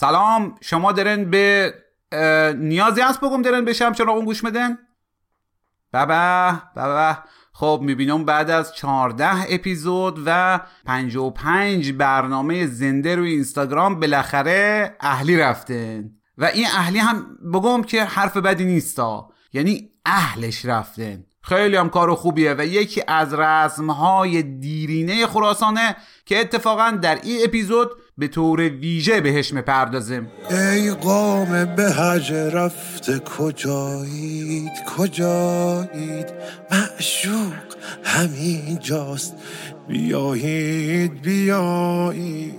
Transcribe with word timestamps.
سلام 0.00 0.54
شما 0.60 0.92
دارین 0.92 1.30
به 1.30 1.74
نیازی 2.56 3.00
هست 3.00 3.20
بگم 3.20 3.42
دارین 3.42 3.64
به 3.64 3.72
شم 3.72 3.92
چراغون 3.92 4.24
گوش 4.24 4.42
بدن 4.42 4.78
بابا 5.92 6.52
بابا 6.76 7.16
خب 7.52 7.80
می‌بینم 7.82 8.24
بعد 8.24 8.50
از 8.50 8.74
14 8.74 9.54
اپیزود 9.54 10.22
و 10.26 10.60
55 10.84 11.92
برنامه 11.92 12.66
زنده 12.66 13.16
روی 13.16 13.30
اینستاگرام 13.30 14.00
بالاخره 14.00 14.96
اهلی 15.00 15.36
رفتن. 15.36 16.10
و 16.38 16.44
این 16.44 16.66
اهلی 16.66 16.98
هم 16.98 17.38
بگم 17.54 17.82
که 17.82 18.04
حرف 18.04 18.36
بدی 18.36 18.64
نیستا. 18.64 19.28
یعنی 19.52 19.90
اهلش 20.04 20.64
رفتن. 20.64 21.25
خیلی 21.48 21.76
هم 21.76 21.88
کار 21.88 22.14
خوبیه 22.14 22.54
و 22.58 22.66
یکی 22.66 23.02
از 23.08 23.34
رسمهای 23.34 24.42
دیرینه 24.42 25.26
خراسانه 25.26 25.96
که 26.24 26.40
اتفاقا 26.40 26.90
در 27.02 27.18
این 27.22 27.40
اپیزود 27.44 27.90
به 28.18 28.28
طور 28.28 28.60
ویژه 28.60 29.20
بهش 29.20 29.52
می‌پردازیم. 29.52 30.30
ای 30.50 30.90
قوم 30.90 31.64
به 31.64 31.82
حج 31.82 32.32
رفته 32.32 33.18
کجایید؟ 33.18 34.72
کجایید؟ 34.98 36.26
معشوق 36.70 37.74
همین 38.04 38.78
جاست 38.80 39.34
بیایید 39.88 41.22
بیایید. 41.22 42.54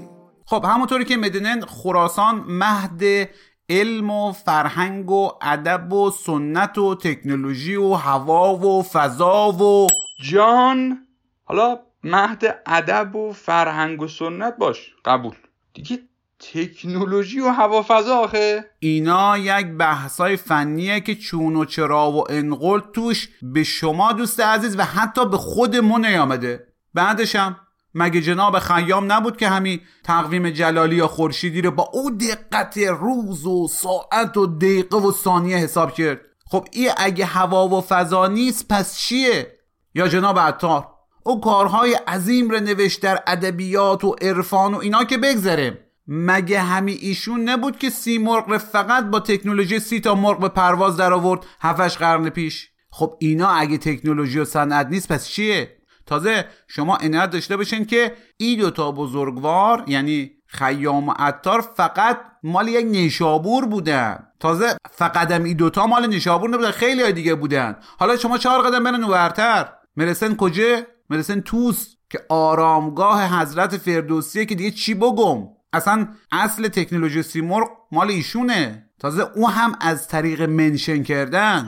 خب 0.46 0.66
همونطوری 0.66 1.06
که 1.06 1.18
می‌دونین 1.18 1.62
خراسان 1.62 2.44
مهد 2.48 3.30
علم 3.70 4.12
و 4.12 4.32
فرهنگ 4.32 5.12
و 5.12 5.32
ادب 5.42 5.94
و 5.94 6.12
سنت 6.12 6.78
و 6.78 6.96
تکنولوژی 6.96 7.76
و 7.76 7.94
هوا 7.94 8.56
و 8.56 8.84
فضا 8.84 9.52
و 9.52 9.88
جان 10.22 11.08
حالا 11.44 11.80
مهد 12.04 12.62
ادب 12.66 13.16
و 13.16 13.32
فرهنگ 13.32 14.02
و 14.02 14.08
سنت 14.08 14.58
باش 14.58 14.96
قبول. 15.06 15.36
دیگه 15.74 16.00
تکنولوژی 16.40 17.40
و 17.40 17.50
هوافضا 17.50 18.18
آخه. 18.18 18.66
اینا 18.80 19.38
یک 19.38 19.68
بحثای 19.68 20.38
فنیه 20.38 21.00
که 21.00 21.16
چون 21.16 21.56
و 21.56 21.66
چرا 21.66 22.12
و 22.12 22.32
انقل 22.32 22.80
توش 22.94 23.30
به 23.42 23.64
شما 23.64 24.14
دوست 24.14 24.40
عزیز 24.40 24.80
و 24.80 24.84
حتی 24.84 25.26
به 25.26 25.38
خودمون 25.38 26.06
نیامده. 26.06 26.68
بعدشم 26.94 27.67
مگه 27.98 28.22
جناب 28.22 28.60
خیام 28.60 29.12
نبود 29.12 29.38
که 29.38 29.48
همین 29.48 29.80
تقویم 30.04 30.50
جلالی 30.50 30.96
یا 30.96 31.08
خورشیدی 31.08 31.62
رو 31.62 31.72
با 31.72 31.90
او 31.94 32.12
دقت 32.12 32.78
روز 32.78 33.46
و 33.46 33.68
ساعت 33.68 34.38
و 34.38 34.48
دقیقه 34.48 34.98
و 34.98 35.12
ثانیه 35.12 35.58
حساب 35.58 35.94
کرد؟ 35.94 36.22
خب 36.46 36.68
این 36.72 36.90
اگه 36.98 37.26
هوا 37.26 37.68
و 37.68 37.82
فضا 37.82 38.28
نیست 38.28 38.68
پس 38.68 38.98
چیه؟ 38.98 39.58
یا 39.96 40.08
جناب 40.08 40.40
عطار 40.40 40.88
او 41.24 41.42
کارهای 41.42 41.94
عظیم 41.94 42.50
رو 42.50 42.60
نوشت 42.60 43.02
در 43.02 43.24
ادبیات 43.28 44.04
و 44.04 44.16
عرفان 44.22 44.74
و 44.74 44.78
اینا 44.78 45.04
که 45.04 45.18
بگذریم. 45.18 45.78
مگه 46.08 46.60
همین 46.60 46.98
ایشون 47.02 47.50
نبود 47.50 47.78
که 47.80 47.90
سی 47.90 48.18
مرغ 48.18 48.58
فقط 48.58 49.04
با 49.04 49.20
تکنولوژی 49.20 49.80
سی 49.80 50.00
تا 50.00 50.16
مرغ 50.16 50.40
به 50.40 50.50
پرواز 50.50 50.98
در 50.98 51.14
آورد 51.14 51.46
هفتش 51.62 51.98
قرن 51.98 52.30
پیش؟ 52.30 52.70
خب 52.90 53.18
اینا 53.20 53.48
اگه 53.48 53.78
تکنولوژی 53.78 54.40
و 54.40 54.46
صنعت 54.46 54.88
نیست 54.88 55.12
پس 55.12 55.28
چیه؟ 55.28 55.77
تازه 56.08 56.46
شما 56.68 56.96
عنایت 56.96 57.30
داشته 57.30 57.58
باشین 57.58 57.86
که 57.86 58.14
این 58.38 58.60
دوتا 58.60 58.92
بزرگوار 58.92 59.84
یعنی 59.88 60.32
خیام 60.46 61.08
و 61.08 61.14
عطار 61.20 61.62
فقط 61.62 62.20
مال 62.44 62.68
یک 62.68 62.86
نیشابور 62.86 63.66
بودن. 63.66 64.28
تازه 64.40 64.78
فقط 64.92 65.32
هم 65.32 65.44
این 65.44 65.58
دوتا 65.58 65.88
مال 65.88 66.08
نیشابور 66.08 66.50
نبودن 66.50 66.72
خیلی 66.72 67.04
های 67.04 67.14
دیگه 67.14 67.36
بودن. 67.36 67.76
حالا 68.00 68.18
شما 68.18 68.38
چهار 68.38 68.62
قدم 68.62 68.84
برن 68.84 69.04
ورتر 69.04 69.70
مرسن 69.98 70.36
کجا 70.36 70.82
مرسن 71.10 71.42
توس 71.42 71.96
که 72.10 72.20
آرامگاه 72.30 73.42
حضرت 73.42 73.78
فردوسیه 73.78 74.46
که 74.46 74.56
دیگه 74.56 74.72
چی 74.72 74.94
بگم؟ 74.94 75.48
اصلا 75.74 76.08
اصل 76.32 76.68
تکنولوژی 76.68 77.24
سیمرغ 77.24 77.70
مال 77.92 78.10
ایشونه. 78.10 78.90
تازه 79.00 79.28
او 79.36 79.50
هم 79.50 79.76
از 79.82 80.08
طریق 80.08 80.42
منشن 80.42 81.04
کردن. 81.04 81.66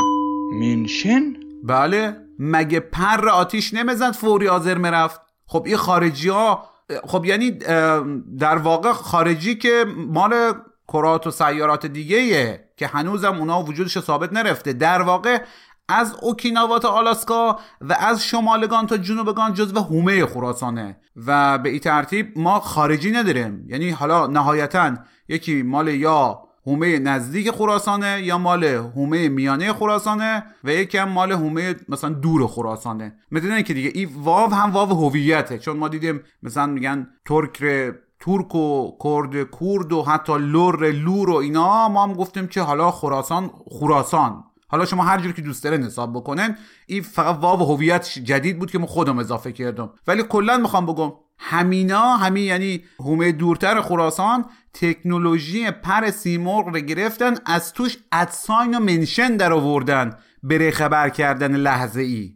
منشن؟ 0.62 1.34
بله. 1.64 2.29
مگه 2.40 2.80
پر 2.80 3.30
آتیش 3.30 3.74
نمی‌زد 3.74 4.12
فوری 4.12 4.48
آذر 4.48 4.78
می‌رفت؟ 4.78 5.22
خب 5.46 5.64
این 5.66 5.78
خارجی 5.78 6.30
ها 6.30 6.70
خب 7.08 7.26
یعنی 7.26 7.52
در 8.40 8.58
واقع 8.58 8.92
خارجی 8.92 9.56
که 9.56 9.86
مال 9.98 10.54
کرات 10.88 11.28
و 11.28 11.32
سیارات 11.32 11.86
دیگه 11.86 12.70
که 12.78 12.88
هنوزم 12.88 13.38
اونا 13.38 13.64
وجودش 13.64 14.00
ثابت 14.00 14.34
نرفته. 14.34 14.74
در 14.74 15.02
واقع 15.02 15.42
از 15.90 16.16
اوکیناوا 16.22 16.80
تا 16.80 16.90
آلاسکا 16.90 17.60
و 17.82 17.96
از 18.00 18.24
شمالگان 18.26 18.88
تا 18.88 18.98
جنوبگان 18.98 19.54
جزو 19.54 19.80
هومه 19.80 20.26
خراسانه. 20.26 20.98
و 21.16 21.58
به 21.58 21.70
این 21.70 21.80
ترتیب 21.80 22.34
ما 22.36 22.60
خارجی 22.60 23.12
نداریم. 23.12 23.66
یعنی 23.68 23.90
حالا 23.90 24.28
نهایتا 24.28 24.96
یکی 25.28 25.64
مال 25.64 25.88
یا 25.88 26.49
هومه 26.70 27.00
نزدیک 27.00 27.52
خراسانه 27.52 28.22
یا 28.24 28.38
مال 28.38 28.64
هومه 28.64 29.30
میانه 29.30 29.74
خراسانه 29.74 30.44
و 30.64 30.70
یکی 30.70 30.98
هم 30.98 31.10
مال 31.10 31.32
هومه 31.32 31.76
مثلا 31.90 32.10
دور 32.10 32.48
خراسانه. 32.48 33.16
می‌دونن 33.32 33.62
که 33.62 33.74
دیگه 33.74 33.92
این 33.96 34.10
واو 34.16 34.54
هم 34.54 34.72
واو 34.72 34.90
هویته. 34.90 35.60
چون 35.60 35.78
ما 35.78 35.88
دیدیم 35.88 36.22
مثلا 36.44 36.66
میگن 36.66 37.08
ترک 37.26 37.64
ترک 38.20 38.56
و 38.56 38.92
کرد 39.04 39.44
کورد 39.44 39.94
و 39.94 40.04
حتی 40.04 40.38
لور 40.38 40.92
لور 40.92 41.30
و 41.30 41.36
اینا 41.36 41.90
ما 41.90 42.04
هم 42.04 42.14
گفتیم 42.14 42.48
که 42.48 42.62
حالا 42.62 42.92
خراسان 42.92 43.52
خراسان. 43.80 44.44
حالا 44.68 44.86
شما 44.86 45.04
هر 45.04 45.20
جور 45.20 45.32
که 45.32 45.42
دوست 45.42 45.64
دارین 45.64 45.84
حساب 45.84 46.14
بکنن 46.14 46.58
این 46.88 47.02
فقط 47.02 47.38
واو 47.42 47.76
هویت 47.76 48.10
جدید 48.24 48.60
بود 48.60 48.72
که 48.72 48.80
ما 48.80 48.86
خودم 48.86 49.20
اضافه 49.20 49.52
کردم. 49.52 49.90
ولی 50.08 50.24
کلا 50.24 50.58
می‌خوام 50.58 50.86
بگم 50.86 51.12
همینا 51.40 52.18
همین 52.18 52.44
یعنی 52.44 52.84
هومه 53.00 53.32
دورتر 53.32 53.82
خراسان 53.82 54.46
تکنولوژی 54.74 55.72
پر 55.72 56.12
سیمرغ 56.12 56.68
رو 56.68 56.80
گرفتن 56.80 57.36
از 57.46 57.74
توش 57.74 57.98
ادساین 58.12 58.76
و 58.76 58.80
منشن 58.80 59.38
در 59.38 59.54
آوردن 59.54 60.18
بره 60.44 60.72
خبر 60.72 61.10
کردن 61.10 61.56
لحظه 61.56 62.02
ای 62.02 62.34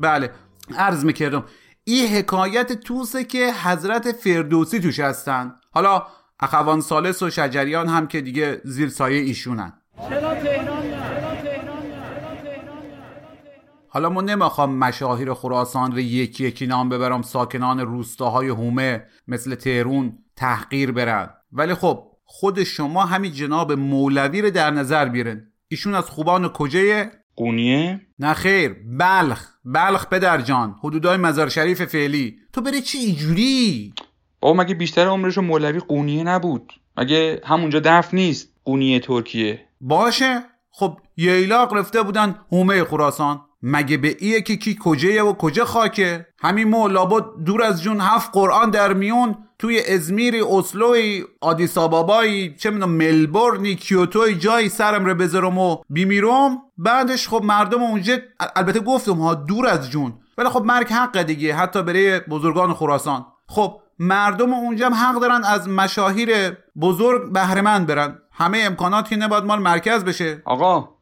بله 0.00 0.30
عرض 0.78 1.04
می‌کردم 1.04 1.44
این 1.84 2.08
حکایت 2.08 2.72
توسه 2.72 3.24
که 3.24 3.52
حضرت 3.52 4.12
فردوسی 4.12 4.80
توش 4.80 5.00
هستن. 5.00 5.54
حالا 5.70 6.06
اخوان 6.40 6.80
سالس 6.80 7.22
و 7.22 7.30
شجریان 7.30 7.88
هم 7.88 8.06
که 8.06 8.20
دیگه 8.20 8.60
زیر 8.64 8.88
سایه 8.88 9.20
ایشونن 9.20 9.72
حالا 13.98 14.10
ما 14.10 14.20
نمی‌خوام 14.20 14.74
مشاهیر 14.74 15.34
خراسان 15.34 15.92
رو 15.92 15.98
یکی 15.98 16.44
یکی 16.44 16.66
نام 16.66 16.88
ببرم 16.88 17.22
ساکنان 17.22 17.80
روستاهای 17.80 18.48
هومه 18.48 19.02
مثل 19.28 19.54
تهرون 19.54 20.18
تحقیر 20.36 20.92
برن. 20.92 21.30
ولی 21.52 21.74
خب 21.74 22.04
خود 22.24 22.62
شما 22.62 23.04
همین 23.04 23.32
جناب 23.32 23.72
مولوی 23.72 24.42
رو 24.42 24.50
در 24.50 24.70
نظر 24.70 25.08
بیرن 25.08 25.52
ایشون 25.68 25.94
از 25.94 26.10
خوبان 26.10 26.48
کجایه؟ 26.48 27.10
قونیه. 27.36 28.00
نه 28.18 28.34
خیر 28.34 28.76
بلخ. 28.98 29.46
بلخ 29.64 30.06
پدر 30.06 30.40
جان 30.40 30.76
حدودای 30.84 31.16
مزار 31.16 31.48
شریف 31.48 31.82
فعلی. 31.82 32.36
تو 32.52 32.60
بری 32.60 32.80
چی 32.80 32.98
اینجوری؟ 32.98 33.94
بابا 34.40 34.62
مگه 34.62 34.74
بیشتر 34.74 35.06
عمرشو 35.06 35.42
مولوی 35.42 35.80
قونیه 35.80 36.24
نبود؟ 36.24 36.72
مگه 36.96 37.40
همونجا 37.44 37.80
دفن 37.84 38.16
نیست؟ 38.16 38.48
قونیه 38.64 39.00
ترکیه. 39.00 39.60
باشه. 39.80 40.40
خب 40.70 41.00
ییلاق 41.16 41.74
رفته 41.74 42.02
بودن 42.02 42.34
هومه 42.52 42.84
خراسان. 42.84 43.47
مگه 43.62 43.96
به 43.96 44.16
ایه 44.18 44.42
که 44.42 44.56
کی 44.56 44.78
کجایه 44.80 45.22
و 45.22 45.32
کجا 45.32 45.64
خاکه؟ 45.64 46.26
همین 46.40 46.68
مو 46.68 46.88
لابد 46.88 47.24
دور 47.44 47.62
از 47.62 47.82
جون 47.82 48.00
هفت 48.00 48.30
قرآن 48.32 48.70
در 48.70 48.92
میون 48.92 49.36
توی 49.58 49.80
ازمیری 49.80 50.40
اسلوی 50.40 51.24
آدیس 51.40 51.78
آبابایی 51.78 52.54
چه 52.58 52.70
می‌دونم 52.70 52.90
ملبورنی 52.92 53.74
کیوتوی 53.74 54.34
جایی 54.34 54.68
سرم 54.68 55.04
رو 55.04 55.14
بذارم 55.14 55.58
و 55.58 55.76
بیمیرم. 55.90 56.58
بعدش 56.78 57.28
خب 57.28 57.40
مردم 57.44 57.82
اونجا 57.82 58.16
البته 58.56 58.80
گفتم 58.80 59.14
ها 59.14 59.34
دور 59.34 59.66
از 59.66 59.90
جون. 59.90 60.14
ولی 60.38 60.48
خب 60.48 60.64
مرگ 60.64 60.88
حق 60.88 61.22
دیگه 61.22 61.54
حتی 61.54 61.82
برای 61.82 62.20
بزرگان 62.20 62.74
خراسان. 62.74 63.26
خب 63.46 63.80
مردم 63.98 64.54
اونجا 64.54 64.86
هم 64.86 64.94
حق 64.94 65.20
دارن 65.20 65.44
از 65.44 65.68
مشاهیر 65.68 66.50
بزرگ 66.80 67.32
بهرهمند 67.32 67.86
برن. 67.86 68.18
همه 68.32 68.58
امکانات 68.58 69.08
که 69.08 69.16
نباید 69.16 69.44
مال 69.44 69.58
مرکز 69.58 70.04
بشه. 70.04 70.42
آقا 70.44 70.97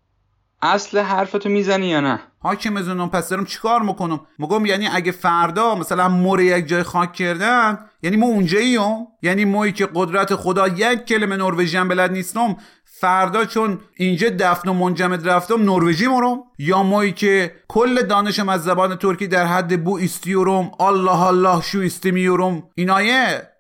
اصل 0.62 0.99
حرفتو 0.99 1.49
می‌زنی 1.49 1.87
یا 1.87 2.00
نه؟ 2.00 2.20
حاکم 2.38 2.70
مزنون 2.70 3.08
پس 3.08 3.29
دارم 3.29 3.44
چیکار 3.44 3.82
می‌کنم؟ 3.82 4.20
میگم 4.38 4.67
یعنی 4.67 4.88
اگه 4.93 5.12
فردا 5.12 5.75
مثلا 5.75 6.08
مور 6.08 6.41
یک 6.41 6.67
جای 6.67 6.82
خاک 6.82 7.12
کردن 7.12 7.79
یعنی 8.03 8.17
ما 8.17 8.26
اونجایی 8.26 8.76
هم 8.76 9.06
یعنی 9.23 9.44
موی 9.44 9.73
که 9.73 9.88
قدرت 9.94 10.35
خدا 10.35 10.69
یک 10.69 11.05
کلمه 11.05 11.37
نروژیم 11.37 11.88
بلد 11.88 12.12
نیستم 12.12 12.56
فردا 13.00 13.44
چون 13.44 13.81
اینجا 13.97 14.29
دفن 14.38 14.69
و 14.69 14.73
منجمد 14.73 15.29
رفتم 15.29 15.62
نروژی 15.62 16.06
مرم 16.06 16.38
یا 16.58 16.82
مایی 16.82 17.12
که 17.12 17.55
کل 17.69 18.03
دانشم 18.03 18.49
از 18.49 18.64
زبان 18.64 18.97
ترکی 18.97 19.26
در 19.26 19.47
حد 19.47 19.85
بو 19.85 19.99
استیورم 19.99 20.70
الله 20.81 21.23
الله 21.23 21.62
شو 21.62 21.79
استمیورم 21.79 22.62
اینایه؟ 22.75 23.56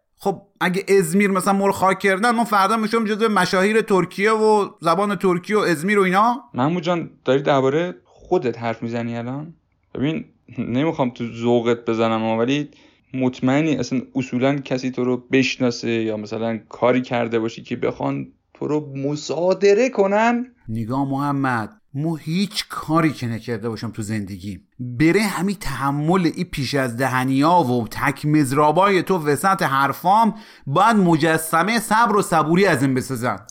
اگه 0.60 0.84
ازمیر 0.98 1.30
مثلا 1.30 1.52
مر 1.52 1.70
خاک 1.70 1.98
کردن 1.98 2.30
من 2.30 2.44
فردا 2.44 2.76
میشم 2.76 3.04
جزو 3.04 3.28
مشاهیر 3.28 3.80
ترکیه 3.80 4.30
و 4.30 4.68
زبان 4.80 5.16
ترکیه 5.16 5.56
و 5.56 5.60
ازمیر 5.60 5.98
و 5.98 6.02
اینا. 6.02 6.42
محمود 6.54 6.82
جان 6.82 7.10
داری 7.24 7.42
درباره 7.42 7.94
خودت 8.04 8.58
حرف 8.58 8.82
می‌زنی 8.82 9.16
الان؟ 9.16 9.54
ببین 9.94 10.24
نمی‌خوام 10.58 11.10
تو 11.10 11.24
ذوقت 11.32 11.84
بزنم 11.84 12.22
ولی 12.22 12.68
مطمئنی 13.14 13.76
اصلا 13.76 14.00
اصولا 14.14 14.56
کسی 14.56 14.90
تو 14.90 15.04
رو 15.04 15.16
بشناسه 15.32 15.88
یا 15.88 16.16
مثلا 16.16 16.58
کاری 16.68 17.02
کرده 17.02 17.38
باشی 17.38 17.62
که 17.62 17.76
بخوان 17.76 18.26
تو 18.54 18.66
رو 18.66 18.92
مصادره 18.96 19.88
کنن؟ 19.88 20.54
نگاه 20.68 21.10
محمد 21.10 21.80
مو 21.96 22.16
هیچ 22.16 22.68
کاری 22.68 23.12
که 23.12 23.26
نکرده 23.26 23.68
باشم 23.68 23.90
تو 23.90 24.02
زندگی. 24.02 24.60
بره 24.78 25.22
همین 25.22 25.56
تحمل 25.56 26.30
ای 26.34 26.44
پیش 26.44 26.74
از 26.74 26.96
دهنیا 26.96 27.52
و 27.52 27.88
تک 27.88 28.26
مزرابای 28.26 29.02
تو 29.02 29.18
وسط 29.18 29.62
حرفام 29.62 30.34
باید 30.66 30.96
مجسمه 30.96 31.78
صبر 31.78 32.16
و 32.16 32.22
صبوری 32.22 32.66
از 32.66 32.82
این 32.82 32.94
بسازن 32.94 33.46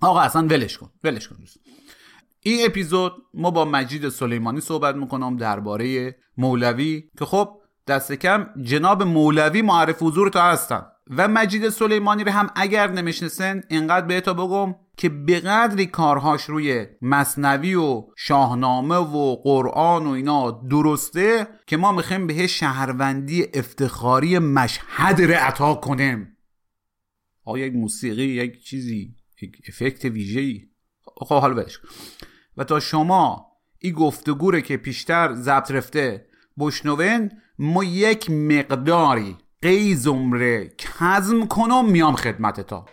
آقا 0.00 0.20
اصلا 0.20 0.42
ولش 0.42 0.78
کن 0.78 0.90
ولش 1.04 1.28
کن 1.28 1.36
این 2.40 2.66
اپیزود 2.66 3.12
ما 3.34 3.50
با 3.50 3.64
مجید 3.64 4.08
سلیمانی 4.08 4.60
صحبت 4.60 4.94
می‌کنم 4.94 5.36
درباره 5.36 6.16
مولوی 6.36 7.04
که 7.18 7.24
خب 7.24 7.60
دست 7.86 8.12
کم 8.12 8.46
جناب 8.62 9.02
مولوی 9.02 9.62
معرف 9.62 10.02
حضور 10.02 10.30
تا 10.30 10.42
هستن. 10.42 10.82
و 11.06 11.28
مجید 11.28 11.68
سلیمانی 11.68 12.24
رو 12.24 12.32
هم 12.32 12.50
اگر 12.56 12.90
نمیشنسن 12.90 13.62
اینقدر 13.68 14.06
بهتا 14.06 14.34
بگم 14.34 14.74
که 14.96 15.08
به 15.08 15.40
قدری 15.40 15.86
کارهاش 15.86 16.44
روی 16.44 16.86
مصنوی 17.02 17.74
و 17.74 18.06
شاهنامه 18.16 18.96
و 18.96 19.36
قرآن 19.36 20.06
و 20.06 20.10
اینا 20.10 20.50
درسته 20.50 21.48
که 21.66 21.76
ما 21.76 21.92
می‌خوایم 21.92 22.26
به 22.26 22.46
شهروندی 22.46 23.46
افتخاری 23.54 24.38
مشهد 24.38 25.20
رو 25.20 25.34
عطا 25.34 25.74
کنیم. 25.74 26.36
آیا 27.44 27.66
یک 27.66 27.74
موسیقی 27.74 28.22
یک 28.22 28.64
چیزی 28.64 29.14
یک 29.42 29.56
افکت 29.68 30.04
ویژه‌ای. 30.04 30.68
خب 31.16 31.40
حالا 31.40 31.54
بلش 31.54 31.78
و 32.56 32.64
تا 32.64 32.80
شما 32.80 33.46
این 33.78 33.94
گفتگوره 33.94 34.62
که 34.62 34.76
پیشتر 34.76 35.34
ضبط 35.34 35.70
رفته 35.70 36.26
بشنوین 36.58 37.30
ما 37.58 37.84
یک 37.84 38.30
مقداری 38.30 39.36
قیزم 39.62 40.32
کزم 40.78 41.46
کنم 41.46 41.90
میام 41.90 42.16
خدمت 42.16 42.60
تا 42.60 42.86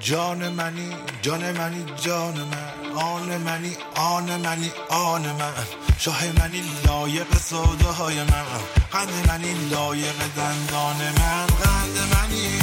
جان 0.00 0.48
منی 0.48 0.96
جان 1.22 1.52
منی 1.52 1.84
جان 1.96 2.34
من. 2.34 2.96
آن 2.96 3.36
منی 3.36 3.76
آن 3.96 4.40
منی 4.40 4.70
آن 4.88 5.22
من. 5.22 5.52
شاه 5.98 6.24
منی 6.38 6.62
لایق 6.86 7.34
ساده 7.34 7.84
های 7.84 8.16
من. 8.16 8.44
قند 8.92 9.28
منی 9.28 9.54
لایق 9.70 10.16
دندان 10.36 10.96
من. 10.96 11.46
قند 11.46 11.96
منی 12.14 12.53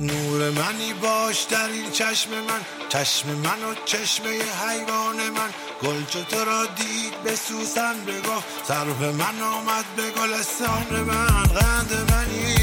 نور 0.00 0.40
منی 0.50 0.92
باش 1.02 1.44
در 1.44 1.68
این 1.72 1.90
چشم 1.92 2.30
من. 2.30 2.60
چشم 2.88 3.28
من 3.28 3.60
و 3.70 3.74
چشم 3.84 4.24
حیوان 4.24 5.16
من. 5.36 5.50
گل 5.82 6.02
تو 6.30 6.36
را 6.36 6.62
دید 6.76 7.14
به 7.24 7.30
سوسن 7.30 7.94
بگفت. 8.06 8.64
سرف 8.64 9.02
من 9.02 9.36
آمد 9.56 9.84
به 9.96 10.02
گلستان 10.20 11.00
من. 11.00 11.42
غند 11.56 11.92
منی. 12.10 12.54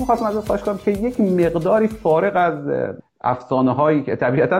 می‌خواستم 0.00 0.26
از 0.26 0.36
خواهش 0.36 0.62
کنم 0.62 0.78
که 0.78 0.90
یک 0.90 1.20
مقداری 1.20 1.88
فارغ 1.88 2.36
از 2.36 2.58
افسانه 3.20 3.74
هایی 3.74 4.02
که 4.02 4.16
طبیعتا 4.16 4.58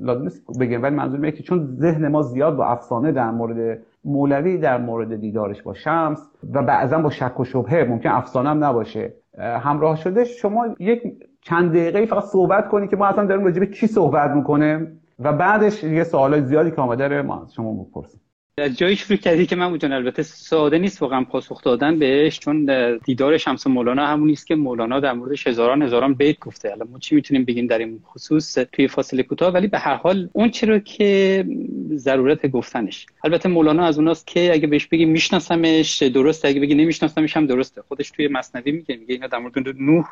لازم 0.00 0.22
نیست 0.22 0.42
بگم 0.60 0.82
ولی 0.82 0.94
منظور 0.94 1.16
اینه 1.16 1.32
که 1.32 1.42
چون 1.42 1.76
ذهن 1.80 2.08
ما 2.08 2.22
زیاد 2.22 2.56
با 2.56 2.66
افسانه 2.66 3.12
در 3.12 3.30
مورد 3.30 3.78
مولوی 4.04 4.58
در 4.58 4.78
مورد 4.78 5.16
دیدارش 5.16 5.62
با 5.62 5.74
شمس 5.74 6.30
و 6.52 6.62
بعضا 6.62 6.98
با 6.98 7.10
شک 7.10 7.40
و 7.40 7.44
شبهه 7.44 7.86
ممکن 7.88 8.08
افسانه 8.08 8.48
هم 8.48 8.64
نباشه. 8.64 9.14
همراه 9.38 9.96
شده 9.96 10.24
شما 10.24 10.66
یک 10.78 11.02
چند 11.40 11.70
دقیقه 11.70 12.06
فقط 12.06 12.22
صحبت 12.22 12.68
کنی 12.68 12.88
که 12.88 12.96
ما 12.96 13.06
اصلا 13.06 13.24
داریم 13.26 13.44
راجع 13.44 13.60
به 13.60 13.66
کی 13.66 13.86
صحبت 13.86 14.30
می‌کنه 14.30 14.92
و 15.18 15.32
بعدش 15.32 15.84
یه 15.84 16.04
سوالای 16.04 16.42
زیادی 16.42 16.70
که 16.70 16.80
آمده 16.80 17.22
ما 17.22 17.42
از 17.42 17.52
شما 17.52 17.84
بپرسیم 17.84 18.20
از 18.58 18.78
جایی 18.78 18.96
شروع 18.96 19.18
کردی 19.18 19.46
که 19.46 19.56
من 19.56 19.78
البته 19.82 20.22
ساده 20.22 20.78
نیست 20.78 21.02
واقعا 21.02 21.24
پاسخ 21.24 21.62
دادن 21.62 21.98
بهش 21.98 22.38
چون 22.38 22.68
دیدار 23.04 23.38
شمس 23.38 23.66
مولانا 23.66 24.06
همون 24.06 24.28
نیست 24.28 24.46
که 24.46 24.54
مولانا 24.54 25.00
در 25.00 25.12
موردش 25.12 25.46
هزاران 25.46 25.82
هزاران 25.82 26.14
بیت 26.14 26.38
گفته. 26.38 26.72
الان 26.72 26.88
ما 26.92 26.98
چی 26.98 27.14
می‌تونیم 27.14 27.44
بگیم 27.44 27.66
در 27.66 27.78
این 27.78 28.00
خصوص 28.06 28.58
توی 28.72 28.88
فاصله 28.88 29.22
کوتاه؟ 29.22 29.52
ولی 29.52 29.66
به 29.66 29.78
هر 29.78 29.94
حال 29.94 30.28
اون 30.32 30.50
چرا 30.50 30.78
که 30.78 31.44
ضرورت 31.94 32.46
گفتنش. 32.46 33.06
البته 33.24 33.48
مولانا 33.48 33.84
از 33.84 33.98
اوناست 33.98 34.26
که 34.26 34.52
اگه 34.52 34.66
بهش 34.66 34.86
بگی 34.86 35.04
میشناسمش 35.04 36.02
درسته. 36.02 36.48
اگه 36.48 36.60
بگی 36.60 36.74
نمیشناسمش 36.74 37.36
هم 37.36 37.46
درسته. 37.46 37.82
خودش 37.88 38.10
توی 38.10 38.28
مصنوی 38.28 38.72
میگه 38.72 38.96
میگه 38.96 39.14
اینا 39.14 39.26
در 39.26 39.38
مورد 39.38 39.68
نوح. 39.80 40.04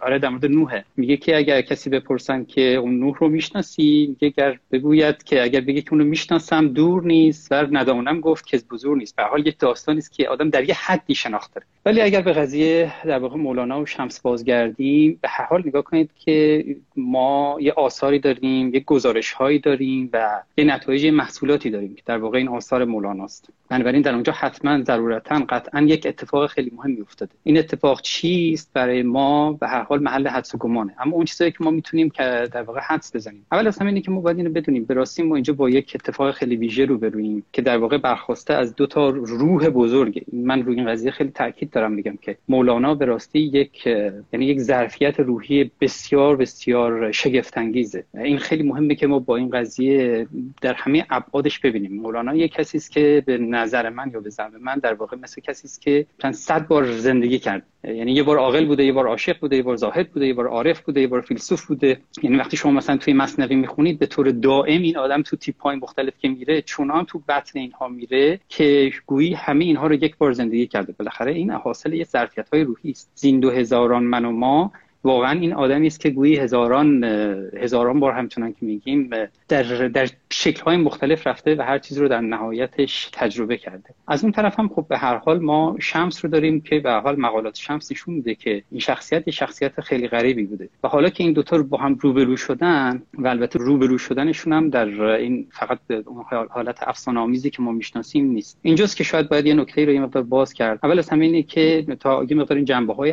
آره 0.00 0.18
در 0.18 0.28
مورد 0.28 0.46
نوحه. 0.46 0.84
میگه 0.96 1.16
که 1.16 1.36
اگر 1.36 1.60
کسی 1.60 1.90
بپرسن 1.90 2.44
که 2.44 2.74
اون 2.74 2.98
نوح 2.98 3.18
رو 3.18 3.28
می‌شناسی 3.28 4.06
میگه 4.08 4.34
اگر 4.36 4.58
بگوید 4.72 5.22
که 5.22 5.42
اگر 5.42 5.60
بگی 5.60 5.82
که 5.82 5.92
اونو 5.92 6.04
می‌شناسم 6.04 6.68
دور 6.68 7.04
نیست 7.04 7.52
و 7.88 7.92
ندانم 7.92 8.20
گفت 8.20 8.46
که 8.46 8.58
بزرگ 8.70 8.98
نیست. 8.98 9.16
به 9.16 9.22
حال 9.22 9.46
یک 9.46 9.58
داستانی 9.58 9.98
است 9.98 10.12
که 10.12 10.28
آدم 10.28 10.50
در 10.50 10.64
یه 10.64 10.74
حدی 10.74 11.14
شناخت 11.14 11.54
داره 11.54 11.66
ولی 11.86 12.00
اگر 12.00 12.22
به 12.22 12.32
قضیه 12.32 12.92
در 13.04 13.18
واقع 13.18 13.36
مولانا 13.36 13.80
و 13.80 13.86
شمس 13.86 14.20
بازگردیم 14.20 15.18
به 15.22 15.28
هر 15.28 15.44
حال 15.44 15.62
نگاه 15.66 15.82
کنید 15.82 16.10
که 16.18 16.64
ما 16.96 17.58
یه 17.60 17.72
آثاری 17.72 18.18
داریم 18.18 18.74
یه 18.74 18.80
گزارش 18.80 19.32
هایی 19.32 19.58
داریم 19.58 20.10
و 20.12 20.42
یه 20.56 20.64
نتایج 20.64 21.06
محصولاتی 21.06 21.70
داریم 21.70 21.94
که 21.94 22.02
در 22.06 22.18
واقع 22.18 22.38
این 22.38 22.48
آثار 22.48 22.84
مولاناست. 22.84 23.50
بنابراین 23.68 24.02
در 24.02 24.14
اونجا 24.14 24.32
حتما 24.32 24.82
ضرورتا 24.82 25.38
قطعا 25.48 25.80
یک 25.80 26.06
اتفاق 26.06 26.46
خیلی 26.46 26.72
مهمی 26.76 27.00
افتاده. 27.00 27.32
این 27.44 27.58
اتفاق 27.58 28.00
چیست؟ 28.00 28.70
برای 28.72 29.02
ما 29.02 29.52
به 29.52 29.68
هر 29.68 29.82
حال 29.82 30.02
محل 30.02 30.28
حدس 30.28 30.54
و 30.54 30.58
گمانه. 30.58 30.94
اما 30.98 31.16
اون 31.16 31.24
چیزایی 31.24 31.50
که 31.50 31.58
ما 31.60 31.70
می‌تونیم 31.70 32.10
که 32.10 32.48
در 32.52 32.62
واقع 32.62 32.80
حدس 32.80 33.16
بزنیم. 33.16 33.46
اول 33.52 33.66
از 33.66 33.78
همه 33.78 33.88
اینه 33.88 34.00
که 34.00 34.10
ما 34.10 34.20
باید 34.20 34.36
اینو 34.36 34.50
بدونیم. 34.50 34.84
به 34.84 34.94
راستی 34.94 35.22
ما 35.22 35.34
اینجا 35.34 35.52
با 35.52 35.70
یک 35.70 35.92
اتفاق 35.94 36.30
خیلی 36.30 36.56
ویژه 36.56 36.84
روبرویم 36.84 37.44
که 37.52 37.62
در 37.62 37.78
واقع 37.78 37.98
برخواسته 37.98 38.54
از 38.54 38.76
دو 38.76 38.86
تا 38.86 39.08
روح 39.08 39.68
بزرگه 39.68 40.22
من 40.32 40.62
روی 40.62 40.76
این 40.76 40.90
قضیه 40.90 41.10
خیلی 41.10 41.30
تاکید 41.30 41.75
دارم 41.76 41.92
میگم 41.92 42.16
که 42.16 42.38
مولانا 42.48 42.94
به 42.94 43.04
راستی 43.04 43.38
یک 43.38 43.86
یعنی 44.32 44.46
یک 44.46 44.58
ظرفیت 44.60 45.20
روحی 45.20 45.70
بسیار 45.80 46.36
بسیار 46.36 47.12
شگفت 47.12 47.58
انگیزه 47.58 48.04
این 48.14 48.38
خیلی 48.38 48.62
مهمه 48.62 48.94
که 48.94 49.06
ما 49.06 49.18
با 49.18 49.36
این 49.36 49.50
قضیه 49.50 50.26
در 50.62 50.74
همه 50.74 51.06
ابعادش 51.10 51.58
ببینیم. 51.58 52.00
مولانا 52.00 52.34
یک 52.34 52.52
کسی 52.52 52.78
است 52.78 52.90
که 52.90 53.22
به 53.26 53.38
نظر 53.38 53.88
من 53.88 54.10
یا 54.14 54.20
به 54.20 54.30
زعم 54.30 54.52
من 54.60 54.78
در 54.78 54.94
واقع 54.94 55.16
مثل 55.16 55.40
کسی 55.40 55.66
است 55.66 55.82
که 55.82 56.06
چند 56.22 56.34
صد 56.34 56.66
بار 56.66 56.92
زندگی 56.92 57.38
کرد. 57.38 57.62
یعنی 57.86 58.12
یه 58.12 58.22
بار 58.22 58.38
عاقل 58.38 58.66
بوده 58.66 58.84
یه 58.84 58.92
بار 58.92 59.06
عاشق 59.06 59.40
بوده 59.40 59.56
یه 59.56 59.62
بار 59.62 59.76
زاهد 59.76 60.10
بوده 60.10 60.26
یه 60.26 60.34
بار 60.34 60.46
عارف 60.46 60.80
بوده 60.80 61.00
یه 61.00 61.06
بار 61.06 61.20
فیلسوف 61.20 61.66
بوده. 61.66 62.00
یعنی 62.22 62.36
وقتی 62.36 62.56
شما 62.56 62.72
مثلا 62.72 62.96
توی 62.96 63.14
مصنوی 63.14 63.56
می‌خونید 63.56 63.98
به 63.98 64.06
طور 64.06 64.30
دائم 64.30 64.82
این 64.82 64.96
آدم 64.96 65.22
تو 65.22 65.36
تیپ 65.36 65.62
های 65.62 65.76
مختلف 65.76 66.12
که 66.18 66.28
میره 66.28 66.62
چونان 66.62 67.04
تو 67.04 67.22
بطن 67.28 67.58
اینها 67.58 67.88
میره 67.88 68.40
که 68.48 68.92
گویی 69.06 69.34
همه 69.34 69.64
اینها 69.64 69.86
رو 69.86 69.94
یک 69.94 70.16
بار 70.16 70.32
زندگی 70.32 70.66
کرده. 70.66 70.94
بالاخره 70.98 71.32
این 71.32 71.50
حاصل 71.50 71.92
یه 71.92 72.04
ظرفیت 72.04 72.48
های 72.52 72.64
روحی 72.64 72.90
است. 72.90 73.10
زین 73.14 73.40
دو 73.40 73.50
هزاران 73.50 74.04
من 74.04 74.24
و 74.24 74.32
ما 74.32 74.72
واقعا 75.04 75.40
این 75.40 75.52
آدمی 75.52 75.86
است 75.86 76.00
که 76.00 76.10
گویی 76.10 76.36
هزاران 76.36 77.04
هزاران 77.60 78.00
بار 78.00 78.12
همچنان 78.12 78.52
که 78.52 78.58
میگیم 78.60 79.10
در 79.48 79.62
در 79.88 80.08
شکل 80.30 80.62
های 80.62 80.76
مختلف 80.76 81.26
رفته 81.26 81.54
و 81.54 81.62
هر 81.62 81.78
چیز 81.78 81.98
رو 81.98 82.08
در 82.08 82.20
نهایتش 82.20 83.10
تجربه 83.12 83.56
کرده. 83.56 83.94
از 84.08 84.22
اون 84.22 84.32
طرف 84.32 84.58
هم 84.58 84.68
خب 84.68 84.86
به 84.88 84.98
هر 84.98 85.16
حال 85.16 85.38
ما 85.38 85.76
شمس 85.80 86.24
رو 86.24 86.30
داریم 86.30 86.60
که 86.60 86.80
به 86.80 86.90
هر 86.90 87.00
حال 87.00 87.20
مقالات 87.20 87.56
شمس 87.56 87.92
نشون 87.92 88.14
میده 88.14 88.34
که 88.34 88.62
این 88.70 88.80
شخصیت 88.80 89.26
یه 89.26 89.32
شخصیت 89.32 89.80
خیلی 89.80 90.08
غریبی 90.08 90.44
بوده. 90.44 90.68
و 90.84 90.88
حالا 90.88 91.08
که 91.08 91.24
این 91.24 91.32
دوتا 91.32 91.56
رو 91.56 91.64
با 91.64 91.78
هم 91.78 91.98
روبرو 92.00 92.36
شدن 92.36 93.02
و 93.18 93.28
البته 93.28 93.58
روبرو 93.58 93.98
شدنشون 93.98 94.52
هم 94.52 94.70
در 94.70 95.02
این 95.02 95.46
فقط 95.52 95.78
اون 96.06 96.24
حالت 96.50 96.78
افسانه 96.88 97.20
آمیزی 97.20 97.50
که 97.50 97.62
ما 97.62 97.72
می‌شناسیم 97.72 98.26
نیست. 98.26 98.58
اینجاست 98.62 98.96
که 98.96 99.04
شاید 99.04 99.28
باید 99.28 99.46
یه 99.46 99.54
نکته 99.54 99.84
رو 99.84 99.92
یه 99.92 100.00
مقدار 100.00 100.22
باز 100.22 100.52
کرد. 100.52 100.78
اول 100.82 100.98
از 100.98 101.08
همه 101.08 101.24
اینه 101.24 101.42
که 101.42 101.86
تا 102.00 102.26
یه 102.30 102.36
مقدار 102.36 102.56
این 102.56 102.64
جنبه 102.64 102.94
های 102.94 103.12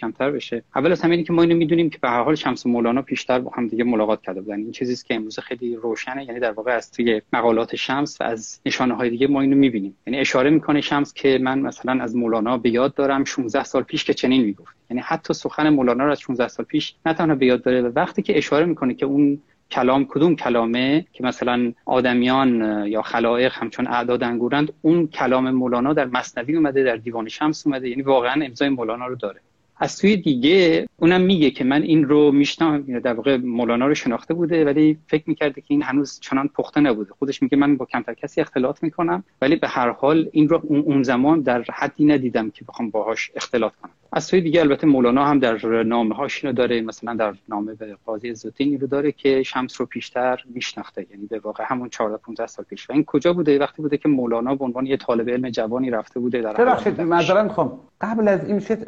کمتر 0.00 0.30
بشه. 0.30 0.62
اول 0.76 0.92
از 0.96 1.02
همه 1.02 1.22
که 1.22 1.32
ما 1.32 1.42
اینو 1.42 1.56
می‌دونیم 1.56 1.90
که 1.90 1.98
به 1.98 2.08
هر 2.08 2.22
حال 2.22 2.34
شمس 2.34 2.66
مولانا 2.66 3.02
پیشتر 3.02 3.38
با 3.38 3.50
هم 3.54 3.68
دیگه 3.68 3.84
ملاقات 3.84 4.22
کرده 4.22 4.40
بودن. 4.40 4.58
این 4.58 4.72
چیزی 4.72 5.04
که 5.08 5.14
امروز 5.14 5.38
خیلی 5.38 5.76
روشنه 5.76 6.24
یعنی 6.24 6.40
در 6.40 6.52
واقع 6.52 6.72
از 6.72 6.92
توی 6.92 7.22
مقالات 7.32 7.76
شمس 7.76 8.20
و 8.20 8.24
از 8.24 8.60
نشانه 8.66 8.94
های 8.94 9.10
دیگه 9.10 9.26
ما 9.26 9.40
اینو 9.40 9.56
می‌بینیم. 9.56 9.96
یعنی 10.06 10.18
اشاره 10.18 10.50
می‌کنه 10.50 10.80
شمس 10.80 11.14
که 11.14 11.38
من 11.42 11.58
مثلا 11.58 12.02
از 12.02 12.16
مولانا 12.16 12.58
به 12.58 12.70
یاد 12.70 12.94
دارم 12.94 13.24
16 13.24 13.64
سال 13.64 13.82
پیش 13.82 14.04
که 14.04 14.14
چنین 14.14 14.44
می‌گفت. 14.44 14.76
یعنی 14.90 15.02
حتی 15.04 15.34
سخن 15.34 15.68
مولانا 15.68 16.04
رو 16.04 16.10
از 16.10 16.20
16 16.20 16.48
سال 16.48 16.66
پیش 16.66 16.94
نه 17.06 17.14
تنها 17.14 17.34
به 17.34 17.46
یاد 17.46 17.62
داره 17.62 17.80
و 17.82 17.92
وقتی 17.96 18.22
که 18.22 18.38
اشاره 18.38 18.66
می‌کنه 18.66 18.94
که 18.94 19.06
اون 19.06 19.38
کلام 19.70 20.04
کدوم 20.04 20.36
کلامه 20.36 21.06
که 21.12 21.24
مثلا 21.24 21.72
آدمیان 21.84 22.84
یا 22.88 23.02
خلایق 23.02 23.52
همچون 23.54 23.86
اعداد 23.86 24.22
انگورند 24.22 24.72
اون 24.82 25.06
کلام 25.06 25.50
مولانا 25.50 25.92
در 25.92 26.06
مصنوی 26.06 26.56
اومده 26.56 26.84
در 26.84 26.96
دیوان 26.96 27.28
شمس 27.28 27.66
اومده. 27.66 27.88
یعنی 27.88 28.02
واقعا 28.02 28.44
امضای 28.44 28.68
مولانا 28.68 29.06
رو 29.06 29.14
داره. 29.14 29.40
از 29.78 29.92
سوی 29.92 30.16
دیگه 30.16 30.85
اونم 30.98 31.20
میگه 31.20 31.50
که 31.50 31.64
من 31.64 31.82
این 31.82 32.04
رو 32.04 32.32
میشنم 32.32 32.98
در 32.98 33.14
واقع 33.14 33.36
مولانا 33.36 33.86
رو 33.86 33.94
شناخته 33.94 34.34
بوده 34.34 34.64
ولی 34.64 34.98
فکر 35.06 35.22
می‌کرده 35.26 35.60
که 35.60 35.66
این 35.68 35.82
هنوز 35.82 36.20
چنان 36.20 36.48
پخته 36.48 36.80
نبوده. 36.80 37.10
خودش 37.18 37.42
میگه 37.42 37.58
من 37.58 37.76
با 37.76 37.84
کمتر 37.84 38.14
کسی 38.14 38.40
اختلاط 38.40 38.82
می‌کنم 38.82 39.24
ولی 39.42 39.56
به 39.56 39.68
هر 39.68 39.90
حال 39.90 40.28
این 40.32 40.48
رو 40.48 40.62
اون 40.68 41.02
زمان 41.02 41.40
در 41.40 41.64
حدی 41.72 42.04
ندیدم 42.04 42.50
که 42.50 42.64
بخوام 42.64 42.90
باهاش 42.90 43.30
اختلاط 43.36 43.72
کنم. 43.82 43.90
از 44.12 44.24
سوی 44.24 44.40
دیگه 44.40 44.60
البته 44.60 44.86
مولانا 44.86 45.24
هم 45.24 45.38
در 45.38 45.82
نامه 45.82 46.14
هاش 46.14 46.44
اینو 46.44 46.56
داره 46.56 46.80
مثلا 46.80 47.14
در 47.14 47.34
نامه 47.48 47.74
به 47.74 47.96
قاضی 48.06 48.28
عزالدین 48.28 48.80
رو 48.80 48.86
داره 48.86 49.12
که 49.12 49.42
شمس 49.42 49.80
رو 49.80 49.86
پیشتر 49.86 50.44
میشناخته. 50.54 51.06
یعنی 51.10 51.26
به 51.26 51.38
واقع 51.38 51.64
همون 51.66 51.88
14 51.88 52.16
15 52.16 52.46
سال 52.46 52.64
پیش. 52.64 52.90
و 52.90 52.92
این 52.92 53.04
کجا 53.04 53.32
بوده؟ 53.32 53.58
وقتی 53.58 53.82
بوده 53.82 53.96
که 53.96 54.08
مولانا 54.08 54.54
به 54.54 54.64
عنوان 54.64 54.86
یه 54.86 54.96
طالب 54.96 55.30
علم 55.30 55.50
جوانی 55.50 55.90
رفته 55.90 56.20
بوده 56.20 56.40
در 56.42 56.52
ببخشید 56.52 57.00
معذرت 57.00 57.44
می‌خوام. 57.44 57.80
قبل 58.00 58.28
از 58.28 58.44
این 58.44 58.54
میشه 58.54 58.78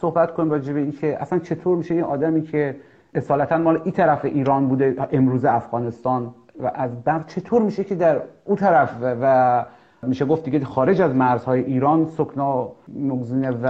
صحبت 0.00 0.34
کنیم 0.34 0.50
راجع 0.50 0.72
به 0.72 0.80
اینکه 0.80 1.16
اصلا 1.20 1.38
چطور 1.58 1.76
میشه 1.76 1.94
این 1.94 2.04
آدمی 2.04 2.42
که 2.42 2.76
اصالتا 3.14 3.58
مال 3.58 3.80
این 3.84 3.92
طرف 3.92 4.24
ایران 4.24 4.68
بوده 4.68 4.96
امروز 5.12 5.44
افغانستان 5.44 6.34
و 6.60 6.70
از 6.74 7.04
بعد 7.04 7.26
چطور 7.26 7.62
میشه 7.62 7.84
که 7.84 7.94
در 7.94 8.20
اون 8.44 8.56
طرف 8.56 8.96
و 9.02 9.64
میشه 10.02 10.24
گفت 10.24 10.44
دیگه 10.44 10.64
خارج 10.64 11.00
از 11.00 11.14
مرزهای 11.14 11.60
ایران 11.60 12.04
سکنا 12.06 12.72
مگزینه 12.88 13.50
و 13.50 13.66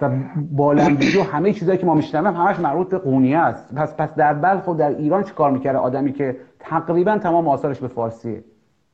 و 0.00 0.10
بالندگی 0.50 1.18
و 1.18 1.22
همه 1.22 1.52
چیزایی 1.52 1.78
که 1.78 1.86
ما 1.86 1.94
میشنویم 1.94 2.36
همش 2.36 2.58
مربوط 2.58 2.88
به 2.88 2.98
قونیه 2.98 3.38
است. 3.38 3.74
پس 3.74 3.96
پس 3.96 4.14
در 4.14 4.34
بلخ 4.34 4.68
و 4.68 4.74
در 4.74 4.88
ایران 4.88 5.22
چه 5.22 5.34
کار 5.34 5.50
می‌کرده 5.50 5.78
آدمی 5.78 6.12
که 6.12 6.36
تقریبا 6.58 7.18
تمام 7.18 7.48
آثارش 7.48 7.78
به 7.80 7.88
فارسیه؟ 7.88 8.44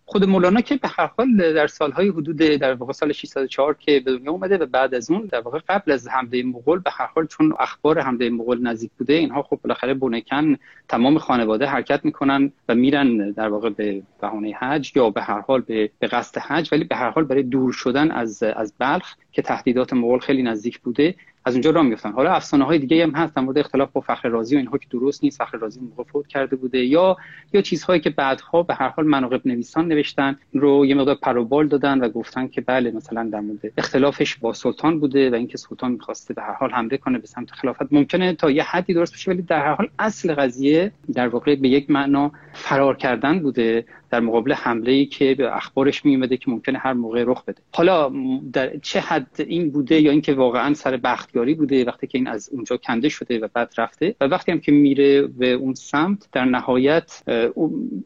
خود 0.08 0.24
مولانا 0.24 0.60
که 0.60 0.76
به 0.76 0.88
هر 0.88 1.10
حال 1.16 1.54
در 1.54 1.66
سالهای 1.66 2.08
حدود 2.08 2.36
در 2.36 2.74
واقع 2.74 2.92
سال 2.92 3.12
604 3.12 3.74
که 3.74 4.00
به 4.00 4.18
دنیا 4.18 4.32
اومده 4.32 4.58
و 4.58 4.66
بعد 4.66 4.94
از 4.94 5.10
اون 5.10 5.28
در 5.32 5.40
واقع 5.40 5.58
قبل 5.68 5.92
از 5.92 6.08
حمله 6.08 6.42
مغول 6.42 6.78
به 6.78 6.90
هر 6.90 7.06
حال 7.06 7.26
چون 7.26 7.54
اخبار 7.58 8.00
حمله 8.00 8.30
مغول 8.30 8.66
نزدیک 8.66 8.90
بوده 8.98 9.12
اینها 9.12 9.42
خب 9.42 9.58
بالاخره 9.62 9.94
بونکن 9.94 10.56
تمام 10.88 11.18
خانواده 11.18 11.66
حرکت 11.66 12.04
می‌کنن 12.04 12.52
و 12.68 12.74
میرن 12.74 13.30
در 13.30 13.48
واقع 13.48 13.70
به 13.70 14.02
بهانه 14.20 14.54
حج 14.60 14.92
یا 14.96 15.10
به 15.10 15.22
هر 15.22 15.40
حال 15.40 15.60
به, 15.60 15.90
به 15.98 16.06
قصد 16.06 16.38
حج 16.38 16.68
ولی 16.72 16.84
به 16.84 16.96
هر 16.96 17.10
حال 17.10 17.24
برای 17.24 17.42
دور 17.42 17.72
شدن 17.72 18.10
از 18.10 18.42
از 18.42 18.72
بلخ 18.78 19.14
که 19.32 19.42
تهدیدات 19.42 19.92
مغول 19.92 20.18
خیلی 20.18 20.42
نزدیک 20.42 20.78
بوده 20.78 21.14
از 21.46 21.54
اونجا 21.54 21.70
راه 21.70 21.84
میفتن 21.84 22.12
حالا 22.12 22.32
افسانه 22.32 22.64
های 22.64 22.78
دیگه 22.78 23.02
هم 23.02 23.10
هست 23.10 23.34
در 23.34 23.42
مورد 23.42 23.58
اختلاف 23.58 23.92
با 23.92 24.00
فخر 24.00 24.28
رازی 24.28 24.54
و 24.56 24.58
اینها 24.58 24.78
که 24.78 24.86
درست 24.90 25.24
نیست 25.24 25.42
فخر 25.42 25.58
رازی 25.58 25.80
موقع 25.80 26.10
فوت 26.10 26.26
کرده 26.26 26.56
بوده. 26.56 26.78
یا 26.78 27.16
یا 27.52 27.62
چیزهایی 27.62 28.00
که 28.00 28.10
بعدها 28.10 28.62
به 28.62 28.74
هر 28.74 28.88
حال 28.88 29.06
مناقب 29.06 29.46
نویسان 29.46 29.88
نوشتن 29.88 30.38
رو 30.52 30.86
یه 30.86 30.94
مقدار 30.94 31.14
پروبال 31.14 31.68
دادن 31.68 31.98
و 32.00 32.08
گفتن 32.08 32.48
که 32.48 32.60
بله 32.60 32.90
مثلا 32.90 33.28
در 33.32 33.40
مورد 33.40 33.58
اختلافش 33.78 34.36
با 34.36 34.52
سلطان 34.52 35.00
بوده 35.00 35.30
و 35.30 35.34
اینکه 35.34 35.58
سلطان 35.58 35.92
می‌خواسته 35.92 36.34
به 36.34 36.42
هر 36.42 36.52
حال 36.52 36.70
حمله 36.70 36.96
کنه 36.96 37.18
به 37.18 37.26
سمت 37.26 37.50
خلافت. 37.50 37.92
ممکنه 37.92 38.32
تا 38.32 38.50
یه 38.50 38.62
حدی 38.62 38.94
درست 38.94 39.14
بشه 39.14 39.30
ولی 39.30 39.42
در 39.42 39.64
هر 39.64 39.74
حال 39.74 39.88
اصل 39.98 40.34
قضیه 40.34 40.92
در 41.14 41.28
واقع 41.28 41.54
به 41.54 41.68
یک 41.68 41.90
معنا 41.90 42.32
فرار 42.52 42.96
کردن 42.96 43.38
بوده. 43.40 43.84
در 44.10 44.20
مقابل 44.20 44.52
حمله 44.52 44.92
ای 44.92 45.06
که 45.06 45.34
به 45.34 45.56
اخبارش 45.56 46.04
میومده 46.04 46.36
که 46.36 46.50
ممکنه 46.50 46.78
هر 46.78 46.92
موقع 46.92 47.24
رخ 47.26 47.44
بده. 47.44 47.62
حالا 47.74 48.12
در 48.52 48.76
چه 48.76 49.00
حد 49.00 49.36
این 49.38 49.70
بوده 49.70 50.00
یا 50.00 50.10
اینکه 50.10 50.34
واقعا 50.34 50.74
سر 50.74 50.96
بختیاری 50.96 51.54
بوده 51.54 51.84
وقتی 51.84 52.06
که 52.06 52.18
این 52.18 52.26
از 52.26 52.48
اونجا 52.52 52.76
کنده 52.76 53.08
شده 53.08 53.38
و 53.38 53.48
بعد 53.54 53.74
رفته 53.78 54.14
و 54.20 54.24
وقتی 54.24 54.52
هم 54.52 54.60
که 54.60 54.72
میره 54.72 55.22
به 55.22 55.52
اون 55.52 55.74
سمت 55.74 56.28
در 56.32 56.44
نهایت 56.44 57.22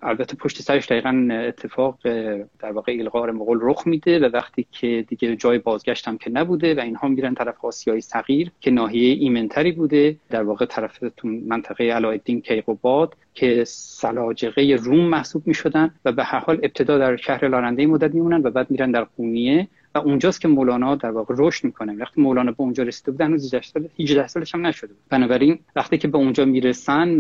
البته 0.03 0.37
پشت 0.37 0.63
سرش 0.63 0.87
دقیقا 0.87 1.29
اتفاق 1.49 1.99
در 2.59 2.73
واقع 2.73 2.97
الغار 3.01 3.31
مغول 3.31 3.59
رخ 3.63 3.87
میده 3.87 4.19
و 4.19 4.31
وقتی 4.33 4.67
که 4.73 5.05
دیگه 5.09 5.37
جای 5.37 5.59
بازگشت 5.59 6.09
هم 6.09 6.19
که 6.19 6.31
نبوده 6.31 6.75
و 6.75 6.81
اینها 6.81 7.09
میرن 7.09 7.35
طرف 7.35 7.65
آسیای 7.65 8.01
صغیر 8.01 8.53
که 8.61 8.71
ناحیه 8.71 9.15
ایمنتری 9.15 9.73
بوده 9.73 10.17
در 10.31 10.43
واقع 10.43 10.67
طرف 10.67 10.99
منطقه 11.25 11.85
علایالدین 11.85 12.41
کیقوباد 12.41 13.17
که 13.35 13.65
سلاجقه 13.67 14.79
روم 14.83 15.05
محسوب 15.05 15.47
می 15.47 15.55
و 16.05 16.13
به 16.13 16.25
هر 16.25 16.39
حال 16.39 16.57
ابتدا 16.63 16.99
در 16.99 17.17
شهر 17.17 17.49
لارنده 17.49 17.87
مدت 17.87 18.15
میمونن 18.15 18.43
و 18.43 18.51
بعد 18.51 18.71
میرن 18.71 18.91
در 18.91 19.05
قونیه 19.05 19.69
و 19.95 19.99
اونجاست 19.99 20.41
که 20.41 20.49
مولانا 20.49 20.97
در 20.97 21.11
واقع 21.11 21.35
رشد 21.39 21.65
می‌کنه. 21.65 21.93
وقتی 21.93 22.21
مولانا 22.21 22.51
به 22.51 22.61
اونجا 22.61 22.83
رسیده 22.83 23.11
بود 23.11 23.21
هنوز 23.21 23.45
18 23.45 23.63
سال 23.63 23.89
18 24.01 24.27
سالش 24.27 24.55
هم 24.55 24.67
نشده 24.67 24.87
بود. 24.87 25.03
بنابراین 25.09 25.59
وقتی 25.77 25.99
که 25.99 26.09
به 26.09 26.19
اونجا 26.19 26.45
می‌رسن 26.45 27.19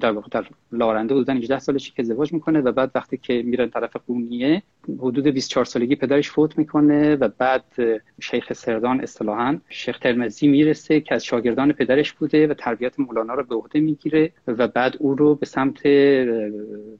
در 0.00 0.12
واقع 0.12 0.28
در 0.30 0.46
لارنده 0.72 1.14
بودن 1.14 1.36
18 1.36 1.58
سالشه 1.58 1.92
که 1.96 2.02
ازدواج 2.02 2.32
می‌کنه 2.32 2.60
و 2.60 2.72
بعد 2.72 2.90
وقتی 2.94 3.16
که 3.16 3.42
میرن 3.42 3.68
طرف 3.68 3.96
قونیه 4.06 4.62
حدود 4.98 5.26
24 5.26 5.64
سالگی 5.64 5.96
پدرش 5.96 6.30
فوت 6.30 6.58
می‌کنه 6.58 7.16
و 7.16 7.28
بعد 7.38 7.64
شیخ 8.20 8.52
سردان 8.52 9.00
اصطلاحا 9.00 9.58
شیخ 9.68 9.98
ترمزی 9.98 10.48
می‌رسه 10.48 11.00
که 11.00 11.14
از 11.14 11.24
شاگردان 11.24 11.72
پدرش 11.72 12.12
بوده 12.12 12.46
و 12.46 12.54
تربیت 12.54 13.00
مولانا 13.00 13.34
رو 13.34 13.44
به 13.44 13.54
عهده 13.54 13.80
می‌گیره 13.80 14.32
و 14.46 14.68
بعد 14.68 14.96
او 14.98 15.14
رو 15.14 15.34
به 15.34 15.46
سمت 15.46 15.86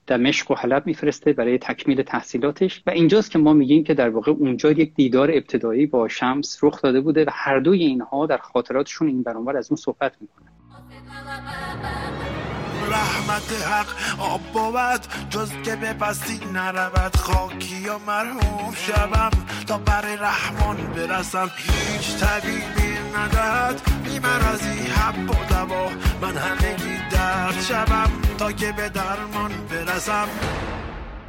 دمشق 0.07 0.51
و 0.51 0.55
حلب 0.55 0.87
میفرسته 0.87 1.33
برای 1.33 1.59
تکمیل 1.59 2.03
تحصیلاتش. 2.03 2.83
و 2.87 2.91
اینجاست 2.91 3.31
که 3.31 3.39
ما 3.39 3.53
میگیم 3.53 3.85
که 3.85 3.95
در 3.95 4.09
واقع 4.09 4.33
اونجا 4.33 4.73
یک 4.85 4.95
دیدار 4.95 5.31
ابتدایی 5.31 5.87
با 5.87 6.09
شمس 6.09 6.59
رخ 6.63 6.83
داده 6.83 7.01
بوده 7.01 7.25
و 7.25 7.31
هر 7.33 7.59
دوی 7.59 7.85
اینها 7.85 8.27
در 8.27 8.39
خاطراتشون 8.39 9.09
این 9.09 9.23
برانور 9.23 9.57
از 9.57 9.71
اون 9.71 9.77
صحبت 9.77 10.13
می‌کنه 10.21 10.51
رحمت 12.91 13.53
حق 13.67 13.87
آب 14.19 14.41
بود 14.41 15.01
جز 15.31 15.51
که 15.65 15.77
به 15.77 15.93
پستی 15.93 16.41
نرود. 16.53 17.17
خاکی 17.17 17.77
یا 17.77 17.99
مرحوم 18.07 18.75
شوم 18.75 19.31
تا 19.67 19.79
بر 19.79 20.01
رحمان 20.01 20.77
برسم. 20.77 21.51
هیچ 21.57 22.17
طبیبی 22.17 22.99
ندهد 23.17 23.81
بی 24.05 24.19
مرازی 24.19 24.81
حب 24.91 25.31
و 25.31 25.35
دوا. 25.49 25.89
من 26.23 26.37
همگی 26.37 26.99
درد 27.11 27.61
شوم 27.61 28.11
تا 28.39 28.53
که 28.53 28.73
به 28.73 28.89
درمان 28.89 29.51
برسم. 29.71 30.29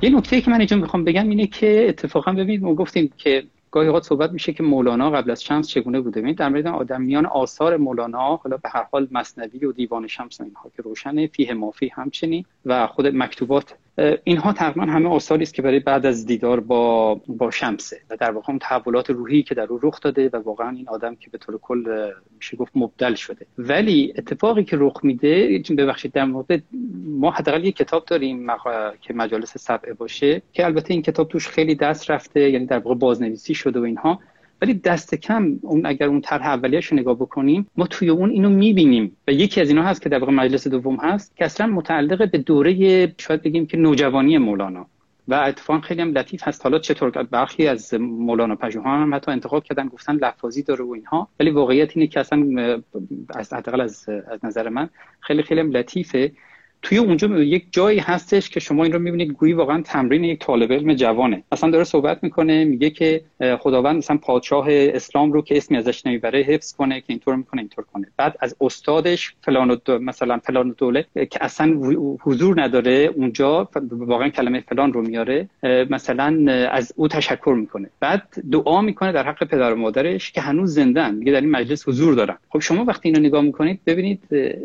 یه 0.02 0.10
نکته 0.10 0.42
که 0.42 0.52
من 0.52 0.58
اینجا 0.58 0.78
می‌خوام 0.78 1.04
بگم 1.04 1.30
اینه 1.30 1.48
که 1.48 1.86
اتفاقا 1.90 2.32
ببینید 2.32 2.64
ما 2.64 2.75
گفتیم 2.75 3.14
که 3.18 3.48
گاهی 3.72 3.88
اوقات 3.88 4.04
صحبت 4.04 4.32
میشه 4.32 4.54
که 4.54 4.64
مولانا 4.64 5.12
قبل 5.12 5.32
از 5.32 5.44
شمس 5.44 5.68
چگونه 5.68 6.02
بوده. 6.02 6.20
ببینید 6.20 6.38
در 6.38 6.50
مورد 6.50 6.68
آدمیان 6.68 7.25
آثار 7.25 7.78
مولانا 7.78 8.36
حالا 8.36 8.58
به 8.58 8.70
هر 8.70 8.84
حال 8.92 9.08
مصنوی 9.12 9.66
و 9.66 9.72
دیوان 9.72 10.08
شمس 10.08 10.42
و 10.42 10.44
اینها 10.44 10.72
که 10.75 10.82
روشنه 10.82 11.28
فیه 11.28 11.54
مافی 11.54 11.88
همچنین. 11.88 12.46
و 12.65 12.88
خود 12.88 13.07
مکتوبات 13.07 13.75
اینها 14.24 14.53
تقریبا 14.53 14.86
همه 14.86 15.10
آثاری 15.10 15.43
است 15.43 15.53
که 15.53 15.62
برای 15.62 15.79
بعد 15.79 16.05
از 16.05 16.25
دیدار 16.25 16.60
با 16.60 17.15
با 17.27 17.51
شمسه 17.51 17.98
و 18.10 18.17
در 18.17 18.31
واقع 18.31 18.50
اون 18.50 18.60
تحولات 18.60 19.10
روحی 19.10 19.43
که 19.43 19.55
در 19.55 19.63
او 19.63 19.79
رخ 19.84 20.00
داده 20.01 20.29
و 20.34 20.38
واقعا 20.38 20.69
این 20.69 20.89
آدم 20.89 21.15
که 21.15 21.29
به 21.29 21.38
طور 21.38 21.60
کل 21.62 22.12
میشه 22.36 22.57
گفت 22.57 22.72
مبدل 22.75 23.15
شده. 23.15 23.45
ولی 23.57 24.13
اتفاقی 24.17 24.63
که 24.63 24.77
رخ 24.79 25.00
میده 25.03 25.63
ببخشید 25.77 26.12
در 26.12 26.25
مورد 26.25 26.63
ما 27.05 27.31
حداقل 27.31 27.65
یک 27.65 27.75
کتاب 27.75 28.05
داریم 28.05 28.48
که 29.01 29.13
مجالس 29.13 29.57
سبعه 29.57 29.93
باشه 29.93 30.41
که 30.53 30.65
البته 30.65 30.93
این 30.93 31.01
کتاب 31.01 31.27
توش 31.27 31.48
خیلی 31.48 31.75
دست 31.75 32.12
رفته 32.12 32.50
یعنی 32.50 32.65
در 32.65 32.79
واقع 32.79 32.95
بازنویسی 32.95 33.53
شده 33.53 33.79
و 33.79 33.84
اینها. 33.84 34.19
ولی 34.62 34.74
دست 34.74 35.16
کم 35.16 35.60
اون 35.62 35.86
اگر 35.86 36.08
اون 36.08 36.22
طرح 36.22 36.48
اولیه‌اش 36.48 36.86
رو 36.86 36.98
نگاه 36.98 37.16
بکنیم 37.16 37.68
ما 37.78 37.88
توی 37.88 38.10
اون 38.10 38.30
اینو 38.30 38.50
می‌بینیم. 38.50 39.18
و 39.28 39.32
یکی 39.32 39.62
از 39.62 39.70
اینا 39.70 39.84
هست 39.84 40.02
که 40.02 40.10
در 40.10 40.20
واقع 40.20 40.32
مجلس 40.32 40.68
دوم 40.68 40.96
هست 40.96 41.36
که 41.36 41.46
اصلا 41.46 41.68
متعلق 41.68 42.32
به 42.32 42.38
دوره 42.38 43.14
شاید 43.18 43.42
بگیم 43.42 43.66
که 43.66 43.78
نوجوانی 43.78 44.38
مولانا. 44.38 44.88
و 45.28 45.34
اتفاقا 45.34 45.80
خیلی 45.80 46.02
هم 46.02 46.12
لطیف 46.12 46.48
هست. 46.48 46.64
حالا 46.64 46.80
چطور 46.80 47.24
برخی 47.24 47.68
از 47.68 47.94
مولانا 48.00 48.56
پژوهان 48.56 49.02
هم 49.02 49.16
حتی 49.16 49.32
انتقاد 49.32 49.64
کردن 49.64 49.88
گفتن 49.88 50.16
لفاظی 50.16 50.64
داره 50.64 50.86
و 50.86 50.92
اینها. 50.92 51.28
ولی 51.40 51.50
واقعیت 51.50 51.98
اینه 51.98 52.08
که 52.08 52.20
اصلا 52.20 52.48
از 53.30 53.54
حداقل 53.54 53.82
از, 53.82 54.10
از 54.10 54.46
نظر 54.46 54.70
من 54.70 54.90
خیلی 55.20 55.44
خیلی 55.44 55.60
هم 55.60 55.72
لطیفه. 55.72 56.32
توی 56.82 56.98
اونجا 56.98 57.27
یک 57.27 57.65
جایی 57.72 58.00
هستش 58.00 58.50
که 58.50 58.60
شما 58.60 58.84
این 58.84 58.94
رو 58.94 59.00
می‌بینید 59.00 59.32
گویی 59.32 59.53
واقعا 59.53 59.82
تمرین 59.82 60.24
یک 60.24 60.39
طالب 60.39 60.74
علم 60.74 60.94
جوانه. 60.94 61.44
اصلا 61.51 61.70
داره 61.70 61.84
صحبت 61.84 62.24
می‌کنه 62.24 62.65
میگه 62.65 62.89
که 62.89 63.22
خداوند 63.60 63.96
مثلا 63.98 64.17
پادشاه 64.17 64.65
اسلام 64.70 65.32
رو 65.32 65.41
که 65.41 65.58
اسمی 65.58 65.77
ازش 65.77 66.05
نمی‌بره 66.05 66.39
حفظ 66.39 66.75
کنه 66.75 67.00
که 67.00 67.05
اینطور 67.08 67.36
می‌کنه 67.36 67.62
اینطور 67.62 67.86
کنه. 67.94 68.08
بعد 68.17 68.36
از 68.39 68.55
استادش 68.62 69.34
فلان 69.41 69.82
مثلا 70.01 70.38
فلان 70.38 70.75
دوله 70.77 71.05
که 71.15 71.44
اصلا 71.44 71.67
حضور 72.22 72.62
نداره 72.62 73.10
اونجا 73.15 73.70
واقعا 73.91 74.29
کلمه 74.29 74.60
فلان 74.60 74.94
رو 74.94 75.01
میاره 75.01 75.50
مثلا 75.89 76.51
از 76.72 76.94
او 76.96 77.08
تشکر 77.08 77.55
می‌کنه. 77.60 77.89
بعد 78.00 78.24
دعا 78.51 78.82
می‌کنه 78.82 79.12
در 79.12 79.24
حق 79.24 79.44
پدر 79.44 79.74
و 79.74 79.75
مادرش 79.75 80.32
که 80.32 80.41
هنوز 80.41 80.74
زندن 80.74 81.15
میگه 81.15 81.32
در 81.32 81.41
این 81.41 81.51
مجلس 81.51 81.88
حضور 81.88 82.13
دارن 82.13 82.38
خب 82.50 82.60
شما 82.60 82.86
وقتی 82.86 83.10
اینو 83.10 83.20
نگاه 83.20 83.41
می‌کنید 83.41 83.79
ببینید 83.86 84.24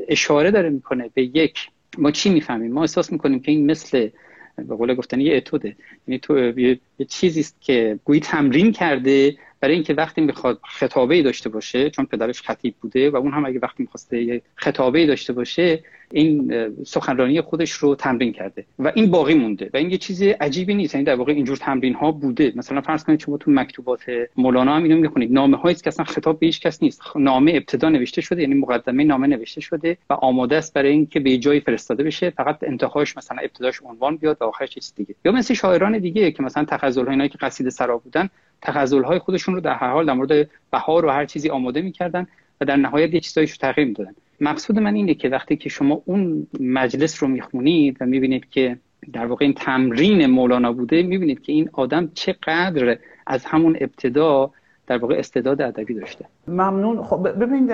اشاره 0.09 0.51
داره 0.51 0.71
می‌کنه 0.71 1.11
به 1.15 1.23
یک 1.23 1.69
ما 1.99 2.11
چی 2.11 2.31
می‌فهمیم؟ 2.31 2.73
ما 2.73 2.81
احساس 2.81 3.13
می‌کنیم 3.13 3.41
که 3.41 3.51
این 3.51 3.71
مثل 3.71 4.09
به 4.57 4.77
قول 4.77 4.95
گفتن 4.95 5.21
یه 5.21 5.37
اتوده. 5.37 5.77
یعنی 6.09 6.19
تو 6.19 6.59
یه, 6.61 6.79
چیزی 7.09 7.41
است 7.41 7.57
که 7.61 7.99
گویی 8.05 8.21
تمرین 8.21 8.73
کرده 8.73 9.37
برای 9.61 9.75
اینکه 9.75 9.95
وقتی 9.95 10.21
می‌خواد 10.21 10.61
خطابه 10.65 11.23
داشته 11.23 11.49
باشه 11.49 11.91
چون 11.91 12.07
پدرش 12.07 12.43
خطیب 12.43 12.75
بوده 12.81 13.11
و 13.11 13.17
اون 13.17 13.33
هم 13.33 13.47
اگه 13.47 13.59
وقتی 13.63 13.83
می‌خواسته 13.83 14.23
یه 14.23 14.43
خطابه 14.55 15.07
داشته 15.07 15.33
باشه 15.33 15.85
این 16.13 16.53
سخنرانی 16.87 17.41
خودش 17.41 17.73
رو 17.73 17.95
تمرین 17.95 18.33
کرده 18.33 18.65
و 18.79 18.93
این 18.95 19.11
باقی 19.11 19.35
مونده 19.35 19.71
و 19.75 19.77
این 19.77 19.91
یه 19.91 19.99
چیز 19.99 20.23
عجیبی 20.23 20.75
نیست. 20.75 20.95
یعنی 20.95 21.05
در 21.05 21.15
واقع 21.15 21.33
اینجور 21.33 21.57
تمرین 21.57 21.95
ها 21.95 22.13
بوده. 22.13 22.53
مثلا 22.57 22.81
فرض 22.81 23.05
کنید 23.05 23.21
شما 23.21 23.37
تو 23.37 23.51
مکتوبات 23.51 24.01
مولانا 24.37 24.77
هم 24.77 24.83
اینو 24.83 24.97
می‌خونید. 24.97 25.33
نامه 25.33 25.57
هایی 25.57 25.75
که 25.75 25.89
اصلا 25.89 26.05
خطاب 26.05 26.41
به 26.41 26.47
هیچ 26.47 26.61
کس 26.61 26.83
نیست. 26.83 27.03
نامه 27.17 27.53
ابتدا 27.55 27.89
نوشته 27.89 28.21
شده 28.21 28.43
یعنی 28.43 28.55
مقدمه 28.55 29.05
نامه 29.05 29.27
نوشته 29.27 29.61
شده 29.61 29.97
و 30.11 30.13
آماده 30.13 30.57
است 30.57 30.75
برای 30.75 30.91
اینکه 30.91 31.21
به 31.21 31.39
جایی 31.39 31.61
فرستاده 31.61 32.05
بشه. 32.05 32.31
فقط 32.31 32.59
انتهاش 32.63 33.17
مثلا 33.17 33.39
ابتداش 33.39 33.81
عنوان 33.85 34.17
بیاد 34.17 34.37
و 34.41 34.45
آخرش 34.45 34.71
چیز 34.71 34.93
دیگه. 34.97 35.15
یا 35.25 35.33
مثل 35.33 35.55
شاعران 35.55 35.99
دیگه 35.99 36.31
که 36.31 36.43
مثلا 36.43 36.65
تخزل 36.65 37.27
که 37.27 37.39
قصیده 37.39 37.71
سرا 37.71 37.99
بودن 37.99 38.29
تخزل 38.63 39.03
های 39.03 39.19
خودشون 39.19 39.55
رو 39.55 39.61
در 39.61 39.75
هر 39.75 39.91
حال 39.91 40.07
در 40.07 40.13
مورد 40.13 40.51
بهار 40.73 41.05
و 41.05 41.11
هر 41.11 41.25
چیزی 41.25 41.49
آماده 41.49 41.83
می‌کردن 41.83 42.27
و 42.61 42.65
در 42.65 42.77
نهایت 42.77 43.15
یه 43.15 43.21
چیزایش 43.21 43.51
رو 43.51 43.57
تغییر 43.57 43.87
می‌دادن. 43.87 44.15
مقصود 44.41 44.79
من 44.79 44.95
اینه 44.95 45.15
که 45.15 45.29
وقتی 45.29 45.57
که 45.57 45.69
شما 45.69 46.03
اون 46.05 46.47
مجلس 46.61 47.23
رو 47.23 47.29
می‌خونید 47.29 47.97
و 48.01 48.07
می‌بینید 48.07 48.51
که 48.51 48.77
در 49.13 49.27
واقع 49.27 49.45
این 49.45 49.55
تمرین 49.55 50.27
مولانا 50.27 50.73
بوده 50.73 51.03
می‌بینید 51.03 51.41
که 51.43 51.53
این 51.53 51.71
آدم 51.73 52.11
چقدر 52.15 52.99
از 53.27 53.45
همون 53.45 53.77
ابتدا 53.81 54.51
در 54.87 54.99
واقع 54.99 55.15
استعداد 55.19 55.63
ادبی 55.63 55.95
داشته. 55.95 56.25
ممنون. 56.49 57.03
خب 57.03 57.29
ببینید 57.29 57.69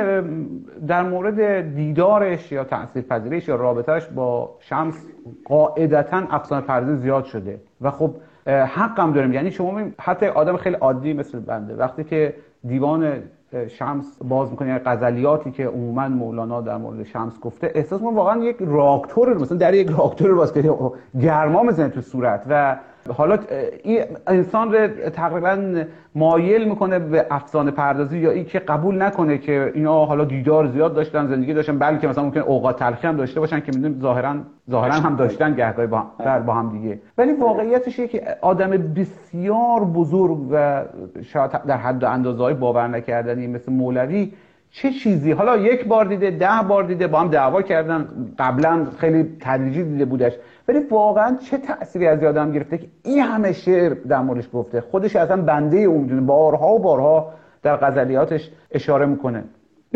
در 0.86 1.02
مورد 1.02 1.60
دیدارش 1.74 2.52
یا 2.52 2.64
تاثیر 2.64 3.02
پذیریش 3.02 3.48
یا 3.48 3.56
رابطهش 3.56 4.06
با 4.06 4.56
شمس 4.60 5.06
قاعدتا 5.44 6.16
افسانه 6.16 6.66
پردازی 6.66 7.02
زیاد 7.02 7.24
شده. 7.24 7.60
و 7.80 7.90
خب 7.90 8.14
حقم 8.46 9.12
داریم. 9.12 9.32
یعنی 9.32 9.50
شما 9.50 9.80
حتی 10.00 10.26
آدم 10.26 10.56
خیلی 10.56 10.76
عادی 10.76 11.12
مثل 11.12 11.40
بنده. 11.40 11.74
وقتی 11.74 12.04
که 12.04 12.34
دیوان 12.64 13.22
شمس 13.68 14.18
باز 14.24 14.50
می‌کنه 14.50 14.68
یعنی 14.68 14.80
غزلیاتی 14.80 15.50
که 15.50 15.66
عموما 15.66 16.08
مولانا 16.08 16.60
در 16.60 16.76
مورد 16.76 17.02
شمس 17.04 17.40
گفته 17.40 17.72
احساس 17.74 18.02
ما 18.02 18.12
واقعا 18.12 18.44
یک 18.44 18.56
راکتور 18.60 19.38
مثلا 19.38 19.58
در 19.58 19.74
یک 19.74 19.90
راکتور 19.98 20.34
باز 20.34 20.52
که 20.52 20.74
گرما 21.20 21.62
می‌زنه 21.62 21.88
تو 21.88 22.00
صورت 22.00 22.42
و 22.48 22.76
حالا 23.12 23.38
این 23.82 24.02
انسان 24.26 24.72
رو 24.72 24.88
تقریبا 25.10 25.84
مایل 26.14 26.68
می‌کنه 26.68 26.98
به 26.98 27.26
افسانه 27.30 27.70
پردازی 27.70 28.18
یا 28.18 28.30
این 28.30 28.44
که 28.44 28.58
قبول 28.58 29.02
نکنه 29.02 29.38
که 29.38 29.72
اینا 29.74 30.04
حالا 30.04 30.24
دیدار 30.24 30.66
زیاد 30.66 30.94
داشتن 30.94 31.26
زندگی 31.26 31.54
داشتن 31.54 31.78
بلکه 31.78 32.08
مثلا 32.08 32.24
ممکن 32.24 32.40
اوقات 32.40 32.78
تلخی 32.78 33.06
هم 33.06 33.16
داشته 33.16 33.40
باشن 33.40 33.60
که 33.60 33.72
می‌دونیم 33.74 34.00
ظاهرا 34.00 34.34
ظاهرا 34.70 34.94
هم 34.94 35.16
داشتن 35.16 35.54
گهگاهی 35.54 35.88
با, 35.88 36.06
با 36.46 36.54
هم 36.54 36.70
دیگه. 36.70 36.98
ولی 37.18 37.32
واقعیتش 37.32 37.98
اینه 37.98 38.10
که 38.10 38.22
آدم 38.40 38.70
بسیار 38.70 39.84
بزرگ 39.84 40.38
و 40.50 40.82
شاید 41.22 41.50
در 41.50 41.76
حد 41.76 42.02
و 42.04 42.10
اندازه 42.10 42.42
های 42.42 42.54
باور 42.54 42.88
نکردنی 42.88 43.46
مثل 43.46 43.72
مولوی 43.72 44.32
چه 44.70 44.90
چیزی 44.90 45.32
حالا 45.32 45.56
یک 45.56 45.84
بار 45.84 46.04
دیده 46.04 46.30
ده 46.30 46.68
بار 46.68 46.82
دیده 46.84 47.06
با 47.06 47.20
هم 47.20 47.28
دعوا 47.28 47.62
کردن. 47.62 48.08
قبلا 48.38 48.86
خیلی 48.98 49.36
تدریجی 49.40 49.82
دیده 49.82 50.04
بودش. 50.04 50.32
ولی 50.68 50.78
واقعا 50.78 51.36
چه 51.36 51.58
تأثیری 51.58 52.06
از 52.06 52.22
یادم 52.22 52.52
گرفته 52.52 52.78
که 52.78 52.86
این 53.04 53.18
همه 53.18 53.52
شعر 53.52 53.94
در 53.94 54.22
موردش 54.22 54.48
گفته. 54.52 54.80
خودش 54.80 55.16
اصلا 55.16 55.42
بنده 55.42 55.76
اون 55.78 56.26
بارها 56.26 56.72
و 56.72 56.78
بارها 56.78 57.32
در 57.62 57.76
غزلیاتش 57.76 58.50
اشاره 58.70 59.06
می‌کنه. 59.06 59.44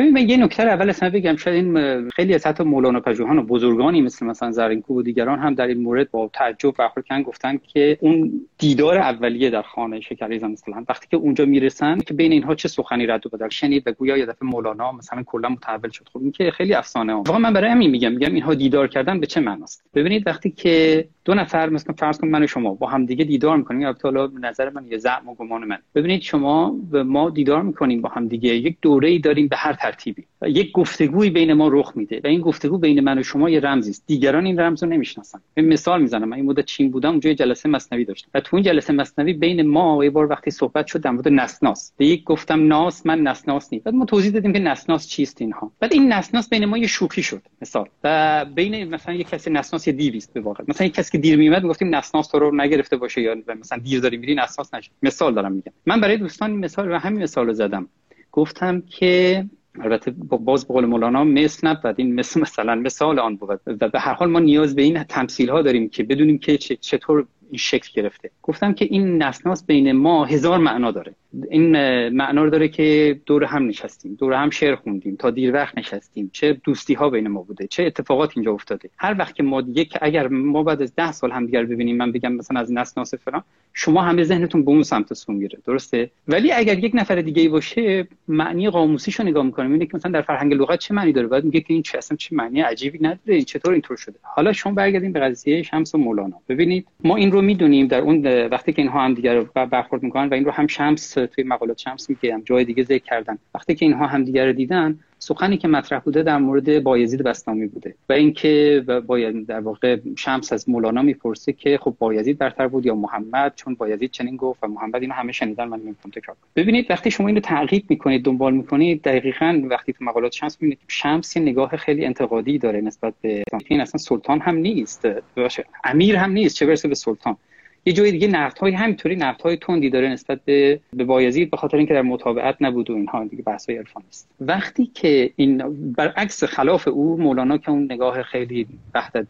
ببین 0.01 0.15
من 0.15 0.29
یه 0.29 0.37
نکته 0.37 0.63
اول 0.63 0.89
اصلا 0.89 1.11
بگم. 1.11 1.37
شاید 1.37 1.77
این 1.77 2.11
خیلی 2.11 2.35
از 2.35 2.47
حتی 2.47 2.65
مولانا 2.65 3.01
پژوهان 3.01 3.39
و 3.39 3.43
بزرگانی 3.43 4.03
مثل 4.03 4.27
مثلا 4.27 4.51
زرینکو 4.51 4.99
و 4.99 5.03
دیگران 5.03 5.39
هم 5.39 5.55
در 5.55 5.67
این 5.67 5.83
مورد 5.83 6.11
با 6.11 6.31
تعجب 6.33 6.71
برخورد 6.71 7.07
کردن 7.07 7.23
گفتن 7.23 7.61
که 7.67 7.99
اون 8.01 8.47
دیدار 8.59 8.99
اولیه 8.99 9.51
در 9.51 9.63
خانه 9.63 10.01
شکریزم 10.01 10.51
مثلا 10.51 10.85
وقتی 10.89 11.07
که 11.11 11.17
اونجا 11.17 11.45
می‌رسن 11.45 11.99
که 11.99 12.15
بین 12.15 12.33
اینها 12.33 12.55
چه 12.55 12.69
سخنی 12.69 13.07
رد 13.07 13.27
و 13.27 13.29
بدل 13.29 13.49
شنید 13.49 13.83
و 13.87 13.93
گویا 13.93 14.17
یه 14.17 14.27
دفعه 14.27 14.49
مولانا 14.49 14.93
مثلا 14.93 15.23
کلا 15.27 15.49
متحول 15.49 15.91
شد. 15.91 16.09
خب 16.13 16.21
این 16.23 16.33
که 16.33 16.51
خیلی 16.51 16.75
افسانه 16.75 17.15
واقعا 17.15 17.39
من 17.39 17.53
برای 17.53 17.71
همین 17.71 17.91
میگم 17.91 18.13
میگم 18.13 18.35
اینها 18.35 18.55
دیدار 18.55 18.89
کردن 18.89 19.21
به 19.21 19.27
چه 19.27 19.41
معناست؟ 19.41 19.85
ببینید 19.95 20.27
وقتی 20.27 20.51
که 20.51 21.09
دو 21.25 21.35
نفر 21.35 21.69
مثلا 21.69 21.95
فرض 21.99 22.19
کن 22.19 22.29
من 22.29 22.43
و 22.43 22.47
شما 22.47 22.75
با 22.75 22.87
هم 22.87 23.07
دیگه 23.07 23.25
دیدار 23.25 23.57
می‌کنیم 23.57 23.87
البته 23.87 24.09
حالا 24.09 24.31
نظر 24.41 24.71
من 24.71 24.87
یه 24.87 24.99
زعم 24.99 25.29
و 25.29 25.35
گمان 25.35 25.65
من. 25.65 25.79
ببینید 25.95 26.23
شما 26.23 26.77
و 26.93 27.05
ما 27.05 27.31
دیدار 27.31 27.63
می‌کنیم 27.63 28.01
با 28.01 28.09
هم 28.09 28.29
دیگه. 28.29 28.55
یک 28.55 28.77
دوره‌ای 28.83 29.19
داریم 29.19 29.49
به 29.49 29.57
هر 29.57 29.73
ترتیبی. 29.91 30.25
و 30.43 30.49
یک 30.49 30.73
گفتگوی 30.73 31.31
بین 31.31 31.53
ما 31.53 31.69
رخ 31.69 31.93
میده 31.97 32.21
و 32.25 32.27
این 32.27 32.41
گفتگو 32.41 32.79
بین 32.79 33.01
من 33.01 33.19
و 33.19 33.23
شما 33.23 33.51
یه 33.51 33.61
رمزی 33.61 33.91
است. 33.91 34.05
دیگران 34.07 34.47
این 34.47 34.61
رمز 34.61 34.83
رو 34.83 34.89
نمی‌شناسن. 34.89 35.41
مثال 35.57 36.03
می‌زنم. 36.03 36.29
من 36.29 36.37
این 36.37 36.47
مدت 36.47 36.65
چین 36.65 36.91
بودم 36.91 37.11
اونجا 37.11 37.33
جلسه 37.33 37.69
مصنوی 37.69 38.05
داشتم. 38.05 38.29
و 38.35 38.41
تو 38.41 38.57
این 38.57 38.65
جلسه 38.65 38.93
مصنوی 38.93 39.33
بین 39.33 39.67
ما 39.67 40.05
یه 40.05 40.11
بار 40.11 40.31
وقتی 40.31 40.51
صحبت 40.51 40.87
شد 40.87 41.01
در 41.01 41.11
مورد 41.11 41.29
نسناس. 41.29 41.93
به 41.97 42.07
یک 42.07 42.25
گفتم 42.25 42.67
ناس 42.67 43.07
من 43.07 43.21
نسناس 43.21 43.73
نیست 43.73 43.85
بعد 43.85 43.95
ما 43.95 44.05
توضیح 44.05 44.33
دادیم 44.33 44.53
که 44.53 44.59
نسناس 44.59 45.09
چیست 45.09 45.43
اینها. 45.43 45.73
بعد 45.81 45.93
این 45.93 46.13
نسناس 46.13 46.49
بین 46.49 46.65
ما 46.65 46.79
یه 46.79 46.87
شوخی 46.87 47.23
شد 47.23 47.43
مثال. 47.63 47.89
و 48.05 48.45
بین 48.55 48.85
مثلا 48.85 49.15
یک 49.15 49.29
کسی 49.29 49.51
نسناس 49.51 49.87
یه 49.87 49.93
دیویست 49.93 50.33
به 50.33 50.41
واقع. 50.41 50.65
مثلا 50.69 50.87
یک 50.87 50.95
کسی 50.95 51.13
که 51.13 51.19
دیر 51.19 51.37
میومد 51.37 51.63
گفتیم 51.63 51.95
نسناس 51.95 52.29
تو 52.29 52.39
رو 52.39 52.57
نگرفته 52.57 52.97
باشه 52.97 53.21
یا 53.23 53.37
مثلا 53.61 53.79
دیر 53.79 54.01
داری 54.01 54.17
میری 54.17 54.35
نسناس 54.35 54.75
نشه. 54.75 54.91
مثال 55.03 55.35
دارم 55.35 55.53
میگم. 55.53 55.73
من 55.87 56.01
برای 56.01 56.17
دوستان 56.17 56.51
مثال 56.51 56.93
و 56.93 56.99
همین 56.99 57.23
مثال 57.23 57.47
رو 57.47 57.53
زدم. 57.53 57.89
گفتم 58.33 58.81
که 58.81 59.45
البته 59.79 60.11
باز 60.21 60.67
به 60.67 60.75
قول 60.75 60.87
مولانا 60.87 61.25
مثل 61.25 61.69
نبود. 61.69 61.95
این 61.99 62.15
مثل 62.15 62.41
مثلا 62.41 62.75
مثال 62.75 63.19
آن 63.19 63.37
بود. 63.37 63.61
و 63.67 63.89
به 63.89 64.01
هر 64.01 64.13
حال 64.13 64.31
ما 64.31 64.39
نیاز 64.39 64.75
به 64.75 64.83
این 64.83 65.03
تمثیل 65.03 65.51
ها 65.51 65.63
داریم 65.63 65.89
که 65.89 66.03
بدونیم 66.03 66.39
که 66.39 66.59
چطور 66.59 67.27
شکل 67.59 67.89
گرفته. 67.95 68.31
گفتم 68.43 68.73
که 68.73 68.85
این 68.85 69.23
نسناس 69.23 69.67
بین 69.67 69.93
ما 69.93 70.25
هزار 70.25 70.59
معنا 70.59 70.91
داره. 70.91 71.15
این 71.51 71.71
معنا 72.09 72.45
رو 72.45 72.51
داره 72.51 72.69
که 72.69 73.21
دور 73.27 73.45
هم 73.45 73.67
نشستیم 73.67 74.15
دور 74.15 74.33
هم 74.33 74.51
شعر 74.51 74.75
خوندیم 74.75 75.17
تا 75.17 75.31
دیر 75.31 75.55
وقت 75.55 75.79
نشستیم. 75.79 76.31
چه 76.33 76.61
دوستی 76.65 76.95
ها 76.95 77.11
بین 77.11 77.29
ما 77.29 77.43
بوده 77.43 77.67
چه 77.67 77.83
اتفاقات 77.83 78.33
اینجا 78.37 78.53
افتاده. 78.53 78.91
هر 78.97 79.17
وقت 79.19 79.35
که 79.35 79.43
ما 79.43 79.63
یک 79.75 79.99
اگر 80.01 80.29
ما 80.29 80.63
بعد 80.63 80.83
از 80.83 80.95
ده 80.95 81.13
سال 81.13 81.31
هم 81.31 81.47
دیگر 81.47 81.65
ببینیم 81.65 81.97
من 81.97 82.13
بگم 82.13 82.33
مثلا 82.33 82.61
از 82.61 82.73
نسناس 82.73 83.15
فلان 83.15 83.43
شما 83.75 84.03
همه 84.03 84.25
ذهنتون 84.25 84.65
به 84.65 84.71
اون 84.71 84.83
سمت 84.83 85.15
سو 85.15 85.33
میره. 85.33 85.59
درسته؟ 85.67 86.11
ولی 86.29 86.53
اگر 86.53 86.79
یک 86.79 86.93
نفر 86.95 87.15
دیگه 87.15 87.49
باشه 87.49 88.09
معنی 88.29 88.71
قاموسیشو 88.71 89.23
نگاه 89.23 89.45
می‌کنیم 89.45 89.73
اینه 89.73 89.87
که 89.87 89.93
مثلا 89.95 90.13
در 90.13 90.23
فرهنگ 90.23 90.55
لغت 90.55 90.79
چه 90.79 90.95
معنی 90.95 91.13
داره؟ 91.13 91.27
بعد 91.27 91.45
میگه 91.45 91.61
که 91.61 91.75
این 91.75 91.83
چه 91.83 91.99
اصلا 91.99 92.17
چه 92.17 92.37
معنی 92.37 92.61
عجیبی 92.61 92.99
نداره 92.99 93.35
این 93.35 93.45
چطور 93.45 93.73
اینطور 93.73 93.97
شده؟ 93.97 94.15
حالا 94.23 94.53
شما 94.53 94.73
برگردیم 94.73 95.13
به 95.13 95.21
قضیه 95.21 95.63
شمس 95.63 95.95
و 95.95 95.99
مولانا. 95.99 96.37
ببینید 96.49 96.87
ما 97.05 97.17
این 97.17 97.33
رو 97.33 97.40
می‌دونیم 97.41 97.87
در 97.87 98.01
اون 98.01 98.27
وقتی 98.27 98.73
که 98.73 98.83
اینها 98.83 99.05
هم 99.05 99.15
دیگر 99.15 99.35
رو 99.35 99.67
برخورد 99.67 100.03
می‌کنن 100.03 100.29
و 100.29 100.35
این 100.35 100.45
رو 100.45 100.51
هم 100.51 100.67
شمس 100.67 101.13
توی 101.13 101.45
مقالات 101.45 101.79
شمس 101.79 102.11
میگه 102.11 102.43
جای 102.45 102.65
دیگه 102.65 102.83
ذکر 102.83 103.05
کردن. 103.05 103.39
وقتی 103.55 103.75
که 103.75 103.87
اینها 103.87 104.07
هم 104.07 104.25
دیگر 104.25 104.47
رو 104.47 104.53
دیدن 104.53 104.99
سخنی 105.23 105.57
که 105.57 105.69
مطرح 105.69 105.99
بوده 105.99 106.23
در 106.23 106.39
مورد 106.39 106.83
بایزید 106.83 107.23
بستامی 107.23 107.67
بوده 107.67 107.95
و 108.09 108.13
اینکه 108.13 108.85
باید 109.07 109.47
در 109.47 109.61
واقع 109.61 109.97
شمس 110.17 110.53
از 110.53 110.69
مولانا 110.69 111.03
می‌پرسه 111.03 111.53
که 111.53 111.79
خب 111.79 111.97
بایزید 111.99 112.39
برتر 112.39 112.69
بود 112.69 112.87
یا 112.87 112.95
محمد؟ 112.95 113.53
چون 113.57 113.75
بایزید 113.75 114.11
چنین 114.11 114.37
گفت 114.37 114.65
و 114.65 114.67
محمد 114.67 115.03
اینو 115.03 115.15
همه 115.15 115.33
شنیدن 115.33 115.65
من 115.65 115.79
نمی‌خوام 115.79 116.13
تکرار 116.15 116.37
ببینید 116.57 116.91
وقتی 116.91 117.11
شما 117.11 117.27
اینو 117.29 117.41
تعقیب 117.41 117.85
می‌کنید 117.89 118.25
دنبال 118.25 118.55
می‌کنید 118.55 119.03
دقیقا 119.03 119.63
وقتی 119.71 119.93
تو 119.93 120.05
مقالات 120.05 120.33
شمس 120.33 120.57
می‌بینید 120.61 120.79
شمس 120.89 121.37
یه 121.37 121.43
نگاه 121.43 121.77
خیلی 121.77 122.05
انتقادی 122.05 122.59
داره 122.59 122.81
نسبت 122.81 123.15
به 123.23 123.43
این 123.67 123.81
اصلا 123.81 123.99
سلطان 123.99 124.41
هم 124.41 124.57
نیست. 124.57 125.09
باشه 125.37 125.65
امیر 125.85 126.17
هم 126.17 126.31
نیست 126.31 126.57
چه 126.57 126.67
برسه 126.67 126.89
به 126.89 126.95
سلطان. 126.95 127.37
یه 127.87 127.93
جای 127.93 128.11
دیگه 128.13 128.29
نقد 128.29 128.59
های 128.59 128.73
همینطوری 128.73 129.17
نقد 129.17 129.43
های 129.43 129.57
تندی 129.57 129.91
داره 129.91 130.09
نسبت 130.09 130.41
به 130.45 130.81
به 130.93 131.05
بایزید 131.05 131.51
به 131.51 131.57
خاطر 131.57 131.77
اینکه 131.77 131.95
در 131.95 132.03
مطابقت 132.03 132.57
نبود 132.61 132.91
و 132.91 132.95
اینها. 132.95 133.25
دیگه 133.25 133.43
بحث 133.43 133.67
های 133.69 133.79
عرفان 133.79 134.03
است 134.09 134.29
وقتی 134.41 134.87
که 134.87 135.31
این 135.37 135.59
برعکس 135.93 136.45
خلاف 136.45 136.89
او 136.89 137.17
مولانا 137.17 137.59
که 137.59 137.71
اون 137.71 137.85
نگاه 137.93 138.23
خیلی 138.23 138.67
وحدت 138.95 139.27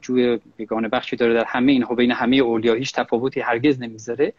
بیگانه 0.57 0.89
بخشی 0.89 1.17
داره 1.17 1.35
در 1.35 1.45
همه 1.47 1.73
اینها 1.73 1.95
بین 1.95 2.11
همه 2.11 2.37
اولیا 2.37 2.75
هیچ 2.75 2.95
تفاوتی 2.95 3.41
هرگز 3.41 3.81
نمی‌ذاره. 3.83 4.33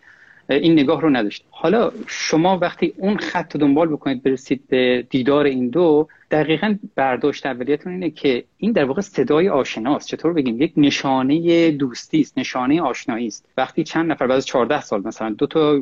این 0.50 0.74
نگاه 0.74 1.02
رو 1.02 1.10
نداشت. 1.10 1.46
حالا 1.50 1.92
شما 2.08 2.58
وقتی 2.58 2.94
اون 2.98 3.18
خط 3.18 3.58
دنبال 3.58 3.88
بکنید 3.88 4.24
برسید 4.24 4.64
به 4.70 5.06
دیدار 5.10 5.46
این 5.46 5.70
دو 5.70 6.08
دقیقا 6.32 6.76
برداشت 6.96 7.46
اولیتون 7.46 7.94
اینه 7.94 8.10
که 8.10 8.44
این 8.58 8.72
در 8.72 8.86
واقع 8.86 9.02
صدای 9.02 9.50
آشناست. 9.50 10.08
چطور 10.08 10.34
بگیم؟ 10.34 10.62
یک 10.62 10.74
نشانه 10.78 11.72
دوستی 11.72 12.22
است 12.22 12.38
نشانه 12.38 12.82
آشنایی 12.82 13.28
است. 13.28 13.46
وقتی 13.58 13.84
چند 13.84 14.12
نفر 14.12 14.28
بعد 14.28 14.38
از 14.38 14.46
14 14.46 14.82
سال 14.82 15.02
مثلا 15.06 15.30
دو 15.30 15.48
تا 15.48 15.78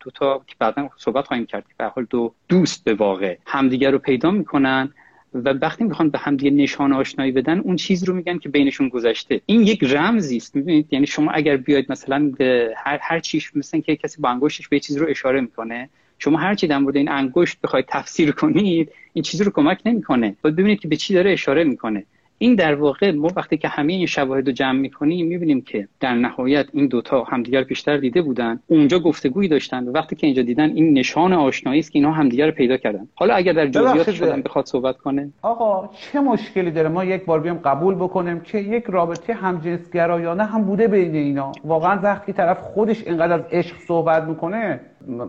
دو 0.00 0.10
تا 0.14 0.42
که 0.46 0.54
بعدا 0.58 0.88
صحبت 0.96 1.26
خواهیم 1.26 1.46
کرد 1.46 1.64
به 1.78 1.84
حال 1.84 2.06
دو 2.10 2.34
دوست 2.48 2.84
به 2.84 2.94
واقع 2.94 3.36
همدیگر 3.46 3.90
رو 3.90 3.98
پیدا 3.98 4.30
می‌کنن. 4.30 4.92
و 5.34 5.48
وقتی 5.48 5.84
می‌خوان 5.84 6.10
به 6.10 6.18
هم 6.18 6.36
دیگه 6.36 6.50
نشان 6.50 6.92
آشنایی 6.92 7.32
بدن 7.32 7.58
اون 7.58 7.76
چیز 7.76 8.04
رو 8.04 8.14
میگن 8.14 8.38
که 8.38 8.48
بینشون 8.48 8.88
گذشته. 8.88 9.40
این 9.46 9.60
یک 9.60 9.84
رمزی 9.84 10.36
است 10.36 10.56
می‌بینید 10.56 10.92
یعنی 10.92 11.06
شما 11.06 11.30
اگر 11.30 11.56
بیاید 11.56 11.86
مثلا 11.92 12.32
به 12.38 12.74
هر 12.76 12.98
هر 13.02 13.20
چیش 13.20 13.56
مثلا 13.56 13.80
که 13.80 13.96
کسی 13.96 14.20
با 14.20 14.28
انگشتش 14.28 14.68
به 14.68 14.80
چیز 14.80 14.96
رو 14.96 15.06
اشاره 15.08 15.40
می‌کنه 15.40 15.88
شما 16.18 16.38
هر 16.38 16.54
چی 16.54 16.66
در 16.66 16.78
مورد 16.78 16.96
این 16.96 17.08
انگشت 17.08 17.58
بخواید 17.62 17.86
تفسیر 17.88 18.32
کنید 18.32 18.92
این 19.12 19.22
چیزی 19.22 19.44
رو 19.44 19.50
کمک 19.50 19.80
نمی‌کنه. 19.84 20.36
باید 20.42 20.56
ببینید 20.56 20.80
که 20.80 20.88
به 20.88 20.96
چی 20.96 21.14
داره 21.14 21.32
اشاره 21.32 21.64
می‌کنه. 21.64 22.04
این 22.38 22.54
در 22.54 22.74
واقع 22.74 23.10
ما 23.10 23.28
وقتی 23.36 23.56
که 23.56 23.68
همه 23.68 23.92
این 23.92 24.06
شواهد 24.06 24.46
رو 24.46 24.52
جمع 24.52 24.78
می‌کنیم 24.78 25.26
می‌بینیم 25.26 25.60
که 25.60 25.88
در 26.00 26.14
نهایت 26.14 26.66
این 26.72 26.86
دوتا 26.86 27.24
همدیگر 27.24 27.62
بیشتر 27.62 27.96
دیده 27.96 28.22
بودن 28.22 28.60
اونجا 28.66 28.98
گفتگویی 28.98 29.48
داشتن 29.48 29.88
و 29.88 29.92
وقتی 29.92 30.16
که 30.16 30.26
اینجا 30.26 30.42
دیدن 30.42 30.70
این 30.70 30.98
نشان 30.98 31.32
آشنایی 31.32 31.80
است 31.80 31.92
که 31.92 31.98
اینها 31.98 32.12
همدیگر 32.12 32.46
رو 32.46 32.52
پیدا 32.52 32.76
کردن. 32.76 33.08
حالا 33.14 33.34
اگر 33.34 33.52
در 33.52 33.66
جزئیات 33.66 34.10
شدن 34.10 34.42
بخواد 34.42 34.66
صحبت 34.66 34.96
کنه. 34.96 35.30
آقا 35.42 35.90
چه 35.92 36.20
مشکلی 36.20 36.70
داره 36.70 36.88
ما 36.88 37.04
یک 37.04 37.24
بار 37.24 37.40
بیام 37.40 37.58
قبول 37.64 37.94
بکنیم 37.94 38.40
که 38.40 38.58
یک 38.58 38.84
رابطه 38.84 39.34
همجنسگرایانه 39.34 40.44
هم 40.44 40.64
بوده 40.64 40.88
بین 40.88 41.14
اینا؟ 41.14 41.52
واقعا 41.64 42.00
وقتی 42.02 42.32
طرف 42.32 42.60
خودش 42.60 43.06
اینقدر 43.06 43.32
از 43.32 43.42
عشق 43.52 43.76
صحبت 43.76 44.22
می‌کنه 44.22 44.80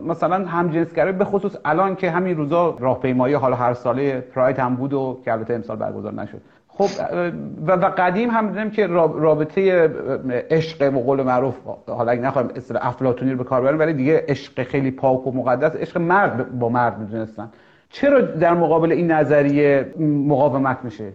مثلا 0.06 0.46
همجنسگرایی 0.46 1.16
به 1.16 1.24
خصوص 1.24 1.56
الان 1.64 1.96
که 1.96 2.10
همین 2.10 2.36
روزا 2.36 2.76
راهپیمایی 2.80 3.34
حالا 3.34 3.56
هر 3.56 3.74
ساله 3.74 4.20
پراید 4.20 4.58
هم 4.58 4.76
بود 4.76 4.92
و 4.92 5.20
که 5.24 5.32
البته 5.32 5.54
امسال 5.54 5.76
برگزار 5.76 6.14
نشد. 6.14 6.40
خب 6.78 6.88
و, 7.66 7.72
قدیم 7.72 8.30
هم 8.30 8.48
دیدیم 8.48 8.70
که 8.70 8.86
رابطه 8.86 9.88
عشق 10.50 10.94
و 10.94 10.98
قول 10.98 11.22
معروف 11.22 11.54
حالا 11.88 12.12
اگه 12.12 12.20
نخواهیم 12.20 12.50
اصطلاح 12.56 12.86
افلاطونی 12.86 13.30
رو 13.30 13.38
به 13.38 13.44
کار 13.44 13.60
ببریم 13.60 13.78
ولی 13.78 13.92
دیگه 13.92 14.24
عشق 14.28 14.62
خیلی 14.62 14.90
پاک 14.90 15.26
و 15.26 15.32
مقدس 15.32 15.76
عشق 15.76 15.98
مرد 15.98 16.58
با 16.58 16.68
مرد 16.68 16.98
می‌دونستن. 16.98 17.50
چرا 17.90 18.20
در 18.20 18.54
مقابل 18.54 18.92
این 18.92 19.10
نظریه 19.10 19.94
مقاومت 19.98 20.78
میشه؟ 20.84 21.12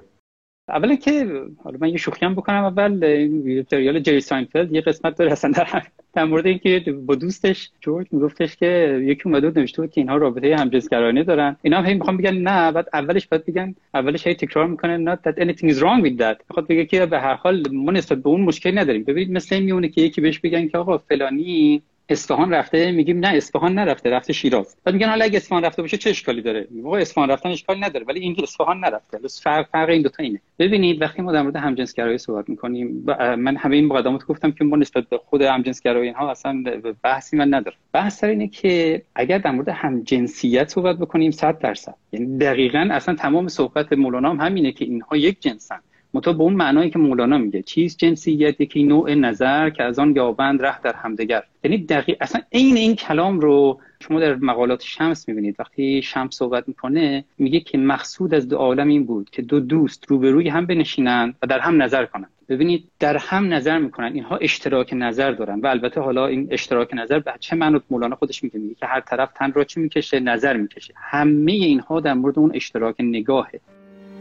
اولا 0.70 0.96
که 0.96 1.28
حالا 1.64 1.78
من 1.82 1.90
یه 1.90 1.98
شوخی 1.98 2.26
هم 2.26 2.36
بکنم 2.36 2.64
اول 2.64 3.64
سریال 3.70 4.00
جری 4.00 4.22
ساینفلد 4.22 4.74
یه 4.74 4.82
قسمت 4.82 5.18
داره. 5.18 5.32
اصلا 5.32 5.52
در, 5.52 5.84
در 6.14 6.26
مورد 6.26 6.48
اینکه 6.48 6.92
با 7.06 7.16
دوستش 7.16 7.70
جورج 7.82 8.08
میگفتش 8.12 8.56
که 8.56 9.02
یکی 9.04 9.22
اومده 9.26 9.50
بود 9.50 9.60
نوشته 9.60 9.82
بود 9.82 9.92
که 9.92 10.02
اینها 10.02 10.18
رابطه 10.18 10.56
همجنسگرایانه 10.56 11.24
دارن. 11.24 11.58
اینا 11.62 11.78
هم 11.78 11.86
هی 11.86 11.94
می‌خوام 11.94 12.18
بگن 12.18 12.34
نه 12.38 12.72
بعد 12.72 12.90
اولش 12.94 13.28
باید 13.28 13.46
بگن 13.46 13.76
اولش 13.94 14.28
هی 14.28 14.36
تکرار 14.36 14.68
می‌کنه 14.68 15.16
not 15.16 15.18
that 15.18 15.36
anything 15.36 15.70
is 15.70 15.78
wrong 15.78 16.06
with 16.06 16.18
that. 16.20 16.38
می‌خواد 16.50 16.68
بگه 16.68 16.86
که 16.86 17.06
به 17.06 17.20
هر 17.20 17.34
حال 17.34 17.64
ما 17.72 17.92
نسبت 17.92 18.18
به 18.18 18.30
اون 18.30 18.42
مشکلی 18.42 18.74
نداریم. 18.74 19.04
ببینید 19.04 19.32
مثل 19.32 19.56
این 19.56 19.64
میونه 19.64 19.88
که 19.90 20.02
یکی 20.02 20.22
بهش 20.22 20.40
بگن 20.40 20.68
که 20.68 20.78
آقا 20.78 20.98
فلانی 20.98 21.82
اصفهان 22.10 22.54
رفته 22.54 22.92
میگیم 22.92 23.20
نه 23.20 23.28
اصفهان 23.28 23.74
نرفته 23.74 24.10
رفته 24.10 24.34
شیراز. 24.34 24.76
بعد 24.84 24.96
میگن 24.96 25.10
حالا 25.10 25.26
اگه 25.26 25.38
اصفهان 25.38 25.66
رفته 25.66 25.82
باشه 25.82 25.98
چه 25.98 26.10
اشکالی 26.10 26.42
داره؟ 26.42 26.68
موقع 26.72 27.00
اصفهان 27.00 27.30
رفتن 27.30 27.50
اشکالی 27.50 27.80
نداره 27.80 28.06
ولی 28.06 28.20
اینکه 28.20 28.44
اصفهان 28.44 28.80
نرفته. 28.80 29.18
فرق 29.44 29.68
فرق 29.72 29.90
این 29.90 30.02
دو 30.02 30.10
تا 30.10 30.24
اینه. 30.24 30.42
ببینید 30.60 31.02
وقتی 31.02 31.22
ما 31.22 31.32
در 31.32 31.42
مورد 31.42 31.56
همجنسگرایی 31.56 32.18
صحبت 32.18 32.50
می‌کنیم 32.50 33.04
من 33.38 33.58
همه 33.58 33.76
این 33.76 33.86
مقدمات 33.86 34.26
گفتم 34.26 34.52
که 34.52 34.64
ما 34.64 34.76
نسبت 34.76 35.10
به 35.10 35.18
خود 35.18 35.42
همجنسگرایی 35.42 36.08
اینها 36.08 36.32
اصلا 36.32 36.64
بحثی 37.04 37.38
من 37.38 37.54
نداره 37.54 37.78
بحث 37.94 38.24
اینه 38.24 38.48
که 38.48 39.02
اگر 39.16 39.38
در 39.38 39.52
مورد 39.52 39.70
همجنسیت 39.70 40.70
صحبت 40.70 40.98
بکنیم 40.98 41.32
100 41.32 41.60
درصد. 41.60 41.96
یعنی 42.12 42.38
دقیقا 42.38 42.90
اصلا 42.92 43.16
تمام 43.16 43.48
صحبت 43.48 43.94
مولانا 43.94 44.30
هم 44.30 44.40
همینه 44.40 44.72
که 44.72 44.86
اینها 44.86 45.18
یک 45.18 45.42
جنسن. 45.42 45.80
متا 46.14 46.34
به 46.34 46.44
اون 46.44 46.54
معنایی 46.54 46.90
که 46.90 47.00
مولانا 47.00 47.38
میگه. 47.38 47.62
چیز 47.62 47.98
جنسیت 47.98 48.62
یکی 48.62 48.84
نوع 48.84 49.14
نظر 49.14 49.70
که 49.70 49.84
از 49.84 50.00
آن 50.00 50.16
یابند 50.16 50.66
ره 50.66 50.82
در 50.82 50.94
همدگر 50.96 51.44
یعنی 51.64 51.78
دقیق 51.78 52.18
اصلا 52.22 52.42
عین 52.54 52.78
این 52.78 52.96
کلام 52.96 53.40
رو 53.40 53.80
شما 54.00 54.20
در 54.20 54.36
مقالات 54.36 54.82
شمس 54.82 55.28
می‌بینید. 55.28 55.56
وقتی 55.60 56.02
شمس 56.02 56.36
صحبت 56.36 56.68
می‌کنه 56.68 57.24
میگه 57.38 57.60
که 57.60 57.78
مقصود 57.78 58.34
از 58.34 58.50
دو 58.50 58.58
عالم 58.58 58.88
این 58.88 59.04
بود 59.04 59.30
که 59.30 59.42
دو 59.42 59.60
دوست 59.60 60.06
روبروی 60.08 60.50
هم 60.50 60.66
بنشینند 60.66 61.36
و 61.42 61.48
در 61.48 61.60
هم 61.60 61.82
نظر 61.82 62.06
کنند 62.06 62.30
ببینید 62.50 62.88
در 63.00 63.18
هم 63.18 63.54
نظر 63.54 63.80
می‌کنن. 63.80 64.14
اینها 64.14 64.38
اشتراک 64.38 64.94
نظر 64.94 65.32
دارن 65.32 65.60
و 65.60 65.68
البته 65.68 66.02
حالا 66.02 66.28
این 66.28 66.48
اشتراک 66.52 66.90
نظر 66.94 67.20
به 67.20 67.34
چه 67.40 67.56
معنی 67.56 67.82
مولانا 67.90 68.16
خودش 68.16 68.44
میگه 68.44 68.60
میگه 68.60 68.76
که 68.76 68.86
هر 68.86 69.00
طرف 69.00 69.34
تن 69.34 69.52
را 69.52 69.64
چی 69.64 69.80
می‌کشه؟ 69.80 70.20
نظر 70.20 70.58
می‌کشه. 70.58 70.94
همه 70.98 71.52
اینها 71.52 72.00
در 72.00 72.14
مورد 72.14 72.40
اون 72.40 72.52
اشتراک 72.56 72.96
نگاهه. 73.00 73.60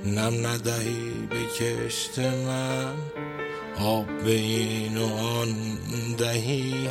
نم 0.04 0.46
ندهی 0.46 1.12
به 1.30 1.46
کشت 1.58 2.18
من. 2.18 2.94
آب 3.84 4.06
به 4.24 4.30
این 4.30 4.96
و 4.96 5.14
آن 5.14 5.54
دهی. 6.18 6.88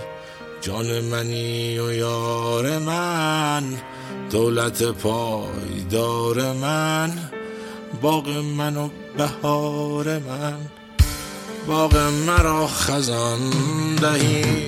جان 0.61 1.01
منی 1.01 1.79
و 1.79 1.93
یار 1.93 2.77
من. 2.77 3.63
دولت 4.31 4.83
پایدار 4.83 6.53
من. 6.53 7.11
باغ 8.01 8.29
من 8.29 8.77
و 8.77 8.89
بهار 9.17 10.19
من. 10.19 10.57
باغ 11.67 11.97
مرا 11.97 12.67
خزان 12.67 13.51
دهی. 13.95 14.65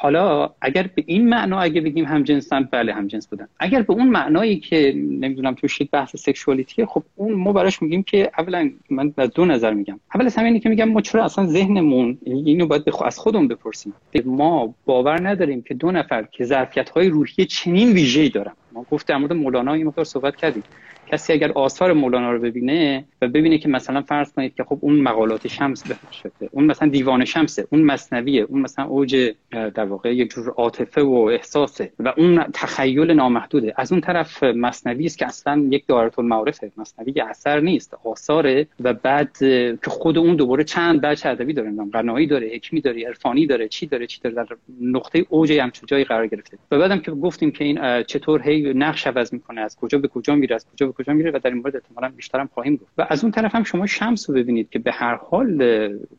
حالا 0.00 0.50
اگر 0.60 0.90
به 0.94 1.04
این 1.06 1.28
معنا 1.28 1.60
اگه 1.60 1.80
بگیم 1.80 2.04
هم 2.04 2.22
جنسن 2.22 2.68
بله 2.72 2.94
هم 2.94 3.06
جنس 3.06 3.28
بودن. 3.28 3.48
اگر 3.60 3.82
به 3.82 3.92
اون 3.92 4.08
معنایی 4.08 4.56
که 4.56 4.92
نمی‌دونم 4.96 5.54
توش 5.54 5.78
بحث 5.92 6.16
سکشوالیتیه 6.16 6.86
خب 6.86 7.02
اون 7.16 7.32
ما 7.32 7.52
براش 7.52 7.82
میگیم 7.82 8.02
که 8.02 8.30
اولا 8.38 8.70
من 8.90 9.14
از 9.16 9.30
دو 9.30 9.44
نظر 9.44 9.74
میگم. 9.74 10.00
اول 10.14 10.26
از 10.26 10.36
همه 10.36 10.60
که 10.60 10.68
میگم 10.68 10.88
ما 10.88 11.00
چرا 11.00 11.24
اصلا 11.24 11.46
ذهنمون 11.46 12.18
اینو 12.22 12.66
باید 12.66 12.82
از 13.04 13.18
خودمون 13.18 13.48
بپرسیم. 13.48 13.92
ما 14.24 14.74
باور 14.84 15.28
نداریم 15.28 15.62
که 15.62 15.74
دو 15.74 15.90
نفر 15.90 16.22
که 16.22 16.44
ظرفیت 16.44 16.90
های 16.90 17.08
روحی 17.08 17.46
چنین 17.46 17.92
ویژه‌ای 17.92 18.28
دارن. 18.28 18.52
ما 18.72 18.86
گفت 18.90 19.08
در 19.08 19.16
مورد 19.16 19.32
مولانا 19.32 19.72
این 19.72 19.86
مقدار 19.86 20.04
صحبت 20.04 20.36
کردیم. 20.36 20.62
کسی 21.12 21.32
اگر 21.32 21.52
آثار 21.52 21.92
مولانا 21.92 22.32
رو 22.32 22.40
ببینه 22.40 23.04
و 23.22 23.28
ببینه 23.28 23.58
که 23.58 23.68
مثلا 23.68 24.02
فرض 24.02 24.32
کنید 24.32 24.54
که 24.54 24.64
خب 24.64 24.78
اون 24.80 25.00
مقالات 25.00 25.48
شمس 25.48 25.84
شده 26.12 26.48
اون 26.52 26.64
مثلا 26.64 26.88
دیوان 26.88 27.24
شمسه 27.24 27.66
اون 27.70 27.82
مصنویه 27.82 28.42
اون 28.42 28.60
مثلا 28.60 28.84
اوج 28.84 29.32
در 29.50 29.84
واقع 29.84 30.14
یک 30.14 30.30
جور 30.30 30.48
عاطفه 30.48 31.02
و 31.02 31.14
احساسه 31.14 31.92
و 31.98 32.14
اون 32.16 32.44
تخیل 32.54 33.10
نامحدوده. 33.10 33.74
از 33.76 33.92
اون 33.92 34.00
طرف 34.00 34.42
مصنوی 34.42 35.06
است 35.06 35.18
که 35.18 35.26
اصلا 35.26 35.66
یک 35.70 35.86
دایره 35.86 36.18
المعارفه 36.18 36.72
مصنوی 36.76 37.20
اثر 37.20 37.60
نیست 37.60 37.94
آثاره 38.04 38.66
و 38.80 38.94
بعد 38.94 39.36
که 39.38 39.78
خود 39.86 40.18
اون 40.18 40.36
دوباره 40.36 40.64
چند 40.64 41.00
بچه 41.00 41.28
ادبی 41.28 41.52
داره 41.52 41.72
قنایی 41.92 42.26
داره 42.26 42.50
حکمی 42.54 42.80
داره 42.80 43.06
عرفانی 43.06 43.46
داره 43.46 43.68
چی 43.68 43.86
داره 43.86 44.06
چی 44.06 44.20
داره 44.20 44.34
در 44.34 44.46
نقطه 44.80 45.26
اوج 45.28 45.52
همچون 45.52 45.86
جایی 45.86 46.04
قرار 46.04 46.26
گرفته. 46.26 46.58
و 46.70 46.78
بعدم 46.78 46.98
که 46.98 47.10
گفتیم 47.10 47.50
که 47.50 47.64
این 47.64 48.02
چطور 48.02 48.42
هی 48.42 48.72
نقش 48.74 49.06
عوض 49.06 49.32
می‌کنه 49.32 49.60
از 49.60 49.76
کجا 49.76 49.98
به 49.98 50.08
کجا 50.08 50.34
میره 50.34 50.54
از 50.54 50.66
کجا 50.72 50.86
به 50.86 50.92
کجا 50.98 51.12
میره 51.12 51.30
و 51.30 51.38
در 51.38 51.50
این 51.50 51.58
مورد 51.58 51.76
احتمالاً 51.76 52.12
بیشتر 52.16 52.40
هم 52.40 52.48
خواهیم 52.54 52.76
گفت. 52.76 52.92
و 52.98 53.06
از 53.08 53.24
اون 53.24 53.32
طرف 53.32 53.54
هم 53.54 53.62
شما 53.62 53.86
شمس 53.86 54.30
رو 54.30 54.36
ببینید 54.36 54.70
که 54.70 54.78
به 54.78 54.92
هر 54.92 55.14
حال 55.14 55.62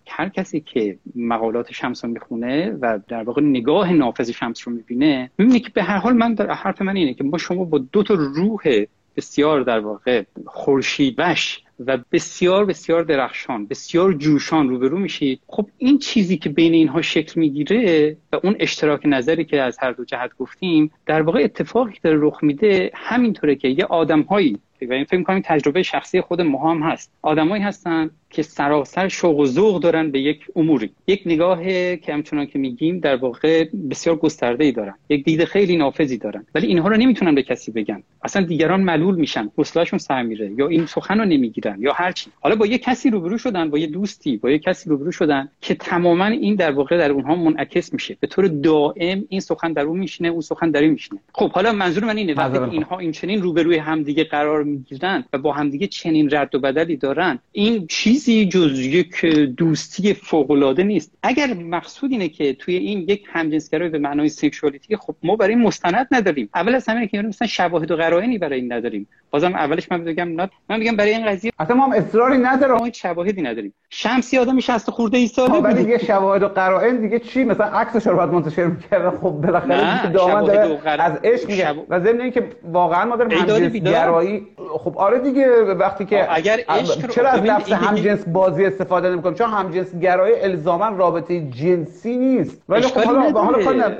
هر 0.08 0.30
کسی 0.30 0.60
که 0.60 0.98
مقالات 1.16 1.72
شمس 1.72 2.06
رو 2.06 2.12
می‌خونه 2.12 2.72
و 2.72 3.00
در 3.08 3.24
واقع 3.24 3.42
نگاه 3.42 3.94
نافذ 3.94 4.32
شمس 4.32 4.68
رو 4.68 4.74
می‌بینه 4.74 5.32
می‌بینه 5.38 5.60
که 5.60 5.70
به 5.70 5.84
هر 5.84 5.98
حال 5.98 6.14
من 6.14 6.34
در 6.34 6.52
حرف 6.52 6.82
من 6.82 6.96
اینه 6.96 7.14
که 7.14 7.24
ما 7.24 7.38
شما 7.38 7.64
با 7.64 7.78
دو 7.78 8.04
تا 8.04 8.14
روح 8.14 8.86
بسیار 9.16 9.62
در 9.62 9.80
واقع 9.80 10.24
خورشید 10.46 11.16
وش 11.18 11.62
و 11.88 11.98
بسیار 12.12 12.66
بسیار 12.66 13.04
درخشان 13.04 13.66
بسیار 13.66 14.14
جوشان 14.14 14.70
روبرو 14.70 15.00
میشید. 15.00 15.40
خب 15.48 15.68
این 15.78 16.00
چیزی 16.00 16.38
که 16.38 16.50
بین 16.50 16.74
اینها 16.74 17.02
شکل 17.02 17.40
می‌گیره 17.40 18.18
و 18.34 18.40
اون 18.44 18.56
اشتراک 18.60 19.02
نظری 19.06 19.46
که 19.46 19.62
از 19.62 19.78
هر 19.80 19.92
دو 19.92 20.06
جهت 20.06 20.32
گفتیم 20.38 20.92
در 21.06 21.22
واقع 21.22 21.44
اتفاقی 21.44 21.94
که 21.94 22.00
داره 22.04 22.18
رخ 22.22 22.44
میده 22.44 22.92
همینطوره 22.94 23.56
که 23.56 23.68
یه 23.68 23.86
آدمهایی 23.86 24.58
و 24.90 24.94
این 24.94 25.04
فکر 25.04 25.24
کنم 25.24 25.42
تجربه 25.46 25.84
شخصی 25.84 26.22
خود 26.22 26.42
ما 26.42 26.72
هم 26.72 26.84
هست. 26.84 27.12
آدمایی 27.22 27.64
هستن 27.64 28.10
که 28.30 28.42
سراسر 28.42 29.08
شوق 29.08 29.40
و 29.40 29.46
ذوق 29.46 29.82
دارن 29.82 30.12
به 30.12 30.20
یک 30.20 30.46
اموری. 30.56 30.92
یک 31.08 31.22
نگاه 31.26 31.66
که 31.96 32.14
همچنان 32.14 32.46
که 32.46 32.60
میگیم 32.60 33.00
در 33.00 33.16
واقع 33.16 33.66
بسیار 33.90 34.16
گسترده 34.16 34.64
ای 34.64 34.72
دارن. 34.72 34.94
یک 35.10 35.24
دید 35.26 35.44
خیلی 35.44 35.78
نافذی 35.78 36.18
دارن. 36.18 36.46
ولی 36.56 36.68
اینها 36.68 36.88
رو 36.88 36.98
نمی‌تونن 36.98 37.36
به 37.36 37.44
کسی 37.44 37.72
بگن. 37.72 38.04
اصلا 38.24 38.46
دیگران 38.46 38.82
ملول 38.82 39.16
میشن. 39.16 39.50
حوصله‌شون 39.58 40.00
سر 40.00 40.24
میره. 40.24 40.52
یا 40.58 40.68
این 40.68 40.86
سخن 40.86 41.20
رو 41.20 41.26
نمی‌گیرن. 41.26 41.69
یا 41.80 41.94
هر 41.94 42.12
چی. 42.12 42.30
حالا 42.40 42.56
با 42.56 42.66
یک 42.66 42.84
کسی 42.84 43.10
روبرو 43.10 43.38
شدن 43.38 43.70
با 43.70 43.78
یه 43.78 43.88
دوستی 43.88 44.38
با 44.38 44.52
یک 44.52 44.62
کسی 44.62 44.90
روبرو 44.90 45.12
شدن 45.12 45.50
که 45.62 45.76
تماما 45.76 46.26
این 46.26 46.56
در 46.56 46.72
واقع 46.72 46.98
در 46.98 47.12
اونها 47.12 47.36
منعکس 47.36 47.94
میشه. 47.94 48.18
به 48.20 48.28
طور 48.28 48.48
دائم 48.48 49.26
این 49.30 49.40
سخن 49.40 49.74
در 49.74 49.82
اون 49.82 50.00
میشینه 50.00 50.30
اون 50.30 50.42
سخن 50.42 50.72
در 50.72 50.82
این 50.82 50.92
میشینه. 50.92 51.20
خب 51.34 51.52
حالا 51.52 51.72
منظور 51.72 52.06
من 52.06 52.18
اینه 52.18 52.34
وقتی 52.34 52.58
اینها 52.58 53.00
این 53.00 53.12
چنین 53.12 53.42
روبروی 53.42 53.78
همدیگه 53.78 54.24
قرار 54.24 54.64
می‌گیرن 54.64 55.24
و 55.34 55.38
با 55.38 55.54
همدیگه 55.54 55.88
چنین 55.88 56.36
رد 56.36 56.56
و 56.56 56.60
بدلی 56.60 56.98
دارن 56.98 57.40
این 57.52 57.88
چیزی 57.88 58.46
جز 58.46 58.80
یک 58.80 59.26
دوستی 59.58 60.14
فوق 60.14 60.52
العاده 60.52 60.84
نیست. 60.84 61.12
اگر 61.24 61.54
مقصود 61.54 62.12
اینه 62.12 62.30
که 62.30 62.54
توی 62.54 62.76
این 62.76 63.00
یک 63.08 63.24
همجنسگرایی 63.28 63.92
به 63.92 64.00
معنای 64.00 64.30
سکشوالیتی 64.30 64.96
خب 64.96 65.16
ما 65.24 65.36
برای 65.36 65.56
مستند 65.56 66.08
نداریم. 66.12 66.50
اول 66.56 66.76
از 66.76 66.90
همه 66.90 67.08
که 67.08 67.22
مثلا 67.22 67.48
شواهد 67.48 67.92
و 67.92 67.96
قرائنی 67.96 68.38
برای 68.38 68.62
این 68.62 68.74
نداریم. 68.74 69.08
بازم 69.32 69.54
اولش 69.54 69.92
من 69.92 70.04
بگم 70.04 70.30
من 70.30 70.50
میگم 70.70 70.96
برای 70.96 71.12
این 71.12 71.26
قضیه 71.26 71.52
اصلا 71.60 71.76
ما 71.76 71.86
هم 71.86 71.92
اصراری 71.92 72.38
نداریم 72.38 72.76
ما 72.76 72.92
شواهدی 72.92 73.42
نداریم. 73.42 73.74
شمسی 73.90 74.38
آدم 74.38 74.60
60 74.60 74.90
خورده 74.90 75.18
ای 75.18 75.28
ساله 75.28 75.62
بود 75.62 75.72
دیگه 75.72 75.98
شواهد 75.98 76.44
و 76.44 76.48
قرائن 76.48 76.98
دیگه 77.02 77.20
چی؟ 77.20 77.44
مثلا 77.44 77.66
عکسش 77.66 78.08
رو 78.08 78.18
بعد 78.18 78.30
منتشر 78.30 78.66
می‌کرد. 78.66 79.18
خب 79.18 79.30
بالاخره 79.30 80.12
دامن 80.12 80.44
داره 80.44 81.02
از 81.02 81.20
عشق 81.24 81.50
میگه. 81.50 81.76
و 81.90 82.00
ضمن 82.00 82.22
اینکه 82.22 82.44
واقعا 82.72 83.06
ما 83.06 83.16
داریم 83.16 83.38
همجنسگرایی 83.38 84.48
خب 84.70 84.98
آره 84.98 85.20
دیگه 85.20 85.62
وقتی 85.62 86.06
که 86.06 86.36
اگر 86.36 86.60
عشق 86.70 87.08
چرا 87.08 87.30
از 87.30 87.42
لفظ 87.42 87.72
همجنس 87.72 88.28
بازی 88.28 88.66
استفاده 88.66 89.10
نمی‌کنیم؟ 89.10 89.36
چون 89.36 89.50
همجنس 89.50 89.96
گرایی 89.96 90.36
الزاما 90.36 90.90
رابطه 90.90 91.50
جنسی 91.50 92.18
نیست. 92.18 92.64
ولی 92.70 92.82
خب 92.82 93.00
حالا 93.00 93.32
حالا 93.32 93.92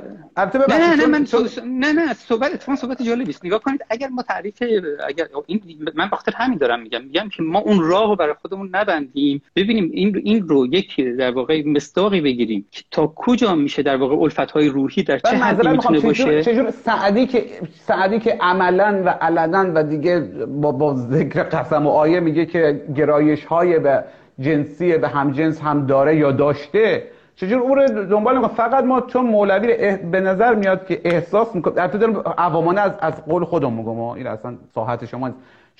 نه 0.68 0.78
نه 0.78 0.96
نه 0.96 1.06
من 1.06 1.26
نه 1.64 1.92
نه 1.92 2.14
صحبت 2.14 2.54
اتفاقا 2.54 2.76
صحبت 2.76 3.02
جالبی 3.02 3.30
است. 3.30 3.44
نگاه 3.44 3.60
کنید 3.60 3.80
اگر 3.90 4.08
ما 4.08 4.22
تعریف 4.22 4.62
اگر 5.08 5.26
این 5.46 5.62
من 5.94 6.08
بخاطر 6.12 6.32
همین 6.36 6.58
دارم 6.58 6.82
میگم. 6.82 7.04
میگم 7.04 7.28
که 7.28 7.42
ما 7.42 7.58
اون 7.58 7.80
راه 7.80 8.08
رو 8.08 8.16
برای 8.16 8.34
خودمون 8.42 8.70
نبندیم. 8.72 9.42
ببینیم 9.56 9.90
این 9.92 10.22
این 10.24 10.48
رو 10.48 10.66
یک 10.66 11.00
در 11.00 11.30
واقع 11.30 11.62
مستاقی 11.66 12.20
بگیریم. 12.20 12.66
که 12.70 12.82
تا 12.90 13.12
کجا 13.16 13.54
میشه 13.54 13.82
در 13.82 13.96
واقع 13.96 14.16
الفت 14.16 14.50
های 14.50 14.68
روحی 14.68 15.02
در 15.02 15.18
چه 15.18 15.36
حدی 15.36 15.68
می‌تونه 15.68 16.00
باشه؟ 16.00 16.42
چجور 16.42 16.70
سعدی 16.70 17.26
که 17.26 17.46
سعدی 17.86 18.18
که 18.18 18.38
عملا 18.40 19.02
و 19.04 19.08
علنا 19.08 19.72
و 19.74 19.82
دیگه 19.82 20.20
با, 20.46 20.72
با 20.72 20.94
ذکر 20.94 21.42
قسم 21.42 21.86
و 21.86 21.90
آیه 21.90 22.20
میگه 22.20 22.46
که 22.46 22.82
گرایش 22.96 23.44
های 23.44 23.78
به 23.78 24.04
جنسی 24.40 24.98
به 24.98 25.08
همجنس 25.08 25.60
هم 25.60 25.86
داره 25.86 26.16
یا 26.16 26.32
داشته 26.32 27.10
چجور 27.40 27.60
اون 27.60 27.78
رو 27.78 28.04
دنبال 28.04 28.36
می‌کنم 28.36 28.54
فقط 28.54 28.84
ما 28.84 29.00
چون 29.00 29.26
مولوی 29.26 29.96
به 29.96 30.20
نظر 30.20 30.54
میاد 30.54 30.86
که 30.86 31.00
احساس 31.04 31.54
می‌کنم 31.54 31.74
در 31.74 31.86
دارم 31.86 32.22
عوامانه 32.38 32.80
از 32.80 32.92
از 33.00 33.24
قول 33.24 33.44
خودم 33.44 33.72
میگم 33.72 34.00
این 34.00 34.26
اصلا 34.26 34.54
ساحت 34.74 35.04
شما 35.04 35.30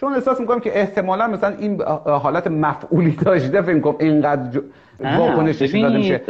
چون 0.00 0.14
احساس 0.14 0.40
می‌کنم 0.40 0.60
که 0.60 0.80
احتمالا 0.80 1.26
مثلا 1.26 1.56
این 1.56 1.82
حالت 2.06 2.46
مفعولی 2.46 3.10
داشته 3.10 3.62
فکر 3.62 3.80
کنم 3.80 3.96
اینقدر 4.00 4.62
واکنش 5.00 5.62
داده 5.62 5.96
میشه. 5.96 6.22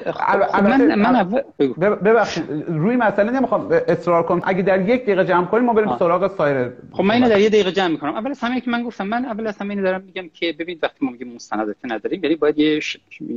خب 0.52 0.62
من 0.62 0.94
من 0.94 1.42
ببخشید 1.78 2.44
روی 2.68 2.96
مسئله 2.96 3.30
نمی‌خوام 3.30 3.68
اصرار 3.88 4.22
کنم. 4.22 4.42
اگه 4.44 4.62
در 4.62 4.88
یک 4.88 5.02
دقیقه 5.02 5.24
جمع 5.24 5.46
کنیم 5.46 5.64
ما 5.64 5.72
بریم 5.72 5.96
سراغ 5.98 6.36
سایر 6.36 6.70
خب 6.92 7.04
من 7.04 7.14
اینو 7.14 7.28
در 7.28 7.40
یک 7.40 7.48
دقیقه 7.48 7.72
جمع 7.72 7.88
می‌کنم. 7.88 8.14
اول 8.14 8.30
از 8.30 8.40
همه 8.40 8.60
که 8.60 8.70
من 8.70 8.82
گفتم 8.82 9.06
من 9.06 9.24
اول 9.24 9.46
از 9.46 9.58
همه 9.58 9.70
اینو 9.70 9.82
دارم 9.82 10.00
میگم 10.00 10.28
که 10.32 10.52
ببینید 10.58 10.84
وقتی 10.84 11.06
ما 11.06 11.10
میگیم 11.10 11.32
مستنداتی 11.34 11.88
نداریم 11.88 12.24
یعنی 12.24 12.36
باید 12.36 12.58
یه, 12.58 12.80
ش... 12.80 12.96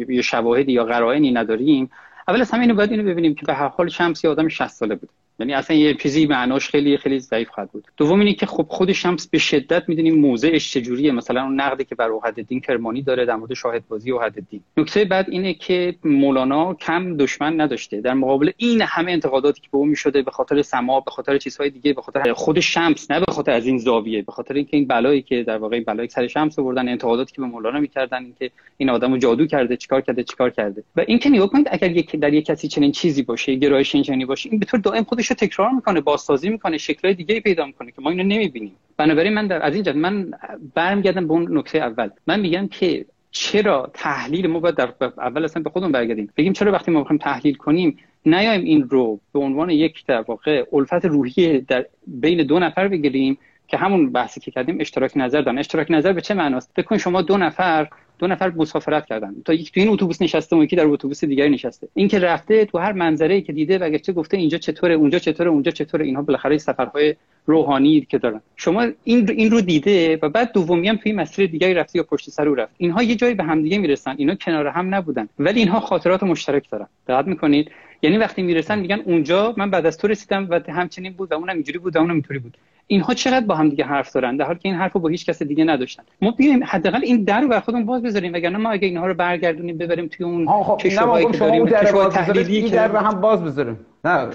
یه 0.10 0.22
شواهدی 0.22 0.72
یا 0.72 0.84
قرائنی 0.84 1.32
نداریم. 1.32 1.90
اول 2.28 2.42
از 2.42 2.52
همه 2.52 2.62
اینو 2.62 2.76
باید 2.76 2.92
اینو 2.92 3.04
ببینیم 3.04 3.36
که 3.36 3.46
به 3.46 3.54
هر 3.54 3.68
حال 3.68 3.88
شمسی 3.88 4.28
آدم 4.28 4.48
60 4.48 4.68
ساله 4.68 4.96
بود 4.96 5.10
یعنی 5.40 5.54
اصلا 5.54 5.78
یه 5.78 5.94
چیزی 5.94 6.26
معناش 6.26 6.70
خیلی 6.70 6.98
خیلی 6.98 7.20
ضعیف 7.20 7.50
خواهد 7.50 7.72
بود. 7.72 7.88
دوم 7.98 8.20
اینه 8.20 8.34
که 8.34 8.46
خب 8.46 8.66
خود 8.70 8.92
شمس 8.92 9.28
به 9.28 9.38
شدت 9.38 9.90
می‌دونیم 9.90 10.20
موضعش 10.20 10.72
چجوریه. 10.72 11.12
مثلا 11.12 11.44
اون 11.44 11.62
نقدی 11.62 11.84
که 11.84 11.96
بر 11.96 12.10
الدین 12.24 12.60
کرمانی 12.60 13.02
داره 13.02 13.26
در 13.26 13.36
مورد 13.36 13.54
شاهد 13.54 13.88
بازی 13.88 14.12
الدین 14.12 14.62
نکته 14.78 15.06
بعد 15.06 15.30
اینه 15.30 15.54
که 15.54 15.96
مولانا 16.04 16.74
کم 16.74 17.18
دشمن 17.18 17.62
نداشته. 17.62 18.02
در 18.02 18.14
مقابل 18.14 18.52
این 18.58 18.82
همه 18.82 19.12
انتقاداتی 19.12 19.62
که 19.62 19.68
به 19.72 19.78
اون 19.78 19.90
می‌شده 19.90 20.22
به 20.22 20.32
خاطر 20.32 20.62
سما 20.62 21.00
به 21.00 21.12
خاطر 21.12 21.38
چیزهای 21.38 21.70
دیگه 21.70 21.94
به 21.94 22.02
خاطر 22.02 22.34
خود 22.34 22.60
شمس 22.60 23.12
نه 23.12 23.20
به 23.20 23.32
خاطر 23.32 23.52
از 23.52 23.68
این 23.68 23.78
زاویه. 23.78 24.22
به 24.22 24.32
خاطر 24.32 24.54
اینکه 24.54 24.78
این 24.78 24.88
بلایی 24.88 25.22
که 25.22 25.44
در 25.44 25.58
واقع 25.58 25.80
بلایی 25.80 26.10
سر 26.10 26.28
شمس 26.28 26.60
آوردن 26.60 26.90
انتقاداتی 26.90 27.36
که 27.36 27.42
به 27.42 27.48
مولانا 27.48 27.80
می‌کردن 27.80 28.24
اینکه 28.24 28.52
این 28.78 28.90
آدمو 28.90 29.18
جادو 29.18 29.46
کرده 29.46 29.78
چیکار 29.78 30.02
کرده 30.02 30.24
چیکار 30.24 30.50
کرده. 30.50 30.84
و 30.96 31.06
اینکه 31.08 31.30
نگاه 31.30 31.50
کنید 31.50 31.68
اگر 31.72 31.92
یک 31.92 32.16
در 32.16 32.34
یک 32.34 32.46
کسی 32.46 32.68
چنین 32.68 32.92
چیزی 32.92 33.24
باشه 33.24 33.56
گرایش 33.56 33.96
اینجوری 33.96 34.26
باشه 34.26 34.50
این 34.50 34.60
به 34.60 34.66
طور 34.66 34.80
دائم 34.80 35.04
خودش 35.24 35.42
رو 35.42 35.48
تکرار 35.48 35.72
می‌کنه 35.72 36.02
بازسازی 36.02 36.50
می‌کنه 36.50 36.78
شکلهای 36.78 37.16
دیگه 37.16 37.40
پیدا 37.40 37.66
می‌کنه 37.66 37.92
که 37.92 38.02
ما 38.02 38.10
اینو 38.10 38.24
نمی‌بینیم. 38.24 38.76
بنابراین 38.98 39.34
من 39.34 39.48
در 39.48 39.66
از 39.66 39.76
این 39.76 39.92
من 39.92 40.32
برمیگردم 40.76 41.28
به 41.28 41.34
اون 41.34 41.58
نکته 41.58 41.78
اول. 41.78 42.10
من 42.28 42.40
میگم 42.40 42.68
که 42.68 43.06
چرا 43.32 43.92
تحلیل 43.94 44.48
ما 44.48 44.60
باید 44.60 44.76
در 44.76 44.94
اول 45.18 45.44
اصلا 45.44 45.64
به 45.64 45.70
خودمون 45.70 45.92
برگردیم. 45.92 46.30
بگیم 46.38 46.54
چرا 46.54 46.72
وقتی 46.72 46.92
ما 46.92 47.00
می‌خوایم 47.00 47.20
تحلیل 47.20 47.56
کنیم 47.56 47.98
نیایم 48.26 48.64
این 48.64 48.90
رو 48.90 49.20
به 49.34 49.40
عنوان 49.40 49.70
یک 49.70 50.06
در 50.06 50.22
واقع 50.22 50.66
الفت 50.74 51.06
روحی 51.06 51.60
در 51.60 51.86
بین 52.08 52.44
دو 52.44 52.60
نفر 52.60 52.88
بگیریم 52.88 53.38
که 53.68 53.78
همون 53.78 54.12
بحثی 54.12 54.40
که 54.40 54.52
کردیم 54.52 54.78
اشتراک 54.80 55.12
نظر 55.16 55.42
دارن. 55.42 55.58
اشتراک 55.58 55.88
نظر 55.90 56.14
به 56.14 56.22
چه 56.22 56.34
معناست؟ 56.34 56.74
بکن 56.76 56.98
شما 56.98 57.22
دو 57.22 57.38
نفر 57.38 57.88
دو 58.20 58.28
نفر 58.28 58.50
مسافرت 58.56 59.06
کردن. 59.06 59.36
تا 59.46 59.54
یک 59.54 59.72
تو 59.72 59.80
این 59.80 59.90
اتوبوس 59.90 60.22
نشسته 60.22 60.56
و 60.56 60.64
یکی 60.64 60.76
در 60.76 60.86
اتوبوس 60.86 61.24
دیگری 61.24 61.50
نشسته. 61.50 61.88
این 61.94 62.08
که 62.08 62.20
رفته 62.20 62.66
تو 62.66 62.78
هر 62.78 62.92
منظره 62.92 63.42
که 63.42 63.54
دیده 63.54 63.78
و 63.78 63.98
چه 63.98 64.14
گفته 64.14 64.38
اینجا 64.38 64.58
چطوره 64.58 64.94
اونجا 64.94 65.20
چطوره 65.20 65.50
اونجا 65.50 65.72
چطوره 65.72 66.06
اینها 66.06 66.22
بالاخره 66.22 66.58
سفرهای 66.58 67.16
روحانی 67.46 68.02
که 68.02 68.18
دارن. 68.18 68.42
شما 68.56 68.88
این 69.04 69.30
این 69.30 69.52
رو 69.52 69.62
دیده 69.62 70.20
و 70.22 70.30
بعد 70.30 70.52
دومی 70.54 70.88
هم 70.88 70.96
توی 70.96 71.12
مسیر 71.12 71.46
دیگری 71.46 71.74
رفته 71.74 71.98
یا 71.98 72.04
پشت 72.04 72.30
سر 72.30 72.48
او 72.48 72.56
رفت. 72.56 72.74
اینها 72.78 73.04
یه 73.04 73.16
جایی 73.16 73.34
به 73.34 73.44
هم 73.44 73.62
دیگه 73.62 73.78
می‌رسن. 73.78 74.16
اینا 74.18 74.36
کنار 74.36 74.68
هم 74.68 74.96
نبودن. 74.96 75.30
ولی 75.40 75.60
اینها 75.60 75.80
خاطرات 75.80 76.24
مشترک 76.24 76.70
دارن. 76.70 76.88
دقت 77.08 77.28
می‌کنید؟ 77.28 77.72
یعنی 78.02 78.18
وقتی 78.18 78.42
می‌رسن 78.42 78.80
میگن 78.80 79.00
اونجا 79.06 79.54
من 79.58 79.70
بعد 79.70 79.86
از 79.86 79.98
تو 79.98 80.08
رسیدم 80.08 80.48
و 80.50 80.60
همچنین 80.70 81.14
بود 81.14 81.32
و 81.32 81.36
اونم 81.36 81.54
اینجوری 81.54 81.80
بود 81.80 81.96
و 81.96 82.00
اونم 82.00 82.14
اینطوری 82.14 82.40
بود. 82.40 82.58
اینها 82.88 83.14
چقدر 83.14 83.46
با 83.46 83.56
هم 83.56 83.70
دیگه 83.70 83.86
حرف 83.86 84.14
دارن؟ 84.14 84.38
در 84.38 84.46
حالی 84.46 84.60
که 84.60 84.70
این 84.70 84.78
حرفو 84.78 85.00
با 85.00 85.10
هیچ 85.10 85.26
کس 85.26 85.44
دیگه 85.44 85.64
نداشتن. 85.64 86.04
ما 86.22 86.32
بیایم 86.32 86.64
حداقل 86.68 87.00
این 87.04 87.24
در 87.24 87.42
رو 87.42 87.48
بر 87.48 87.60
خودمون 87.60 87.86
باز 87.86 88.02
بذاریم 88.02 88.34
وگرنه 88.34 88.58
ما 88.58 88.72
اگه 88.72 88.88
اینها 88.88 89.08
رو 89.08 89.14
برگردونیم 89.14 89.78
ببریم 89.78 90.08
توی 90.08 90.26
اون 90.26 90.48
خب 90.48 90.78
که 90.78 90.90
داریم 90.90 91.68
کشوهای 91.68 92.10
تحلیلی 92.10 92.62
که 92.70 92.76
در 92.76 92.96
هم 92.96 93.22
باز 93.22 93.44
بذاریم. 93.44 93.80
نه 94.06 94.26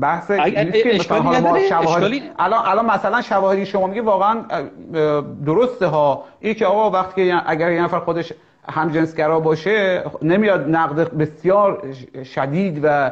بحث 0.00 0.30
الان 2.38 2.62
الان 2.66 2.86
مثلا 2.86 3.22
شواهدی 3.22 3.66
شما 3.66 3.86
میگه 3.86 4.02
واقعا 4.02 4.44
درسته 5.46 5.86
ها. 5.86 6.24
این 6.40 6.54
که 6.54 6.66
آقا 6.66 6.90
وقتی 6.90 7.28
که 7.28 7.42
اگر 7.46 7.72
یه 7.72 7.82
نفر 7.82 7.98
خودش 7.98 8.32
همجنسگرا 8.68 9.40
باشه 9.40 10.04
نمیاد 10.22 10.68
نقد 10.68 11.16
بسیار 11.16 11.94
شدید 12.34 12.80
و 12.82 13.10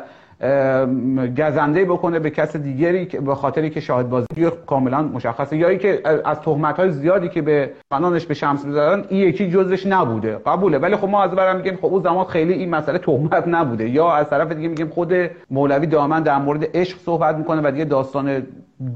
گزنده 1.38 1.84
بکنه 1.84 2.18
به 2.18 2.30
کس 2.30 2.56
دیگری 2.56 3.06
که 3.06 3.20
به 3.20 3.34
خاطری 3.34 3.70
که 3.70 3.80
شاهد 3.80 4.08
بازی 4.08 4.26
کاملا 4.66 5.02
مشخصه. 5.02 5.56
یا 5.56 5.74
که 5.74 6.02
از 6.24 6.40
تهمت 6.40 6.76
های 6.76 6.90
زیادی 6.90 7.28
که 7.28 7.42
به 7.42 7.70
فنانش 7.90 8.26
به 8.26 8.34
شمس 8.34 8.64
می‌ذارن 8.64 9.04
این 9.08 9.28
یکی 9.28 9.50
جزش 9.50 9.86
نبوده. 9.86 10.40
قبوله. 10.46 10.78
ولی 10.78 10.96
خب 10.96 11.08
ما 11.08 11.22
از 11.22 11.30
برام 11.30 11.56
میگیم 11.56 11.76
خب 11.76 11.86
اون 11.86 12.02
زمان 12.02 12.24
خیلی 12.24 12.52
این 12.52 12.70
مسئله 12.70 12.98
تهمت 12.98 13.44
نبوده. 13.48 13.88
یا 13.88 14.12
از 14.12 14.30
طرف 14.30 14.52
دیگه 14.52 14.68
میگیم 14.68 14.88
خود 14.88 15.12
مولوی 15.50 15.86
دائما 15.86 16.20
در 16.20 16.38
مورد 16.38 16.76
عشق 16.76 16.98
صحبت 16.98 17.36
می‌کنه 17.36 17.60
و 17.64 17.70
دیگه 17.70 17.84
داستان 17.84 18.46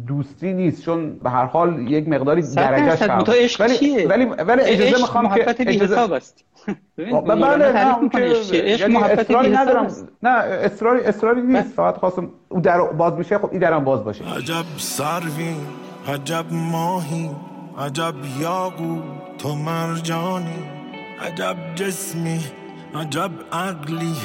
دوستی 0.07 0.53
نیست. 0.53 0.83
چون 0.83 1.19
به 1.23 1.31
هر 1.31 1.45
حال 1.45 1.91
یک 1.91 2.09
مقداری 2.09 2.43
درجهش 2.43 3.61
ولی 3.61 4.07
ولی 4.07 4.25
ولی 4.25 4.63
اجازه 4.63 4.97
می‌خوام 4.97 5.35
که 5.35 5.55
اجازه 5.59 6.15
است. 6.15 6.45
بله 6.97 7.73
نه 7.73 7.99
اون 7.99 8.09
که 8.09 8.19
یعنی 8.55 8.97
اصراری 8.97 9.51
ندارم. 9.51 9.87
نه 10.23 10.31
اصراری 10.31 11.05
اصراری 11.05 11.43
نیست. 11.43 11.75
فقط 11.75 11.97
خواستم 11.97 12.29
او 12.49 12.61
در 12.61 12.81
باز 12.81 13.13
میشه 13.13 13.39
خب 13.39 13.49
این 13.51 13.61
درم 13.61 13.85
باز 13.85 14.05
باشه. 14.05 14.25
عجب 14.25 14.65
سروی 14.77 15.55
عجب 16.09 16.45
ماهی 16.51 17.31
عجب 17.79 18.15
یاگو 18.41 18.99
تو 19.39 19.55
مرجانی. 19.55 20.65
عجب 21.27 21.57
جسمی 21.75 22.41
عجب 22.95 23.31
عقلی 23.53 24.17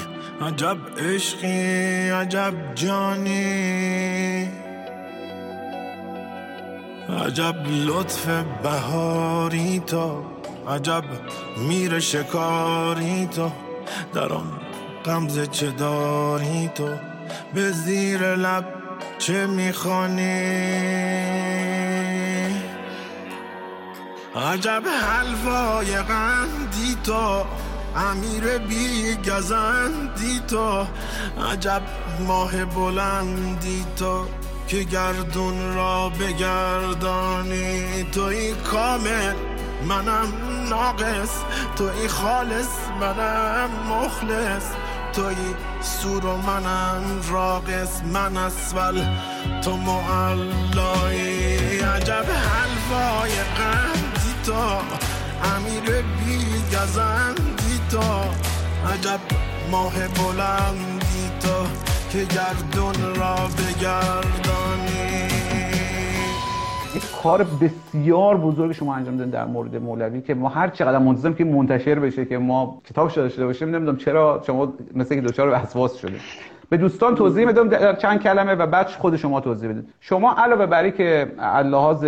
عجب 0.42 0.78
عشقی 0.98 2.10
عجب 2.10 2.54
جانی. 2.76 4.48
عجب 7.26 7.56
لطف 7.86 8.28
بهاری 8.64 9.80
تا 9.80 10.22
عجب 10.70 11.04
میره 11.58 12.00
شکاری 12.00 13.28
تو. 13.28 13.52
در 14.14 14.34
آن 14.34 14.60
قمزه 15.04 15.48
چه 15.48 15.72
داری 15.72 16.70
تو؟ 16.76 16.90
به 17.54 17.72
زیر 17.72 18.36
لب 18.36 18.66
چه 19.18 19.48
می‌خوانی؟ 19.48 20.58
عجب 24.36 24.84
حلوای 25.02 25.98
قندی 25.98 26.98
تو 27.04 27.46
امیر 27.96 28.58
بی 28.58 29.16
گزندی 29.16 30.42
تو. 30.48 30.86
عجب 31.52 31.82
ماه 32.28 32.66
بلندی 32.66 33.86
تو 33.96 34.26
که 34.68 34.84
گردون 34.84 35.76
را 35.76 36.10
بگردانی. 36.10 38.04
توی 38.12 38.54
کامل 38.54 39.34
منم 39.86 40.34
ناقص. 40.70 41.32
توی 41.76 42.08
خالص 42.08 42.68
منم 43.02 43.70
مخلص. 43.90 44.64
توی 45.14 45.36
سور 45.82 46.26
و 46.26 46.38
منم 46.38 47.04
راقص. 47.32 48.02
من 48.14 48.38
اسول 48.38 49.06
تو 49.64 49.78
معلایی 49.78 51.80
عجب 51.80 52.26
حلوای 52.26 53.32
قندی 53.58 54.34
تو. 54.46 54.54
امیر 55.56 56.02
بی 56.02 56.46
گزندی 56.76 57.80
تو. 57.92 58.02
عجب 58.94 59.20
ماه 59.72 60.08
بلندی 60.08 61.32
تو. 61.40 61.68
که 62.12 62.24
گردون 62.24 63.16
را 63.16 63.36
بگردانی 63.36 64.67
یک 66.98 67.04
کار 67.24 67.46
بسیار 67.62 68.38
بزرگ 68.38 68.72
شما 68.72 68.96
انجام 68.96 69.18
دادین 69.18 69.32
در 69.32 69.46
مورد 69.46 69.76
مولوی 69.76 70.22
که 70.22 70.34
ما 70.34 70.50
هر 70.50 70.68
چقدر 70.68 70.98
منتظرم 70.98 71.34
که 71.34 71.44
منتشر 71.44 72.00
بشه 72.00 72.26
که 72.26 72.38
ما 72.38 72.82
کتاب 72.90 73.12
داشته 73.12 73.46
باشیم 73.46 73.76
نمی‌دونم 73.76 73.98
چرا 73.98 74.44
شما 74.48 74.74
مثل 74.96 75.16
که 75.16 75.22
دچار 75.22 75.50
وسواس 75.54 75.96
شده 75.96 76.14
به 76.70 76.78
دوستان 76.78 77.16
توضیح 77.16 77.46
میدم 77.46 77.70
در 77.70 77.96
چند 77.96 78.22
کلمه 78.22 78.56
و 78.56 78.68
بعد 78.68 78.88
خود 78.88 79.16
شما 79.16 79.42
توضیح 79.42 79.70
بدید. 79.70 79.90
شما 80.00 80.36
علاوه 80.38 80.66
بر 80.66 80.90
که 80.90 81.32
لحاظ 81.66 82.06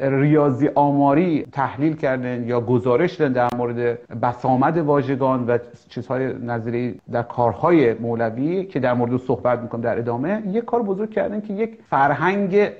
ریاضی 0.00 0.68
آماری 0.74 1.46
تحلیل 1.52 1.96
کردن 1.96 2.44
یا 2.48 2.60
گزارش 2.60 3.14
دادن 3.14 3.32
در 3.32 3.48
مورد 3.56 4.08
بسامد 4.20 4.78
واژگان 4.78 5.46
و 5.46 5.58
چیزهای 5.88 6.32
نظری 6.32 7.00
در 7.12 7.22
کارهای 7.22 7.94
مولوی 7.94 8.64
که 8.64 8.80
در 8.80 8.94
مورد 8.94 9.16
صحبت 9.16 9.58
می‌کنم 9.58 9.80
در 9.80 9.98
ادامه 9.98 10.42
یک 10.46 10.64
کار 10.64 10.82
بزرگ 10.82 11.10
کردن 11.10 11.40
که 11.40 11.52
یک 11.52 11.78
فرهنگ 11.90 12.70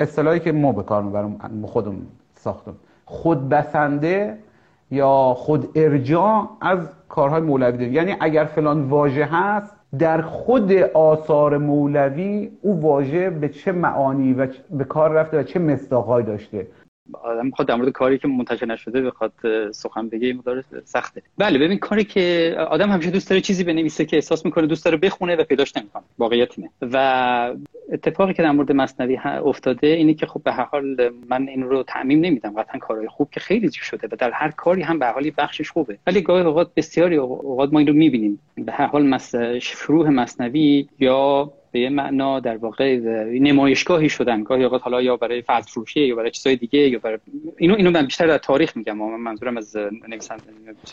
اصطلاحی 0.00 0.40
که 0.40 0.52
ما 0.52 0.72
به 0.72 0.82
کار 0.82 1.02
می‌برم 1.02 1.36
خودم 1.66 1.94
ساختم. 2.34 2.74
خودبسنده 3.04 4.38
یا 4.90 5.34
خود 5.36 5.68
ارجاع 5.74 6.48
از 6.60 6.78
کارهای 7.08 7.40
مولوی 7.40 7.78
داریم. 7.78 7.94
یعنی 7.94 8.16
اگر 8.20 8.44
فلان 8.44 8.88
واژه 8.88 9.24
هست 9.24 9.76
در 9.98 10.22
خود 10.22 10.72
آثار 10.94 11.58
مولوی 11.58 12.50
او 12.62 12.80
واژه 12.80 13.30
به 13.30 13.48
چه 13.48 13.72
معانی 13.72 14.32
و 14.32 14.46
به 14.70 14.84
کار 14.84 15.10
رفته 15.10 15.40
و 15.40 15.42
چه 15.42 15.58
مصداقهایی 15.58 16.26
داشته. 16.26 16.66
آدم 17.12 17.46
می‌خواد 17.46 17.68
در 17.68 17.74
مورد 17.74 17.88
کاری 17.88 18.18
که 18.18 18.28
منتشر 18.28 18.66
نشده 18.66 19.02
بخواد 19.02 19.32
سخن 19.70 20.08
بگه 20.08 20.32
مدار 20.32 20.64
سخته. 20.84 21.22
بله 21.38 21.58
ببین 21.58 21.78
کاری 21.78 22.04
که 22.04 22.56
آدم 22.70 22.90
همیشه 22.90 23.10
دوست 23.10 23.30
داره 23.30 23.40
چیزی 23.40 23.64
بنویسه 23.64 24.04
که 24.04 24.16
احساس 24.16 24.44
می‌کنه 24.44 24.66
دوست 24.66 24.84
داره 24.84 24.96
بخونه 24.96 25.36
و 25.36 25.44
پیداش 25.44 25.76
نمی‌کنه. 25.76 26.02
واقعیت 26.18 26.58
اینه. 26.58 26.70
و 26.82 27.54
اتفاقی 27.92 28.34
که 28.34 28.42
در 28.42 28.50
مورد 28.50 28.72
مصنوی 28.72 29.16
افتاده 29.24 29.86
اینه 29.86 30.14
که 30.14 30.26
خب 30.26 30.42
به 30.42 30.52
هر 30.52 30.64
حال 30.64 31.10
من 31.28 31.48
این 31.48 31.62
رو 31.62 31.82
تعمیم 31.82 32.20
نمیدم. 32.20 32.50
قطعا 32.50 32.78
کارهای 32.80 33.08
خوب 33.08 33.30
که 33.30 33.40
خیلی 33.40 33.72
شده 33.72 34.08
و 34.12 34.16
در 34.16 34.30
هر 34.30 34.50
کاری 34.50 34.82
هم 34.82 34.98
به 34.98 35.06
حالی 35.06 35.30
بخشش 35.30 35.70
خوبه. 35.70 35.98
ولی 36.06 36.20
گاهی 36.20 36.44
اوقات 36.44 36.70
بسیاری 36.76 37.16
اوقات 37.16 37.72
ما 37.72 37.78
این 37.78 37.88
رو 37.88 37.94
می‌بینیم. 37.94 38.40
به 38.56 38.72
هر 38.72 38.86
حال 38.86 39.06
مس... 39.06 39.34
شروع 39.60 40.08
مصنوی 40.08 40.88
یا 40.98 41.52
به 41.76 41.80
یه 41.80 41.88
معنا 41.88 42.40
در 42.40 42.56
واقع 42.56 42.96
نمایشگاهی 43.40 44.08
شدن. 44.08 44.42
گاهی 44.42 44.64
اوقات 44.64 44.82
حالا 44.82 45.02
یا 45.02 45.16
برای 45.16 45.42
فضل 45.42 45.70
فروشی 45.70 46.00
یا 46.00 46.16
برای 46.16 46.30
چیزای 46.30 46.56
دیگه 46.56 46.78
یا 46.78 46.98
برای 46.98 47.18
اینو 47.58 47.74
اینو 47.74 47.90
من 47.90 48.04
بیشتر 48.06 48.26
در 48.26 48.38
تاریخ 48.38 48.76
میگم. 48.76 48.96
من 48.96 49.20
منظورم 49.20 49.56
از 49.56 49.76
نویسنده 50.08 50.44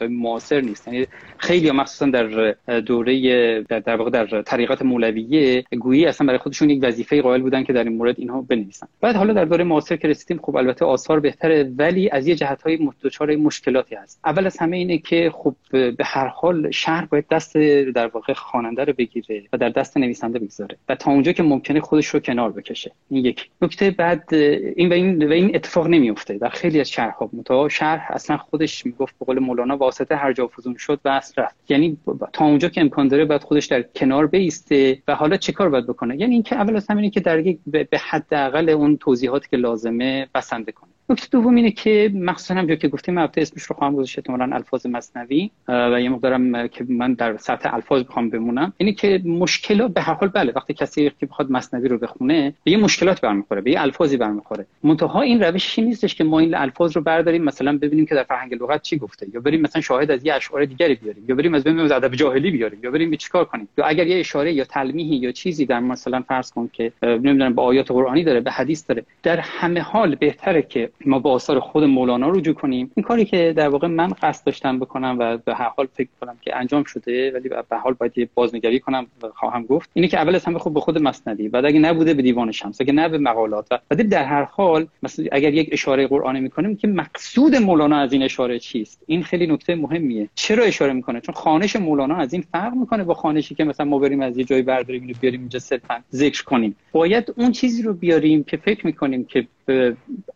معاصر 0.10 0.62
نیست. 0.62 0.88
یعنی 0.88 1.08
خیلی 1.38 1.72
مخصوصا 1.72 2.06
در 2.06 2.56
دوره 2.80 3.62
در, 3.62 3.80
در 3.80 3.96
واقع 3.96 4.10
در 4.10 4.42
طریقات 4.42 4.82
مولویه 4.82 5.64
گویی 5.80 6.06
اصلا 6.06 6.28
برای 6.28 6.40
خودشون 6.40 6.70
یک 6.70 6.80
وظیفه 6.84 7.22
قائل 7.22 7.42
بودن 7.42 7.64
که 7.64 7.74
در 7.74 7.84
این 7.84 7.98
مورد 7.98 8.16
اینها 8.18 8.42
بنویسن. 8.42 8.88
بعد 9.02 9.16
حالا 9.16 9.34
در 9.34 9.46
دوره 9.46 9.64
معاصر 9.64 9.96
که 9.96 10.08
رسیدیم 10.08 10.40
خب 10.44 10.56
البته 10.56 10.86
آثار 10.86 11.20
بهتره 11.20 11.72
ولی 11.78 12.10
از 12.10 12.28
یه 12.28 12.36
جهت 12.36 12.62
های 12.62 12.90
دچار 13.02 13.36
مشکلاتی 13.36 13.96
هست. 13.96 14.20
اول 14.26 14.46
از 14.46 14.58
همه 14.58 14.78
اینه 14.78 14.98
که 14.98 15.32
خب 15.34 15.56
به 15.72 15.96
هر 16.04 16.28
حال 16.28 16.72
شهر 16.72 17.06
باید 17.06 17.26
دست 17.32 17.58
در 17.96 18.08
واقع 18.08 18.34
خواننده 18.34 18.84
رو 18.84 18.94
بگیره 18.94 19.44
و 19.54 19.58
در 19.58 19.70
دست 19.70 19.98
نویسنده 19.98 20.40
بگذاره. 20.40 20.73
و 20.90 20.96
تا 20.96 21.12
اونجا 21.12 21.32
که 21.32 21.44
ممکنه 21.44 21.80
خودش 21.80 22.08
رو 22.08 22.20
کنار 22.20 22.52
بکشه. 22.52 22.92
این 23.10 23.26
یک. 23.26 23.50
نکته 23.62 23.92
بعد 23.92 24.34
این 24.34 24.90
و 24.90 24.94
این 24.94 25.28
و 25.28 25.32
این 25.32 25.56
اتفاق 25.56 25.88
نمیفته 25.88 26.38
در 26.38 26.50
خیلی 26.50 26.80
از 26.80 26.90
شهرها 26.90 27.30
متا 27.34 27.70
شهر 27.70 28.08
اصلا 28.10 28.38
خودش 28.38 28.86
می‌گفت 28.86 29.16
به 29.20 29.26
قول 29.26 29.40
مولانا 29.40 29.78
واسطه 29.78 30.16
هر 30.16 30.34
جا 30.34 30.48
فزون 30.48 30.76
شد 30.78 31.00
و 31.06 31.10
اصل 31.10 31.42
رفت. 31.42 31.56
یعنی 31.70 31.98
تا 32.34 32.46
اونجا 32.46 32.70
که 32.70 32.82
امکان 32.82 33.08
داره 33.08 33.26
بعد 33.26 33.44
خودش 33.44 33.66
در 33.66 33.82
کنار 33.82 34.28
بیسته 34.28 35.00
و 35.08 35.16
حالا 35.16 35.38
چه 35.38 35.52
کار 35.52 35.70
باید 35.70 35.88
بکنه؟ 35.88 36.18
یعنی 36.20 36.34
اینکه 36.34 36.56
اول 36.56 36.76
از 36.76 36.90
همه 36.90 37.10
که 37.10 37.20
در 37.20 37.40
یک 37.40 37.60
به 37.66 37.98
حداقل 38.10 38.70
اون 38.70 38.98
توضیحاتی 38.98 39.48
که 39.52 39.58
لازمه 39.58 40.28
بسنده 40.36 40.72
کنه. 40.72 40.93
نکته 41.10 41.28
دوم 41.32 41.56
اینه 41.56 41.72
که 41.72 42.12
مخصوصا 42.16 42.56
هم 42.56 42.76
که 42.76 42.88
گفتیم 42.88 43.18
البته 43.18 43.42
اسمش 43.42 43.64
رو 43.64 43.76
خواهم 43.76 43.96
گذاشت 43.96 44.20
احتمالاً 44.20 44.56
الفاظ 44.56 44.86
مصنوی 44.86 45.52
و 45.68 46.02
یه 46.02 46.10
مقدارم 46.10 46.68
که 46.68 46.86
من 46.90 47.14
در 47.14 47.38
سطح 47.38 47.74
الفاظ 47.74 48.04
بخوام 48.04 48.30
بمونم. 48.30 48.74
اینه 48.78 48.94
که 48.94 49.22
مشکلات 49.26 49.94
به 49.94 50.02
هر 50.02 50.14
حال 50.14 50.30
بله 50.30 50.54
وقتی 50.56 50.74
کسی 50.74 51.12
که 51.20 51.26
بخواد 51.26 51.52
مصنوی 51.52 51.88
رو 51.88 51.98
بخونه 51.98 52.54
به 52.64 52.72
یه 52.72 52.78
مشکلات 52.78 53.22
برمیخوره 53.22 53.62
به 53.62 53.72
یه 53.72 53.82
الفاظی 53.82 54.18
برمیخوره. 54.18 54.66
منتها 54.84 55.22
این 55.22 55.44
روشی 55.44 55.82
نیستش 55.82 56.16
که 56.16 56.24
ما 56.24 56.40
این 56.40 56.56
الفاظ 56.56 56.96
رو 56.98 57.04
برداریم 57.04 57.44
مثلا 57.44 57.78
ببینیم 57.78 58.06
که 58.06 58.16
در 58.16 58.24
فرهنگ 58.24 58.54
لغت 58.54 58.82
چی 58.82 58.98
گفته 58.98 59.28
یا 59.34 59.40
بریم 59.40 59.62
مثلا 59.62 59.82
شاهد 59.82 60.12
از 60.12 60.26
یه 60.26 60.34
اشعار 60.34 60.66
دیگری 60.66 60.96
بیاریم 60.96 61.26
یا 61.28 61.36
بریم 61.36 61.54
از 61.54 61.68
از 61.68 61.92
ادب 61.92 62.16
جاهلی 62.16 62.52
بیاریم 62.52 62.80
یا 62.84 62.92
بریم 62.92 63.16
چیکار 63.16 63.46
کنیم. 63.46 63.68
یا 63.78 63.86
اگر 63.86 64.08
یه 64.08 64.20
اشاره 64.20 64.54
یا 64.54 64.64
تلمیحی 64.64 65.16
یا 65.16 65.32
چیزی 65.32 65.66
در 65.66 65.80
مثلا 65.80 66.22
فرض 66.22 66.52
کن 66.52 66.70
که 66.74 66.92
نمی‌دونم 67.04 67.54
با 67.54 67.64
آیات 67.64 67.92
قرآنی 67.92 68.24
داره 68.24 68.40
به 68.40 68.52
حدیث 68.52 68.90
داره 68.90 69.06
در 69.24 69.40
همه 69.40 69.80
حال 69.80 70.16
بهتره 70.16 70.62
که 70.62 70.90
ما 71.06 71.20
با 71.20 71.32
آثار 71.32 71.60
خود 71.60 71.84
مولانا 71.84 72.30
رجوع 72.30 72.54
کنیم. 72.54 72.92
این 72.96 73.04
کاری 73.04 73.26
که 73.26 73.54
در 73.58 73.70
واقع 73.70 73.88
من 73.88 74.08
قصد 74.08 74.46
داشتم 74.46 74.80
بکنم 74.80 75.16
و 75.20 75.38
به 75.38 75.56
هر 75.56 75.72
حال 75.78 75.88
فکر 75.94 76.10
کنم 76.22 76.38
که 76.42 76.58
انجام 76.58 76.84
شده 76.84 77.32
ولی 77.32 77.50
به 77.50 77.78
حال 77.78 77.94
باید 77.94 78.30
بازنگری 78.36 78.80
کنم 78.80 79.08
و 79.24 79.28
خواهم 79.36 79.66
گفت. 79.66 79.90
اینه 79.94 80.08
که 80.08 80.18
اول 80.18 80.36
از 80.36 80.46
همه 80.46 80.60
خب 80.60 80.74
به 80.74 80.80
خود 80.80 80.98
مصنوی 80.98 81.50
بعد 81.50 81.66
اگه 81.66 81.80
نبوده 81.80 82.14
به 82.14 82.22
دیوان 82.22 82.52
شمس 82.52 82.82
اگه 82.82 82.94
نه 82.94 83.10
به 83.10 83.18
مقالات. 83.18 83.68
و 83.72 83.80
بعد 83.90 84.10
در 84.10 84.24
هر 84.24 84.44
حال 84.44 84.88
مثلا 85.04 85.26
اگر 85.32 85.54
یک 85.54 85.70
اشاره 85.72 86.08
قرآنی 86.08 86.40
می‌کنیم 86.40 86.76
که 86.76 86.88
مقصود 86.88 87.56
مولانا 87.56 87.98
از 87.98 88.14
این 88.14 88.24
اشاره 88.24 88.60
چیست؟ 88.60 89.04
این 89.06 89.24
خیلی 89.24 89.48
نکته 89.48 89.76
مهمیه. 89.76 90.30
چرا 90.36 90.64
اشاره 90.64 90.94
می‌کنه؟ 90.94 91.22
چون 91.22 91.36
خانش 91.36 91.76
مولانا 91.76 92.16
از 92.16 92.34
این 92.34 92.44
فرق 92.52 92.74
می‌کنه 92.74 93.04
با 93.04 93.14
خانشی 93.14 93.56
که 93.56 93.64
مثلا 93.64 93.86
ما 93.86 94.00
بریم 94.00 94.22
از 94.22 94.38
یه 94.38 94.44
جایی 94.44 94.62
برداریم 94.62 95.02
اینو 95.02 95.14
بیاریم 95.22 95.40
اینجا 95.40 95.60
صرفا 95.60 96.04
ذکر 96.14 96.44
کنیم. 96.44 96.76
باید 96.92 97.34
اون 97.38 97.52
چیزی 97.52 97.84
رو 97.84 97.94
بیاریم 97.94 98.44
که 98.44 98.58
فکر 98.58 98.86
می‌کنیم 98.86 99.26
که 99.26 99.48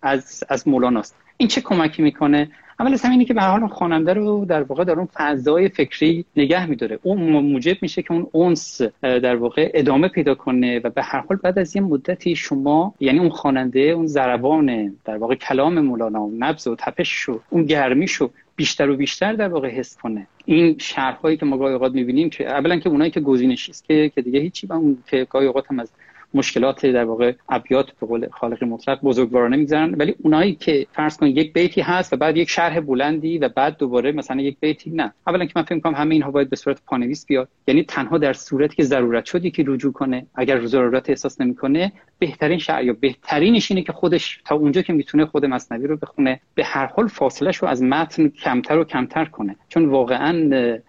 از 0.01 0.43
از 0.49 0.67
مولاناست. 0.67 1.15
این 1.37 1.49
چه 1.49 1.61
کمکی 1.61 2.01
می‌کنه؟ 2.01 2.49
اول 2.79 2.93
از 2.93 3.01
همینه 3.01 3.25
که 3.25 3.33
به 3.33 3.41
حال 3.41 3.67
خواننده 3.67 4.13
رو 4.13 4.45
در 4.45 4.63
واقع 4.63 4.83
در 4.83 4.93
اون 4.93 5.07
فضای 5.13 5.69
فکری 5.69 6.25
نگه 6.35 6.65
میداره. 6.65 6.99
اون 7.03 7.21
موجب 7.41 7.77
میشه 7.81 8.01
که 8.01 8.13
اون 8.13 8.27
اونس 8.31 8.81
در 9.01 9.35
واقع 9.35 9.71
ادامه 9.73 10.07
پیدا 10.07 10.35
کنه 10.35 10.79
و 10.83 10.89
به 10.89 11.01
هر 11.03 11.19
حال 11.19 11.37
بعد 11.37 11.59
از 11.59 11.75
یه 11.75 11.81
مدتی 11.81 12.35
شما 12.35 12.93
یعنی 12.99 13.19
اون 13.19 13.29
خواننده 13.29 13.79
اون 13.79 14.07
ضربان 14.07 14.95
در 15.05 15.17
واقع 15.17 15.35
کلام 15.35 15.79
مولانا 15.79 16.21
و 16.21 16.33
نبض 16.39 16.67
و 16.67 16.75
تپش 16.75 17.29
و 17.29 17.39
اون 17.49 17.65
گرمیشو 17.65 18.29
بیشتر 18.55 18.89
و 18.89 18.95
بیشتر 18.95 19.33
در 19.33 19.49
واقع 19.49 19.69
حس 19.69 19.97
کنه. 19.97 20.27
این 20.45 20.77
شهرهایی 20.77 21.37
که 21.37 21.45
ما 21.45 21.57
گاهی 21.57 21.73
اوقات 21.73 21.91
می‌بینیم 21.91 22.29
که 22.29 22.49
اولا 22.49 22.79
که 22.79 22.89
اونایی 22.89 23.11
که 23.11 23.19
گزینشی 23.19 23.71
است 23.71 23.85
که 23.85 24.11
که 24.15 24.21
دیگه 24.21 24.39
هیچی 24.39 24.67
با 24.67 24.75
اون 24.75 24.97
که 25.07 25.27
گاهی 25.29 25.47
اوقات 25.47 25.65
هم 25.71 25.79
از 25.79 25.91
مشکلات 26.33 26.85
در 26.85 27.03
واقع 27.03 27.33
ابیات 27.49 27.91
به 27.99 28.07
قول 28.07 28.27
خالق 28.31 28.63
مطلق 28.63 29.01
بزرگوارانه 29.01 29.57
می‌گذارن 29.57 29.95
ولی 29.95 30.15
اونایی 30.23 30.55
که 30.55 30.87
فرض 30.93 31.17
کن 31.17 31.27
یک 31.27 31.53
بیتی 31.53 31.81
هست 31.81 32.13
و 32.13 32.15
بعد 32.17 32.37
یک 32.37 32.49
شرح 32.49 32.79
بلندی 32.79 33.37
و 33.37 33.49
بعد 33.49 33.77
دوباره 33.77 34.11
مثلا 34.11 34.41
یک 34.41 34.57
بیتی 34.59 34.89
نه. 34.89 35.13
اولا 35.27 35.45
که 35.45 35.53
من 35.55 35.63
فکر 35.63 35.79
کنم 35.79 35.95
همه 35.95 36.15
اینها 36.15 36.31
باید 36.31 36.49
به 36.49 36.55
صورت 36.55 36.81
پانویس 36.85 37.25
بیاد. 37.25 37.47
یعنی 37.67 37.83
تنها 37.83 38.17
در 38.17 38.33
صورتی 38.33 38.75
که 38.75 38.83
ضرورت 38.83 39.25
شدی 39.25 39.51
که 39.51 39.63
رجوع 39.67 39.93
کنه. 39.93 40.25
اگر 40.35 40.65
ضرورت 40.65 41.09
احساس 41.09 41.41
نمی‌کنه 41.41 41.91
بهترین 42.19 42.57
شعر 42.57 42.83
یا 42.83 42.95
بهترینش 42.99 43.71
اینه 43.71 43.83
که 43.83 43.93
خودش 43.93 44.41
تا 44.45 44.55
اونجا 44.55 44.81
که 44.81 44.93
می‌تونه 44.93 45.25
خود 45.25 45.45
مصنوی 45.45 45.87
رو 45.87 45.97
بخونه. 45.97 46.39
به 46.55 46.63
هر 46.63 46.85
حال 46.85 47.07
فاصلش 47.07 47.57
رو 47.57 47.67
از 47.67 47.83
متن 47.83 48.27
کمتر 48.27 48.77
و 48.77 48.83
کمتر 48.83 49.25
کنه. 49.25 49.55
چون 49.69 49.85
واقعا 49.85 50.31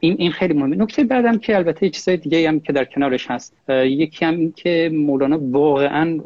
این 0.00 0.16
این 0.18 0.30
خیلی 0.30 0.54
مهمه. 0.54 0.76
نکته 0.76 1.04
بعدم 1.04 1.38
که 1.38 1.56
البته 1.56 1.90
چیزای 1.90 2.16
دیگه 2.16 2.48
هم 2.48 2.60
که 2.60 2.72
در 2.72 2.84
کنارش 2.84 3.30
هست. 3.30 3.56
یکی 3.68 4.24
هم 4.24 4.36
این 4.36 4.52
که 4.56 4.90
مولانا 4.94 5.27
مولانا 5.36 5.58
واقعا 5.58 6.20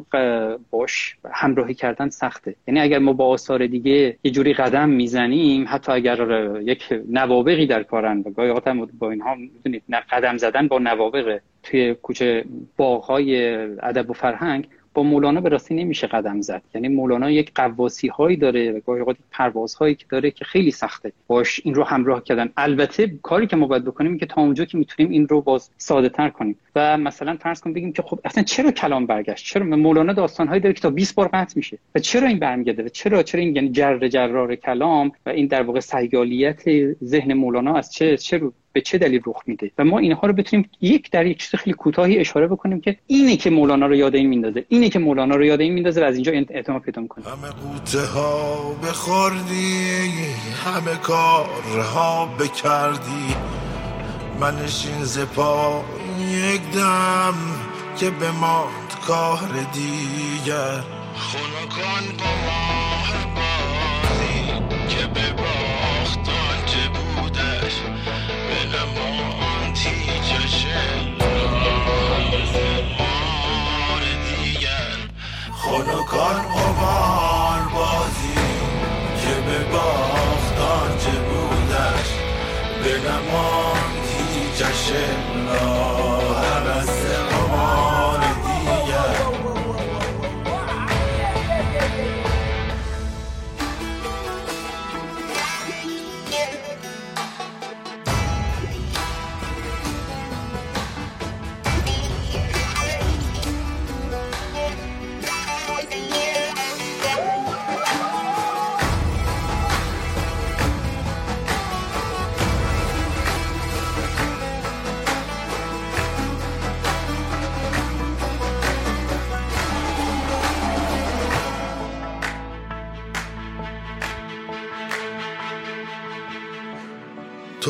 باش 0.71 1.15
همراهی 1.31 1.73
کردن 1.73 2.09
سخته. 2.09 2.55
یعنی 2.67 2.79
اگر 2.79 2.99
ما 2.99 3.13
با 3.13 3.27
آثار 3.27 3.67
دیگه 3.67 4.17
یه 4.23 4.31
جوری 4.31 4.53
قدم 4.53 4.89
می‌زنیم 4.89 5.65
حتی 5.67 5.91
اگر 5.91 6.51
یک 6.61 6.83
نوابقی 7.09 7.67
در 7.67 7.83
کارن 7.83 8.19
و 8.19 8.31
گاهی 8.31 8.53
هم 8.65 8.85
با 8.99 9.11
اینها 9.11 9.35
می‌دونید 9.35 9.83
قدم 10.11 10.37
زدن 10.37 10.67
با 10.67 10.79
نوابق 10.79 11.39
توی 11.63 11.93
کوچه 11.93 12.45
باغهای 12.77 13.55
ادب 13.83 14.09
و 14.09 14.13
فرهنگ 14.13 14.67
با 14.93 15.03
مولانا 15.03 15.41
به 15.41 15.49
راستی 15.49 15.75
نمیشه 15.75 16.07
قدم 16.07 16.41
زد. 16.41 16.61
یعنی 16.75 16.87
مولانا 16.87 17.31
یک 17.31 17.51
قواسی 17.55 18.07
هایی 18.07 18.37
داره 18.37 18.71
و 18.71 18.79
گاهی 18.79 18.99
اوقات 18.99 19.17
پرواز 19.31 19.75
هایی 19.75 19.95
که 19.95 20.05
داره 20.09 20.31
که 20.31 20.45
خیلی 20.45 20.71
سخته. 20.71 21.11
باش 21.27 21.61
این 21.63 21.73
رو 21.73 21.83
همراه 21.83 22.23
کردن. 22.23 22.49
البته 22.57 23.19
کاری 23.21 23.47
که 23.47 23.55
ما 23.55 23.67
باید 23.67 23.83
بکنیم 23.85 24.17
که 24.17 24.25
تا 24.25 24.41
اونجا 24.41 24.65
که 24.65 24.77
می‌تونیم 24.77 25.11
این 25.11 25.27
رو 25.27 25.41
باز 25.41 25.69
ساده 25.77 26.09
تر 26.09 26.29
کنیم. 26.29 26.57
و 26.75 26.97
مثلا 26.97 27.37
فرض 27.37 27.61
کن 27.61 27.73
بگیم 27.73 27.93
که 27.93 28.01
خب 28.01 28.19
اصلا 28.25 28.43
چرا 28.43 28.71
کلام 28.71 29.05
برگشت؟ 29.05 29.45
چرا 29.45 29.65
مولانا 29.65 30.13
داستان 30.13 30.47
هایی 30.47 30.61
داره 30.61 30.73
که 30.73 30.81
تا 30.81 30.89
20 30.89 31.15
بار 31.15 31.27
قطع 31.33 31.53
میشه؟ 31.55 31.77
و 31.95 31.99
چرا 31.99 32.27
این 32.27 32.39
برمیگرده؟ 32.39 32.83
و 32.83 32.87
چرا 32.87 33.23
چرا 33.23 33.41
این 33.41 33.55
یعنی 33.55 33.69
جر 33.69 34.07
جرار 34.07 34.55
کلام 34.55 35.11
و 35.25 35.29
این 35.29 35.47
در 35.47 35.63
واقع 35.63 35.79
سیالیت 35.79 36.63
ذهن 37.03 37.33
مولانا 37.33 37.75
از 37.75 37.93
چه 37.93 38.17
چه 38.17 38.41
به 38.73 38.81
چه 38.81 38.97
دلیل 38.97 39.21
رخ 39.25 39.41
میده؟ 39.45 39.71
و 39.77 39.83
ما 39.83 39.99
اینها 39.99 40.27
رو 40.27 40.33
بتونیم 40.33 40.69
یک 40.81 41.11
در 41.11 41.25
یک 41.25 41.37
چیز 41.37 41.55
خیلی 41.55 41.73
کوتاهی 41.73 42.19
اشاره 42.19 42.47
بکنیم 42.47 42.81
که 42.81 42.97
اینه 43.07 43.37
که 43.37 43.49
مولانا 43.49 43.85
رو 43.85 43.95
یاد 43.95 44.15
این 44.15 44.29
میندازه 44.29 44.65
اینه 44.69 44.89
که 44.89 44.99
مولانا 44.99 45.35
رو 45.35 45.45
یاد 45.45 45.61
این 45.61 45.73
میندازه 45.73 46.01
و 46.01 46.03
از 46.03 46.15
اینجا 46.15 46.31
اعتماد 46.31 46.81
پیدا 46.81 47.01
می‌کنه. 47.01 47.25
همه 47.25 47.49
قوته 47.49 48.05
ها 48.05 48.73
بخوردی 48.83 50.09
همه 50.65 50.95
کارها 50.95 52.25
بکردی. 52.39 53.35
منشین 54.39 55.03
زپا 55.03 55.83
یک 56.19 56.61
دم 56.75 57.33
که 57.97 58.09
به 58.09 58.31
ماند 58.31 58.93
کار 59.07 59.49
دیگر. 59.73 60.83
خونکان 61.15 62.03
قمار 62.17 63.13
بازی 63.35 64.45
که 64.89 65.07
به 65.07 65.43
خونکان 75.73 76.41
قمار 76.41 77.61
بازی 77.73 78.33
که 79.21 79.41
به 79.45 79.63
باختان 79.71 80.97
چه 80.97 81.11
بودش؟ 81.11 82.09
به 82.83 83.09
نمان 83.09 83.77
هیچش 84.33 84.91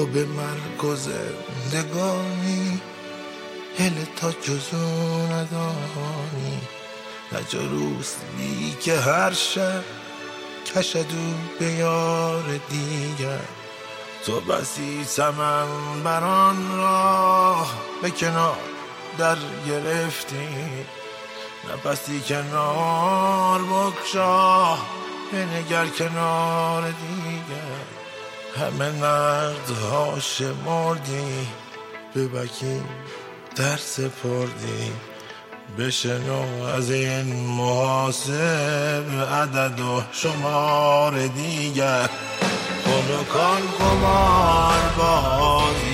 تو 0.04 0.10
به 0.10 0.26
مرگ 0.26 0.84
و 0.84 0.96
زندگانی 0.96 2.82
هل 3.78 4.06
تا 4.16 4.32
جزو 4.32 4.78
ندانی. 5.32 6.62
نجروس 7.32 8.16
بی 8.38 8.78
که 8.82 9.00
هر 9.00 9.34
شب 9.34 9.84
کشدو 10.76 11.34
به 11.60 11.66
یار 11.66 12.44
دیگر. 12.70 13.40
تو 14.26 14.40
بسی 14.40 15.04
سمن 15.06 15.68
بران 16.04 16.78
راه 16.78 17.74
به 18.02 18.10
کنار 18.12 18.58
در 19.18 19.38
گرفتی. 19.68 20.48
نفسی 21.70 22.20
کنار 22.20 23.62
بکشا 23.62 24.78
بنگر 25.32 25.88
کنار 25.88 26.84
دیگر. 26.84 28.03
همه 28.60 28.90
نقدها 28.90 30.20
شمردی 30.20 31.48
به 32.14 32.28
بکیم 32.28 32.86
در 33.56 33.78
سپردی. 33.78 34.92
بشنو 35.80 36.64
از 36.64 36.92
این 36.92 37.36
محاسب 37.36 39.06
عدد 39.32 39.80
و 39.80 40.04
شمار 40.12 41.28
دیگر. 41.28 42.10
خونکان 42.84 43.62
قمار 43.80 44.94
بازی 44.98 45.93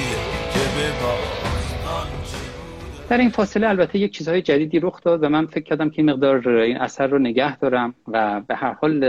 در 3.10 3.18
این 3.18 3.30
فاصله 3.30 3.70
البته 3.70 4.00
یک 4.00 4.12
چیزهای 4.12 4.42
جدیدی 4.42 4.80
رخ 4.80 5.02
داد 5.04 5.24
و 5.24 5.30
من 5.30 5.46
فکر 5.46 5.64
کردم 5.64 5.90
که 5.90 6.02
این 6.02 6.12
مقدار 6.12 6.50
این 6.50 6.78
اثر 6.78 7.08
رو 7.08 7.20
نگه 7.20 7.58
دارم 7.58 7.96
و 8.08 8.42
به 8.48 8.56
هر 8.56 8.74
حال 8.74 9.00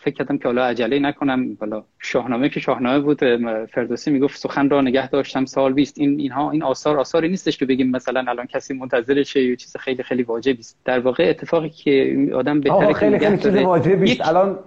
فکر 0.00 0.14
کردم 0.14 0.38
که 0.38 0.44
حالا 0.44 0.64
عجله 0.64 0.98
نکنم. 0.98 1.56
حالا 1.60 1.84
شاهنامه 1.98 2.48
که 2.48 2.60
شاهنامه 2.60 3.00
بود 3.00 3.18
فردوسی 3.66 4.10
می‌گفت 4.10 4.38
سخن 4.38 4.70
را 4.70 4.80
نگه 4.80 5.08
داشتم 5.08 5.44
سال 5.44 5.72
20 5.72 5.98
این 5.98 6.20
اینها 6.20 6.50
این 6.50 6.62
آثار 6.62 6.98
آثاری 6.98 7.28
نیستش 7.28 7.58
که 7.58 7.66
بگیم 7.66 7.90
مثلا 7.90 8.24
الان 8.28 8.46
کسی 8.46 8.74
منتظرشه 8.74 9.42
یه 9.42 9.56
چیز 9.56 9.76
خیلی 9.76 10.02
خیلی 10.02 10.22
واجبی 10.22 10.58
است. 10.58 10.78
در 10.84 10.98
واقع 10.98 11.28
اتفاقی 11.28 11.68
که 11.68 12.16
آدم 12.34 12.60
بهتره 12.60 12.92
خیلی 12.92 13.18
خیلی 13.18 13.38
چیز 13.38 13.56
واجبی 13.56 14.18
الان 14.22 14.58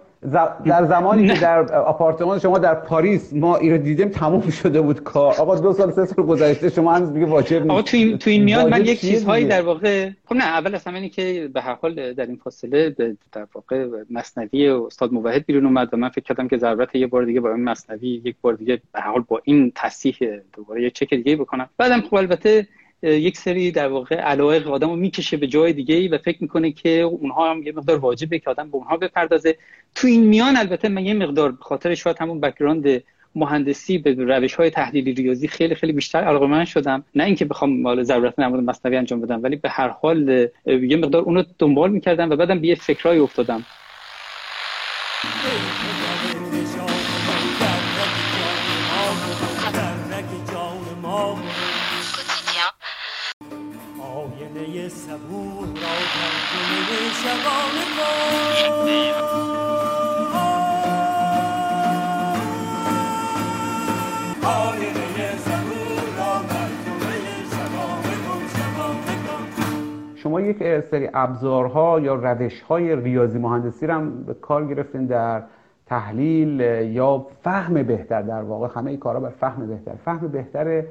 در 0.65 0.85
زمانی 0.85 1.27
که 1.27 1.39
در 1.41 1.73
آپارتمان 1.73 2.39
شما 2.39 2.59
در 2.59 2.75
پاریس 2.75 3.33
ما 3.33 3.57
این 3.57 3.71
رو 3.71 3.77
دیدیم 3.77 4.09
تموم 4.09 4.49
شده 4.49 4.81
بود 4.81 5.03
کار. 5.03 5.33
آقا 5.33 5.55
دو 5.55 5.73
سال 5.73 5.91
سه 5.91 6.05
سال 6.05 6.25
گذشته 6.25 6.69
شما 6.69 6.93
هنوز 6.93 7.11
میگه 7.11 7.25
واجب 7.25 7.57
نیست 7.57 7.69
آقا 7.69 7.81
تو 7.81 7.97
این 7.97 8.17
تو 8.17 8.29
این 8.29 8.43
میاد 8.43 8.69
من 8.69 8.85
یک 8.85 9.01
چیزهایی 9.01 9.45
در 9.45 9.61
واقع 9.61 10.09
خب 10.25 10.35
نه 10.35 10.43
اول 10.43 10.75
از 10.75 10.87
همه 10.87 11.09
که 11.09 11.49
به 11.53 11.61
هر 11.61 11.77
حال 11.81 12.13
در 12.13 12.25
این 12.25 12.35
فاصله 12.43 12.95
در 13.31 13.47
واقع 13.53 13.87
مثنوی 14.09 14.69
استاد 14.69 15.13
موحد 15.13 15.45
بیرون 15.45 15.65
اومد 15.65 15.93
و 15.93 15.97
من 15.97 16.09
فکر 16.09 16.23
کردم 16.23 16.47
که 16.47 16.57
ضرورت 16.57 16.95
یه 16.95 17.07
بار 17.07 17.25
دیگه 17.25 17.39
با 17.39 17.53
این 17.53 17.63
مثنوی 17.63 18.21
یک 18.25 18.35
بار 18.41 18.53
دیگه 18.53 18.81
به 18.93 19.01
هر 19.01 19.11
حال 19.11 19.23
با 19.27 19.41
این 19.43 19.71
تصحیح 19.75 20.17
دوباره 20.53 20.83
یه 20.83 20.89
چک 20.89 21.13
دیگه 21.13 21.35
بکنم. 21.35 21.69
بعدم 21.77 22.01
خب 22.01 22.15
البته 22.15 22.67
یک 23.03 23.37
سری 23.37 23.71
در 23.71 23.87
واقع 23.87 24.15
علایق 24.15 24.67
آدمو 24.67 24.95
می‌کشه 24.95 25.37
به 25.37 25.47
جای 25.47 25.73
دیگه 25.73 25.95
ای 25.95 26.07
و 26.07 26.17
فکر 26.17 26.37
می‌کنه 26.41 26.71
که 26.71 26.89
اونها 26.99 27.51
هم 27.51 27.63
یه 27.63 27.71
مقدار 27.71 27.97
واجبه 27.97 28.39
که 28.39 28.49
آدم 28.49 28.69
به 28.69 28.75
اونها 28.75 28.97
بپردازه. 28.97 29.57
تو 29.95 30.07
این 30.07 30.23
میان 30.23 30.57
البته 30.57 30.89
من 30.89 31.05
یه 31.05 31.13
مقدار 31.13 31.51
به 31.51 31.63
خاطر 31.63 31.95
شاید 31.95 32.17
همون 32.19 32.39
background 32.39 33.03
مهندسی 33.35 33.97
به 33.97 34.13
روش 34.13 34.55
های 34.55 34.69
تحلیلی 34.69 35.13
ریاضی 35.13 35.47
خیلی 35.47 35.75
خیلی 35.75 35.93
بیشتر 35.93 36.19
علاقه‌مند 36.19 36.65
شدم. 36.65 37.03
نه 37.15 37.23
اینکه 37.23 37.45
بخوام 37.45 37.81
مال 37.81 38.03
ضرورت 38.03 38.39
نمود 38.39 38.63
مثنوی 38.63 38.97
انجام 38.97 39.21
بدم 39.21 39.43
ولی 39.43 39.55
به 39.55 39.69
هر 39.69 39.87
حال 39.87 40.49
یه 40.65 40.97
مقدار 40.97 41.21
اونو 41.21 41.43
دنبال 41.59 41.91
می‌کردم 41.91 42.29
و 42.29 42.35
بعدم 42.35 42.59
به 42.59 42.67
یه 42.67 42.75
فکرای 42.75 43.19
افتادم. 43.19 43.65
شما 55.09 55.17
یک 70.41 70.79
سری 70.79 71.09
ابزارها 71.13 71.99
یا 71.99 72.15
روشهای 72.15 72.95
ریاضی 72.95 73.39
مهندسی 73.39 73.87
رو 73.87 73.93
هم 73.93 74.23
به 74.23 74.33
کار 74.33 74.67
گرفتین 74.67 75.05
در 75.05 75.43
تحلیل 75.85 76.59
یا 76.91 77.27
فهم 77.43 77.83
بهتر 77.83 78.21
در 78.21 78.41
واقع 78.41 78.67
همه 78.75 78.91
این 78.91 78.99
کارها 78.99 79.19
بر 79.19 79.29
فهم 79.29 79.67
بهتر. 79.67 79.95
فهم 80.05 80.27
بهتر 80.27 80.83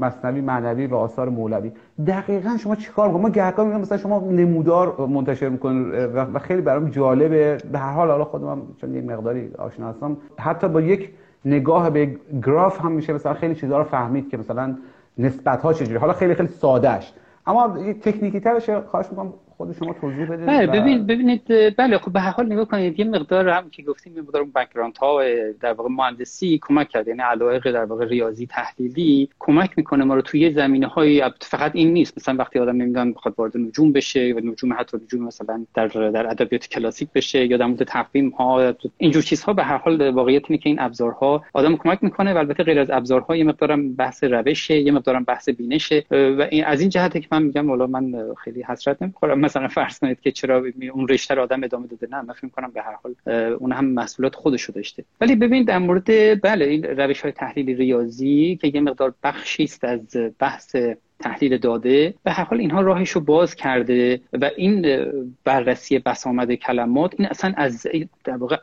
مصنوی 0.00 0.40
معنوی 0.40 0.86
و 0.86 0.94
آثار 0.94 1.28
مولوی. 1.28 1.72
دقیقا 2.06 2.56
شما 2.56 2.76
چیکار 2.76 3.06
می‌کنید؟ 3.08 3.26
ما 3.26 3.30
گهگاه 3.30 3.66
میگم 3.66 3.80
مثلا 3.80 3.98
شما 3.98 4.18
نمودار 4.18 5.06
منتشر 5.06 5.48
می‌کنید 5.48 5.94
و 6.14 6.38
خیلی 6.38 6.62
برام 6.62 6.90
جالبه. 6.90 7.58
به 7.72 7.78
هر 7.78 7.92
حال 7.92 8.10
حالا 8.10 8.24
خودم 8.24 8.62
چون 8.80 8.94
یک 8.94 9.04
مقداری 9.04 9.50
آشنا 9.58 9.88
هستم 9.88 10.16
حتی 10.38 10.68
با 10.68 10.80
یک 10.80 11.10
نگاه 11.44 11.90
به 11.90 12.16
گراف 12.46 12.80
هم 12.80 12.92
میشه 12.92 13.12
مثلا 13.12 13.34
خیلی 13.34 13.54
چیزها 13.54 13.78
رو 13.78 13.84
فهمید 13.84 14.30
که 14.30 14.36
مثلا 14.36 14.76
نسبت 15.18 15.62
ها 15.62 15.72
چجوری. 15.72 15.96
حالا 15.96 16.12
خیلی 16.12 16.34
خیلی 16.34 16.48
سادهش 16.48 17.12
اما 17.46 17.68
تکنیکی 18.02 18.40
ترش 18.40 18.70
خواهش 18.70 19.06
می‌کنم 19.10 19.32
خود 19.56 19.76
شما 19.78 19.92
توضیح 19.92 20.26
بدید 20.26 20.46
بله 20.46 20.66
ببین 20.66 21.06
ببینید 21.06 21.76
بله 21.76 21.98
خب 21.98 22.12
به 22.12 22.20
هر 22.20 22.30
حال 22.30 22.46
نگاه 22.46 22.64
کنید 22.64 22.98
یه 22.98 23.04
مقدار 23.04 23.48
هم 23.48 23.70
که 23.70 23.82
گفتیم 23.82 24.16
یه 24.16 24.22
مقدار 24.22 24.44
بک‌گراند 24.44 24.96
ها 24.96 25.22
در 25.60 25.72
واقع 25.72 25.88
مهندسی 25.90 26.58
کمک 26.62 26.88
کرد 26.88 27.08
یعنی 27.08 27.20
علایق 27.20 27.72
در 27.72 27.84
واقع 27.84 28.06
ریاضی 28.06 28.46
تحلیلی 28.46 29.28
کمک 29.38 29.70
می‌کنه 29.76 30.04
ما 30.04 30.14
رو 30.14 30.22
توی 30.22 30.50
زمینه 30.50 30.86
های 30.86 31.22
فقط 31.40 31.70
این 31.74 31.92
نیست 31.92 32.18
مثلا 32.18 32.36
وقتی 32.38 32.58
آدم 32.58 32.76
نمی‌دونم 32.76 33.12
بخواد 33.12 33.34
وارد 33.38 33.56
نجوم 33.56 33.92
بشه 33.92 34.34
و 34.36 34.40
نجوم 34.40 34.72
حتی 34.72 34.96
نجوم 35.04 35.22
مثلا 35.24 35.66
در 35.74 35.86
در 35.86 36.26
ادبیات 36.26 36.68
کلاسیک 36.68 37.08
بشه 37.14 37.46
یا 37.46 37.56
در 37.56 37.66
مورد 37.66 37.84
تقویم 37.84 38.28
ها 38.28 38.74
اینجور 38.98 39.22
چیزها 39.22 39.52
به 39.52 39.64
هر 39.64 39.76
حال 39.76 40.10
واقعیت 40.10 40.42
اینه 40.48 40.62
که 40.62 40.68
این 40.68 40.80
ابزارها 40.80 41.44
آدم 41.52 41.76
کمک 41.76 41.98
می‌کنه 42.02 42.34
و 42.34 42.38
البته 42.38 42.62
غیر 42.62 42.80
از 42.80 42.90
ابزارها 42.90 43.36
یه 43.36 43.44
مقدارم 43.44 43.94
بحث 43.94 44.24
روشه 44.24 44.80
یه 44.80 44.92
مقدارم 44.92 45.24
بحث 45.24 45.48
بینشه 45.48 46.04
و 46.10 46.46
این 46.50 46.64
از 46.64 46.80
این 46.80 46.90
جهته 46.90 47.20
که 47.20 47.28
من 47.32 47.42
میگم 47.42 47.70
والا 47.70 47.86
من 47.86 48.34
خیلی 48.44 48.62
حسرت 48.62 49.02
نمی‌خورم. 49.02 49.43
مثلا 49.44 49.68
فرض 49.68 49.98
کنید 49.98 50.20
که 50.20 50.32
چرا 50.32 50.64
اون 50.92 51.08
رشته 51.08 51.34
رو 51.34 51.42
آدم 51.42 51.64
ادامه 51.64 51.86
داده. 51.86 52.08
نه 52.10 52.22
من 52.22 52.34
فکر 52.34 52.48
کنم 52.48 52.70
به 52.70 52.82
هر 52.82 52.96
حال 53.02 53.14
اون 53.52 53.72
هم 53.72 53.84
مسئولیت 53.84 54.34
خودشو 54.34 54.72
داشته. 54.72 55.04
ولی 55.20 55.36
ببین 55.36 55.64
در 55.64 55.78
مورد 55.78 56.40
بله 56.42 56.64
این 56.64 56.84
روش 56.84 57.20
های 57.20 57.32
تحلیل 57.32 57.76
ریاضی 57.76 58.58
که 58.60 58.68
یه 58.74 58.80
مقدار 58.80 59.14
بخشی 59.22 59.64
است 59.64 59.84
از 59.84 60.16
بحث 60.38 60.76
تحلیل 61.20 61.58
داده 61.58 62.14
به 62.22 62.32
هر 62.32 62.44
حال 62.44 62.60
اینها 62.60 62.80
راهش 62.80 63.10
رو 63.10 63.20
باز 63.20 63.54
کرده 63.54 64.20
و 64.32 64.50
این 64.56 65.06
بررسی 65.44 65.98
بسامد 65.98 66.54
کلمات 66.54 67.14
این 67.18 67.28
اصلا 67.28 67.54
از 67.56 67.86
در 68.24 68.36
واقع 68.36 68.56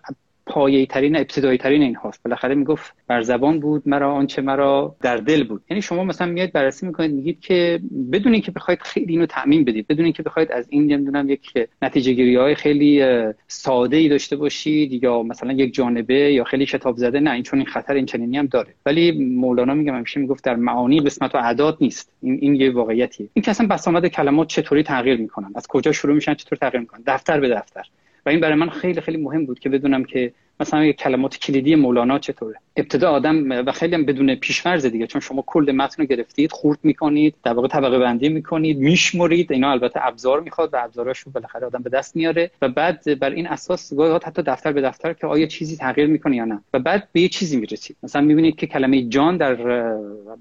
پایه 0.52 0.86
ترین 0.86 1.16
ابتدایی 1.16 1.58
ترین 1.58 1.82
این 1.82 1.95
هاست 1.95 2.24
بالاخره 2.24 2.56
می‌گفت 2.56 2.93
بر 3.08 3.22
زبان 3.22 3.60
بود 3.60 3.84
مرا 3.86 4.14
آنچه 4.14 4.41
مرا 4.41 4.95
در 5.02 5.18
دل 5.18 5.43
بود. 5.43 5.62
یعنی 5.70 5.82
شما 5.82 6.04
مثلا 6.04 6.28
میاد 6.28 6.52
بررسی 6.52 6.86
می‌کنید 6.86 7.12
میگید 7.12 7.39
که 7.39 7.80
بدون 8.12 8.34
اینکه 8.34 8.52
بخواید 8.52 8.80
خیلی 8.82 9.14
اینو 9.14 9.26
تعمین 9.26 9.66
بدید 9.66 9.88
بدون 9.88 10.06
اینکه 10.06 10.24
بخواید 10.24 10.52
از 10.52 10.68
این 10.70 10.91
نمی‌دونم 10.91 11.30
یک 11.30 11.54
نتیجه 11.82 12.14
گیری 12.14 12.36
های 12.36 12.56
خیلی 12.56 13.04
ساده 13.47 13.97
ای 13.97 14.10
داشته 14.10 14.36
باشید 14.36 15.04
یا 15.04 15.24
مثلا 15.24 15.54
یک 15.54 15.74
جانبه 15.74 16.34
یا 16.34 16.43
خیلی 16.43 16.66
شتاب 16.66 16.97
زده 16.97 17.20
نه 17.20 17.32
این 17.32 17.43
چون 17.43 17.60
این 17.60 17.68
خطر 17.68 17.93
این 17.93 18.06
چنینی 18.06 18.38
هم 18.38 18.45
داره. 18.45 18.74
ولی 18.86 19.12
مولانا 19.12 19.74
میگم 19.74 19.95
همیشه 19.95 20.20
می‌گفت 20.20 20.43
در 20.43 20.56
معانی 20.56 20.99
قسمت 20.99 21.36
و 21.36 21.38
اعداد 21.38 21.78
نیست. 21.82 22.12
این 22.22 22.39
این 22.41 22.56
یه 22.56 22.72
واقعیتیه. 22.72 23.28
این 23.34 23.43
که 23.43 23.52
اصلا 23.52 23.68
بسامد 23.68 24.08
کلمات 24.08 24.47
چطوری 24.47 24.84
تغییر 24.84 25.18
می‌کنن؟ 25.18 25.52
از 25.56 25.68
کجا 25.68 25.91
شروع 25.91 26.16
میشن؟ 26.16 26.34
چطور 26.34 26.58
تغییر 26.58 26.82
می‌کنن؟ 26.82 27.04
دفتر 27.08 27.39
به 27.39 27.49
دفتر. 27.49 27.84
و 28.26 28.30
این 28.30 28.40
برای 28.40 28.56
من 28.56 28.70
خیلی 28.70 29.02
خیلی 29.02 29.18
مهم 29.18 29.46
بود 29.46 29.60
که 29.60 29.70
بدونم 29.70 30.04
که 30.04 30.34
مثلا 30.60 30.92
کلمات 30.92 31.38
کلیدی 31.38 31.76
مولانا 31.76 32.20
چطوره. 32.20 32.60
ابتدا 32.76 33.12
آدم 33.12 33.52
و 33.52 33.72
خیلی 33.72 33.96
هم 33.96 34.06
بدون 34.06 34.36
پیشورز 34.36 34.86
دیگه 34.86 35.08
چون 35.08 35.22
شما 35.22 35.44
کل 35.48 35.74
متن 35.76 36.04
رو 36.04 36.08
گرفتید 36.08 36.52
خورد 36.52 36.80
می‌کنید 36.84 37.36
در 37.44 37.54
واقع 37.54 37.68
طبقه 37.68 38.00
بندی 38.00 38.30
می‌کنید 38.30 38.78
میشمرید 38.78 39.52
اینا 39.52 39.72
البته 39.72 40.08
ابزار 40.08 40.40
می‌خواد 40.40 40.74
و 40.74 40.78
ابزاراش 40.84 41.20
رو 41.20 41.32
بالاخره 41.32 41.68
آدم 41.68 41.82
به 41.84 41.90
دست 41.90 42.16
میاره 42.16 42.52
و 42.62 42.70
بعد 42.70 43.20
بر 43.20 43.30
این 43.30 43.48
اساس 43.48 43.94
گاهی 43.94 44.20
حتی 44.26 44.42
دفتر 44.42 44.72
به 44.72 44.82
دفتر 44.82 45.14
که 45.14 45.28
آیا 45.28 45.46
چیزی 45.46 45.78
تغییر 45.78 46.08
می‌کنه 46.08 46.36
یا 46.36 46.46
نه. 46.46 46.62
و 46.74 46.80
بعد 46.80 47.08
به 47.12 47.22
یه 47.22 47.28
چیزی 47.28 47.58
می‌رسید. 47.58 47.98
مثلا 48.04 48.22
می‌بینید 48.22 48.56
که 48.56 48.68
کلمه 48.68 49.04
جان 49.04 49.38
در 49.38 49.58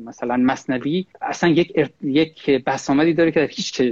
مثلا 0.07 0.37
مصنوی 0.37 1.07
اصلا 1.23 1.51
یک 1.51 1.89
یک 2.03 2.51
بسامدی 2.51 3.15
داره 3.15 3.31
که 3.31 3.41
در 3.41 3.47
هیچ 3.47 3.83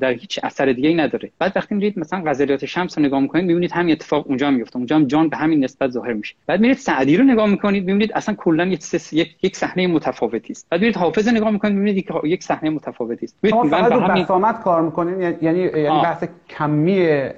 در 0.00 0.12
هیچ 0.12 0.40
اثر 0.42 0.72
دیگه 0.72 0.88
ای 0.88 0.94
نداره. 0.94 1.30
بعد 1.38 1.52
وقتی 1.56 1.74
میرید 1.74 1.98
مثلا 1.98 2.22
غزلیات 2.26 2.66
شمس 2.66 2.98
رو 2.98 3.04
نگاه 3.04 3.20
می‌کنید 3.20 3.44
می‌بینید 3.44 3.72
همین 3.72 3.92
اتفاق 3.92 4.26
اونجا 4.26 4.50
میفته 4.50 4.76
اونجا 4.76 4.96
هم 4.96 5.06
جان 5.06 5.28
به 5.28 5.36
همین 5.36 5.64
نسبت 5.64 5.90
ظاهر 5.90 6.12
میشه. 6.12 6.34
بعد 6.46 6.60
میرید 6.60 6.76
سعدی 6.76 7.16
رو 7.16 7.24
نگاه 7.24 7.46
می‌کنید 7.46 7.81
می‌بینید 7.86 8.12
اصلا 8.12 8.34
کلا 8.34 8.64
یک 8.64 9.12
یک, 9.12 9.36
یک 9.42 9.56
صحنه 9.56 9.86
متفاوتی 9.86 10.52
است. 10.52 10.66
بعد 10.70 10.80
میرید 10.80 10.96
حافظ 10.96 11.28
نگاه 11.28 11.50
می‌کنید 11.50 11.74
می‌بینید 11.74 12.06
که 12.06 12.14
یک 12.24 12.42
صحنه 12.42 12.70
متفاوتی 12.70 13.26
است. 13.26 13.36
شما 13.50 13.64
فقط 13.64 13.92
همین... 13.92 14.24
کار 14.64 14.82
می‌کنید 14.82 15.42
یعنی 15.42 15.58
یعنی 15.58 16.02
بحث 16.02 16.24
کمی 16.48 17.28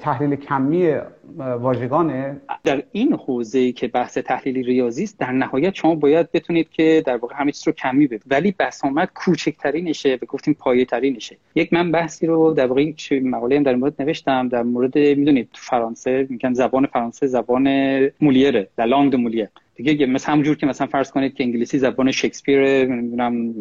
تحلیل 0.00 0.36
کمی 0.36 0.96
واژگانه. 1.38 2.40
در 2.64 2.82
این 2.92 3.12
حوزه 3.12 3.72
که 3.72 3.88
بحث 3.88 4.18
تحلیل 4.18 4.64
ریاضی 4.64 5.04
است 5.04 5.18
در 5.18 5.32
نهایت 5.32 5.74
شما 5.74 5.94
باید 5.94 6.32
بتونید 6.32 6.70
که 6.70 7.02
در 7.06 7.16
واقع 7.16 7.34
همه 7.38 7.52
چیز 7.52 7.66
رو 7.66 7.72
کمی 7.72 8.06
ببینید 8.06 8.22
ولی 8.26 8.54
بسامد 8.58 9.10
کوچکترینشه 9.14 10.18
و 10.22 10.26
گفتیم 10.26 10.54
پایه 10.54 10.84
ترینشه 10.84 11.36
یک 11.54 11.72
من 11.72 11.92
بحثی 11.92 12.26
رو 12.26 12.54
در 12.54 12.66
واقع 12.66 12.82
یک 12.82 13.12
مقاله 13.12 13.60
در 13.60 13.74
مورد 13.74 14.02
نوشتم 14.02 14.48
در 14.48 14.62
مورد 14.62 14.98
می‌دونید 14.98 15.48
تو 15.52 15.60
فرانسه 15.62 16.26
میگن 16.30 16.52
زبان 16.52 16.86
فرانسه 16.86 17.26
زبان 17.26 17.68
مولیره 18.20 18.68
در 18.76 18.86
لانگ 18.86 19.16
مولیر 19.16 19.48
دیگه 19.74 20.06
مثل 20.06 20.32
همونجور 20.32 20.56
که 20.56 20.66
مثلا 20.66 20.86
فرض 20.86 21.10
کنید 21.10 21.34
که 21.34 21.44
انگلیسی 21.44 21.78
زبان 21.78 22.10
شکسپیر 22.10 22.84
نمی‌دونم 22.84 23.54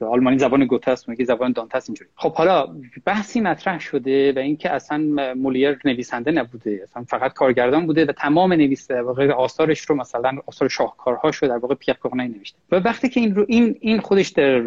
آلمانی 0.00 0.38
زبان 0.38 0.64
گوته 0.64 0.90
است 0.90 1.08
میگه 1.08 1.24
زبان 1.24 1.52
دانته 1.52 1.76
است 1.76 1.90
اینجوری. 1.90 2.10
خب 2.14 2.34
حالا 2.34 2.68
بحثی 3.04 3.40
مطرح 3.40 3.80
شده 3.80 4.32
و 4.32 4.38
اینکه 4.38 4.70
اصلا 4.70 5.34
مولیر 5.36 5.78
نویسنده 5.84 6.30
نبوده. 6.30 6.82
اصلا 6.90 7.04
فقط 7.04 7.32
کارگردان 7.32 7.86
بوده 7.86 8.04
و 8.04 8.12
تمام 8.12 8.52
نویسه 8.52 9.02
واقع 9.02 9.30
آثارش 9.30 9.80
رو 9.80 9.96
مثلا 9.96 10.38
آثار 10.46 10.68
شاهکارهاش 10.68 11.36
رو 11.36 11.48
در 11.48 11.56
واقع 11.56 11.74
پیر 11.74 11.96
نوشته. 12.14 12.58
و 12.72 12.76
وقتی 12.76 13.08
که 13.08 13.20
این 13.20 13.34
رو 13.34 13.44
این 13.48 13.76
این 13.80 14.00
خودش 14.00 14.28
در 14.28 14.62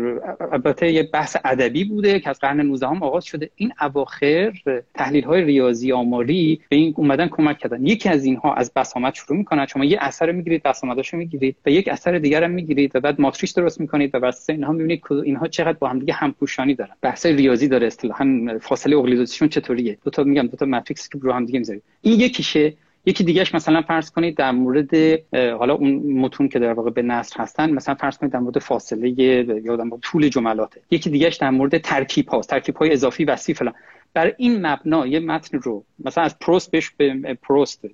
البته 0.51 0.91
یه 0.91 1.03
بحث 1.03 1.37
ادبی 1.45 1.83
بوده 1.83 2.19
که 2.19 2.29
از 2.29 2.39
قرن 2.39 2.61
19 2.61 2.87
هم 2.87 3.03
آغاز 3.03 3.25
شده. 3.25 3.49
این 3.55 3.73
اواخر 3.81 4.53
تحلیل 4.93 5.23
های 5.23 5.43
ریاضی 5.43 5.91
آماری 5.91 6.61
به 6.69 6.75
این 6.75 6.93
اومدن 6.97 7.27
کمک 7.27 7.57
کردن. 7.57 7.85
یکی 7.85 8.09
از 8.09 8.25
اینها 8.25 8.53
از 8.53 8.71
بسامد 8.75 9.13
شروع 9.13 9.37
می‌کنن 9.37 9.65
شما 9.65 9.85
یه 9.85 9.97
اثر 10.01 10.31
می‌گیرید 10.31 10.63
بسامداشو 10.63 11.17
می‌گیرید 11.17 11.55
و 11.65 11.69
یک 11.69 11.87
اثر 11.87 12.17
دیگر 12.17 12.43
هم 12.43 12.51
می‌گیرید 12.51 12.95
و 12.95 12.99
بعد 12.99 13.21
ماتریس 13.21 13.53
درست 13.53 13.81
می‌کنید 13.81 14.15
و 14.15 14.19
بس. 14.19 14.49
اینها 14.49 14.71
می‌بینید 14.71 15.01
اینها 15.25 15.47
چقدر 15.47 15.77
با 15.77 15.87
هم 15.87 15.99
دیگه 15.99 16.13
همپوشانی 16.13 16.75
دارن. 16.75 16.93
بحث 17.01 17.25
ریاضی 17.25 17.67
داره. 17.67 17.87
اصطلاحا 17.87 18.57
فاصله 18.61 18.97
اقلیدوسیون 18.97 19.49
چطوریه؟ 19.49 19.97
دو 20.03 20.11
تا 20.11 20.23
میگم 20.23 20.47
دو 20.47 20.57
تا 20.57 20.65
ماتریکس 20.65 21.09
که 21.09 21.19
رو 21.21 21.31
هم 21.31 21.45
دیگه 21.45 21.59
می‌ذارید 21.59 21.83
این 22.03 22.19
یکیشه. 22.19 22.73
یکی 23.05 23.23
دیگهش 23.23 23.55
مثلا 23.55 23.81
فرض 23.81 24.11
کنید 24.11 24.37
در 24.37 24.51
مورد 24.51 24.95
حالا 25.33 25.73
اون 25.73 25.91
متون 25.95 26.49
که 26.49 26.59
در 26.59 26.73
واقع 26.73 26.89
به 26.89 27.01
نصر 27.01 27.41
هستن 27.41 27.71
مثلا 27.71 27.95
فرض 27.95 28.17
کنید 28.17 28.33
در 28.33 28.39
مورد 28.39 28.59
فاصله 28.59 29.09
یا 29.09 29.75
در 29.75 29.83
مورد 29.83 30.01
طول 30.01 30.29
جملاته. 30.29 30.81
یکی 30.91 31.09
دیگهش 31.09 31.35
در 31.35 31.49
مورد 31.49 31.77
ترکیب 31.77 32.27
هاست 32.27 32.49
ترکیب 32.49 32.75
های 32.75 32.91
اضافی 32.93 33.25
وسیع 33.25 33.55
فلان. 33.55 33.73
بر 34.13 34.33
این 34.37 34.65
مبنا 34.67 35.07
یه 35.07 35.19
متن 35.19 35.57
رو 35.57 35.83
مثلا 36.05 36.23
از 36.23 36.39
پروست 36.39 36.71
بهش 36.71 36.89
به 36.97 37.37
پروست 37.41 37.85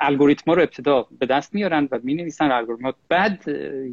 الگوریتما 0.00 0.54
رو 0.54 0.62
ابتدا 0.62 1.06
به 1.18 1.26
دست 1.26 1.54
میارن 1.54 1.88
و 1.92 1.98
می 2.02 2.14
نویسن 2.14 2.50
الگوریتما. 2.50 2.92
بعد 3.08 3.44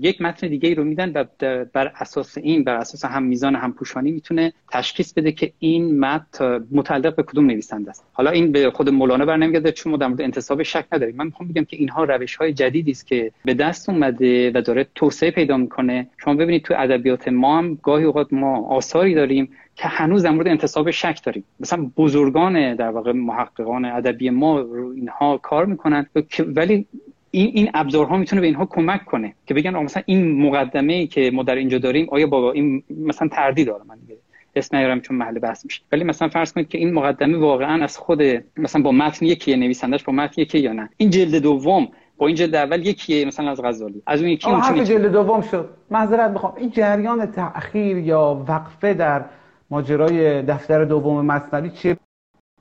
یک 0.02 0.22
متن 0.22 0.48
دیگه 0.48 0.70
ای 0.70 0.76
رو 0.76 0.84
میدن 0.84 1.12
و 1.16 1.26
بر 1.74 1.92
اساس 1.96 2.38
این 2.38 2.64
بر 2.64 2.76
اساس 2.76 3.06
هم 3.06 3.24
میزان 3.24 3.56
هم 3.56 3.74
پوشانی 3.74 4.12
می‌تونه 4.12 4.54
تشخیص 4.72 5.14
بده 5.14 5.32
که 5.32 5.52
این 5.60 6.00
متن 6.00 6.68
متعلق 6.72 7.16
به 7.16 7.24
کدوم 7.24 7.46
نویسنده 7.46 7.90
است. 7.90 8.06
حالا 8.14 8.32
این 8.32 8.52
به 8.52 8.72
خود 8.72 8.90
مولانا 8.90 9.26
برنمیگرده 9.26 9.72
چون 9.72 9.96
در 9.96 10.08
مورد 10.08 10.22
انتصاب 10.22 10.64
شک 10.64 10.86
نداریم. 10.92 11.16
من 11.16 11.26
می‌خوام 11.26 11.50
بگم 11.50 11.64
که 11.64 11.78
اینها 11.78 12.04
روش 12.04 12.36
های 12.36 12.54
جدیدی 12.54 12.92
است 12.92 13.08
که 13.08 13.32
به 13.46 13.54
دست 13.54 13.90
اومده 13.90 14.52
و 14.56 14.62
داره 14.62 14.88
توسعه 14.96 15.32
پیدا 15.32 15.58
می‌کنه. 15.58 16.08
شما 16.18 16.34
ببینید 16.34 16.64
تو 16.64 16.74
ادبیات 16.78 17.28
ما 17.28 17.58
هم 17.58 17.80
گاهی 17.84 18.06
اوقات 18.06 18.34
ما 18.34 18.68
آثاری 18.68 19.14
داریم 19.14 19.50
که 19.76 19.88
هنوز 19.88 20.24
در 20.24 20.32
مورد 20.32 20.48
انتصاب 20.48 20.92
شک 20.92 21.20
داریم. 21.24 21.44
مثلا 21.60 21.92
بزرگان 21.98 22.76
در 22.76 22.90
واقع 22.90 23.12
محققان 23.12 23.86
ادبی 23.86 24.30
ما 24.30 24.60
رو 24.60 24.90
اینها 24.90 25.38
کار 25.38 25.66
می‌کنن 25.66 26.06
ولی 26.40 26.86
این 27.32 27.52
این 27.54 27.70
ابزارها 27.74 28.18
می‌تونه 28.18 28.42
به 28.42 28.48
اینها 28.48 28.66
کمک 28.66 29.06
کنه 29.06 29.34
که 29.46 29.54
بگن 29.54 29.76
مثلا 29.76 30.04
این 30.06 30.42
مقدمه 30.42 30.94
ای 30.94 31.08
که 31.08 31.32
ما 31.34 31.44
در 31.44 31.56
اینجا 31.56 31.78
داریم 31.78 32.08
آیا 32.12 32.28
بابا 32.28 32.52
این 32.52 32.84
مثلا 32.90 33.28
تردید 33.28 33.68
داره؟ 33.68 33.84
من 33.88 33.96
دیگه 34.00 34.18
اسم 34.56 34.78
نیارم 34.78 35.02
چون 35.02 35.18
محل 35.18 35.40
بحث 35.40 35.66
میشه. 35.66 35.82
ولی 35.92 36.04
مثلا 36.04 36.28
فرض 36.28 36.54
کنید 36.54 36.68
که 36.68 36.78
این 36.78 36.94
مقدمه 36.94 37.38
واقعا 37.38 37.84
از 37.84 37.98
خود 37.98 38.22
مثلا 38.58 38.82
با 38.82 38.92
متن 38.92 39.26
یکی 39.26 39.56
نویسندش 39.56 40.04
با 40.04 40.14
متن 40.14 40.42
یکی 40.42 40.60
یا 40.60 40.74
نه. 40.74 40.90
این 40.98 41.10
جلد 41.10 41.36
دوم 41.36 41.88
با 42.18 42.28
این 42.28 42.36
جلد 42.36 42.56
اول 42.56 42.86
یکیه 42.86 43.26
مثلا 43.26 43.52
از 43.52 43.62
غزالی. 43.62 44.02
از 44.08 44.22
اون 44.22 44.30
یکی 44.30 44.50
اون 44.50 44.84
جلد 44.84 45.12
دوم 45.12 45.42
شد. 45.42 45.70
معذرت 45.92 46.32
می‌خوام 46.32 46.54
این 46.58 46.70
جریان 46.70 47.26
تأخیر 47.26 47.98
یا 47.98 48.46
وقفه 48.48 48.94
در 48.94 49.26
ماجرای 49.70 50.42
دفتر 50.42 50.86
دوم 50.86 51.26
مصنوی 51.26 51.70
چه 51.70 51.98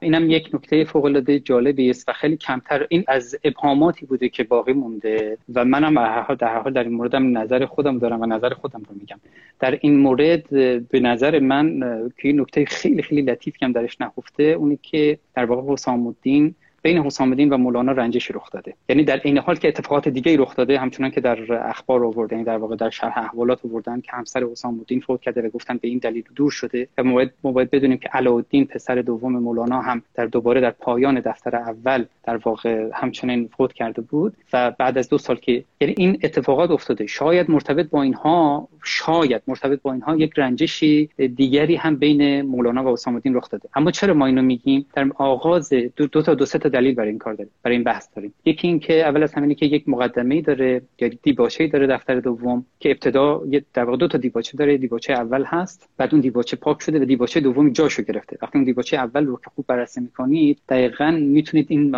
اینم 0.01 0.31
یک 0.31 0.51
نکته 0.55 0.85
فوق 0.85 1.05
العاده 1.05 1.41
جالبی 1.41 1.91
است 1.91 2.09
و 2.09 2.13
خیلی 2.13 2.37
کمتر. 2.37 2.87
این 2.89 3.05
از 3.09 3.37
ابهاماتی 3.45 4.07
بوده 4.07 4.29
که 4.29 4.45
باقی 4.45 4.73
مونده 4.73 5.39
و 5.55 5.65
منم 5.65 5.95
در 6.35 6.49
هر 6.49 6.61
حال 6.61 6.73
در 6.73 6.85
این 6.85 6.93
موردم 6.93 7.39
نظر 7.39 7.67
خودم 7.67 7.99
دارم 7.99 8.21
و 8.21 8.27
نظر 8.27 8.51
خودم 8.51 8.83
رو 8.89 8.95
میگم. 9.01 9.21
در 9.61 9.79
این 9.81 9.99
مورد 9.99 10.49
به 10.89 11.01
نظر 11.01 11.39
من 11.39 11.81
که 12.17 12.29
این 12.29 12.41
نکته 12.41 12.65
خیلی 12.65 13.03
خیلی 13.03 13.23
لطیف 13.23 13.57
که 13.57 13.69
درش 13.69 14.01
نهفته 14.01 14.43
اونی 14.43 14.79
که 14.83 15.19
در 15.35 15.45
واقع 15.45 15.73
حسام 15.73 16.07
الدین 16.07 16.55
بین 16.85 16.99
حسام 16.99 17.31
الدین 17.31 17.49
و 17.49 17.57
مولانا 17.57 17.93
رنجشی 17.93 18.33
رخ 18.33 18.51
داده. 18.51 18.75
یعنی 18.89 19.05
در 19.05 19.21
این 19.25 19.39
حال 19.39 19.57
که 19.57 19.69
اتفاقات 19.69 20.09
دیگه 20.09 20.37
رخ 20.37 20.57
داده 20.57 20.79
همچنان 20.79 21.11
که 21.11 21.21
در 21.21 21.53
اخبار 21.53 22.13
یعنی 22.31 22.45
در 22.45 22.57
واقع 22.57 22.77
در 22.77 22.91
شرح 22.91 23.19
احوالات 23.19 23.65
آوردن 23.65 24.01
که 24.01 24.13
همسر 24.13 24.45
حسام 24.45 24.79
الدین 24.79 25.01
فوت 25.01 25.21
کرده 25.21 25.43
و 25.43 25.49
گفتن 25.49 25.77
به 25.77 25.89
این 25.89 25.99
دلیل 25.99 26.25
دور 26.37 26.51
شده 26.51 26.89
و 26.99 27.05
ما 27.05 27.53
باید, 27.53 27.71
بدونیم 27.71 27.99
که 27.99 28.09
علاءالدین 28.09 28.67
پسر 28.67 28.95
دوم 29.03 29.33
مولانا 29.33 29.81
هم 29.81 30.03
در 30.15 30.27
دوباره 30.27 30.61
در 30.61 30.71
پایان 30.71 31.21
دفتر 31.21 31.57
اول 31.57 32.05
در 32.25 32.37
واقع 32.37 32.89
همچنین 32.95 33.49
فوت 33.57 33.73
کرده 33.73 34.03
بود 34.03 34.37
و 34.53 34.71
بعد 34.71 34.99
از 34.99 35.09
دو 35.09 35.19
سال 35.19 35.37
که 35.37 35.65
یعنی 35.81 35.95
این 35.99 36.19
اتفاقات 36.23 36.71
افتاده. 36.71 37.07
شاید 37.07 37.51
مرتبط 37.51 37.91
با 37.91 38.03
اینها 38.03 38.69
شاید 38.85 39.43
مرتبط 39.47 39.83
با 39.83 39.93
اینها 39.93 40.17
یک 40.17 40.33
رنجشی 40.37 41.09
دیگری 41.37 41.77
هم 41.77 41.97
بین 41.97 42.43
مولانا 42.43 42.85
و 42.85 42.89
اسامه 42.89 43.17
الدین 43.17 43.35
رخ 43.35 43.51
داده. 43.51 43.69
اما 43.75 43.91
چرا 43.91 44.15
ما 44.15 44.27
اینو 44.27 44.43
میگیم؟ 44.43 44.87
در 44.95 45.11
آغاز 45.15 45.73
دو, 45.73 46.07
دو 46.07 46.23
تا 46.23 46.35
دو 46.35 46.47
سه 46.47 46.59
تا 46.59 46.69
دلیل 46.75 46.95
برای 46.95 47.09
این 47.09 47.19
کار 47.19 47.35
داریم 47.35 47.53
برای 47.63 47.77
این 47.77 47.85
بحث 47.85 48.09
داریم. 48.17 48.35
یکی 48.45 48.69
اینکه 48.69 49.09
اول 49.09 49.23
از 49.23 49.35
همینه 49.35 49.55
که 49.55 49.67
یک 49.67 49.89
مقدمه 49.89 50.35
ای 50.35 50.43
داره 50.43 50.83
یا 51.01 51.11
دیباچه 51.23 51.67
داره 51.67 51.87
دفتر 51.87 52.21
دوم 52.21 52.67
که 52.81 52.91
ابتدا 52.91 53.43
در 53.75 53.85
واقع 53.85 53.97
دو 53.97 54.09
تا 54.09 54.19
دیباچه 54.19 54.59
داره 54.59 54.77
دیباچه 54.77 55.13
اول 55.13 55.45
هست 55.47 55.89
بعد 55.97 56.09
اون 56.13 56.21
دیباچه 56.21 56.57
پاک 56.57 56.83
شده 56.83 57.01
و 57.01 57.05
دیباچه 57.05 57.41
دوم 57.41 57.71
جاشو 57.71 58.03
گرفته. 58.03 58.39
وقتی 58.43 58.59
اون 58.59 58.65
دیباچه 58.65 58.97
اول 58.97 59.27
رو 59.27 59.37
که 59.37 59.51
خوب 59.55 59.65
بررسی 59.69 60.01
می‌کنید 60.01 60.59
دقیقا 60.69 61.11
می‌تونید 61.11 61.67
این 61.69 61.91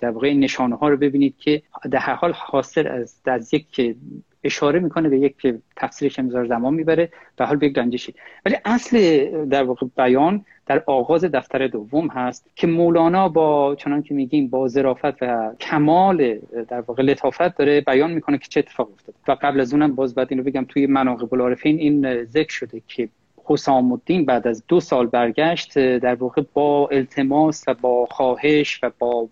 در 0.00 0.10
واقع 0.10 0.34
نشانه 0.34 0.76
ها 0.76 0.88
رو 0.88 0.96
ببینید 0.96 1.34
که 1.38 1.62
در 1.90 1.98
هر 1.98 2.14
حال 2.14 2.32
حاصل 2.32 2.86
از 2.86 3.14
از 3.24 3.54
یک 3.54 3.96
اشاره 4.44 4.78
می‌کنه 4.80 5.08
به 5.08 5.18
یک 5.18 5.34
تفسیرش 5.76 6.18
امضار 6.18 6.46
زمان 6.46 6.74
می‌بره 6.74 7.08
به 7.36 7.44
حال 7.44 7.56
به 7.56 7.66
یک 7.66 7.78
رنجشی 7.78 8.14
ولی 8.46 8.56
اصل 8.64 9.24
در 9.46 9.62
واقع 9.62 9.86
بیان 9.96 10.44
در 10.70 10.82
آغاز 10.86 11.24
دفتر 11.24 11.66
دوم 11.66 12.08
هست 12.08 12.50
که 12.56 12.66
مولانا 12.66 13.28
با 13.28 13.74
چنان 13.74 14.02
که 14.02 14.14
میگیم 14.14 14.48
با 14.48 14.68
ظرافت 14.68 15.22
و 15.22 15.54
کمال 15.60 16.38
در 16.68 16.80
واقع 16.80 17.02
لطافت 17.02 17.56
داره 17.56 17.80
بیان 17.80 18.12
می‌کنه 18.12 18.38
که 18.38 18.48
چه 18.48 18.60
اتفاق 18.60 18.88
افتاده. 18.92 19.18
و 19.28 19.36
قبل 19.42 19.60
از 19.60 19.72
اونم 19.72 19.94
باز 19.94 20.14
بعد 20.14 20.26
اینو 20.30 20.42
بگم 20.42 20.66
توی 20.68 20.86
مناقب 20.86 21.34
العارفین 21.34 21.78
این 21.78 22.24
ذکر 22.24 22.52
شده 22.52 22.82
که 22.88 23.08
حسام 23.50 23.92
الدین 23.92 24.24
بعد 24.24 24.46
از 24.46 24.62
دو 24.68 24.80
سال 24.80 25.06
برگشت 25.06 25.78
در 25.78 26.14
واقع 26.14 26.42
با 26.54 26.88
التماس 26.92 27.64
و 27.68 27.74
با 27.74 28.06
خواهش 28.10 28.80
و 28.82 28.90
با 28.98 29.28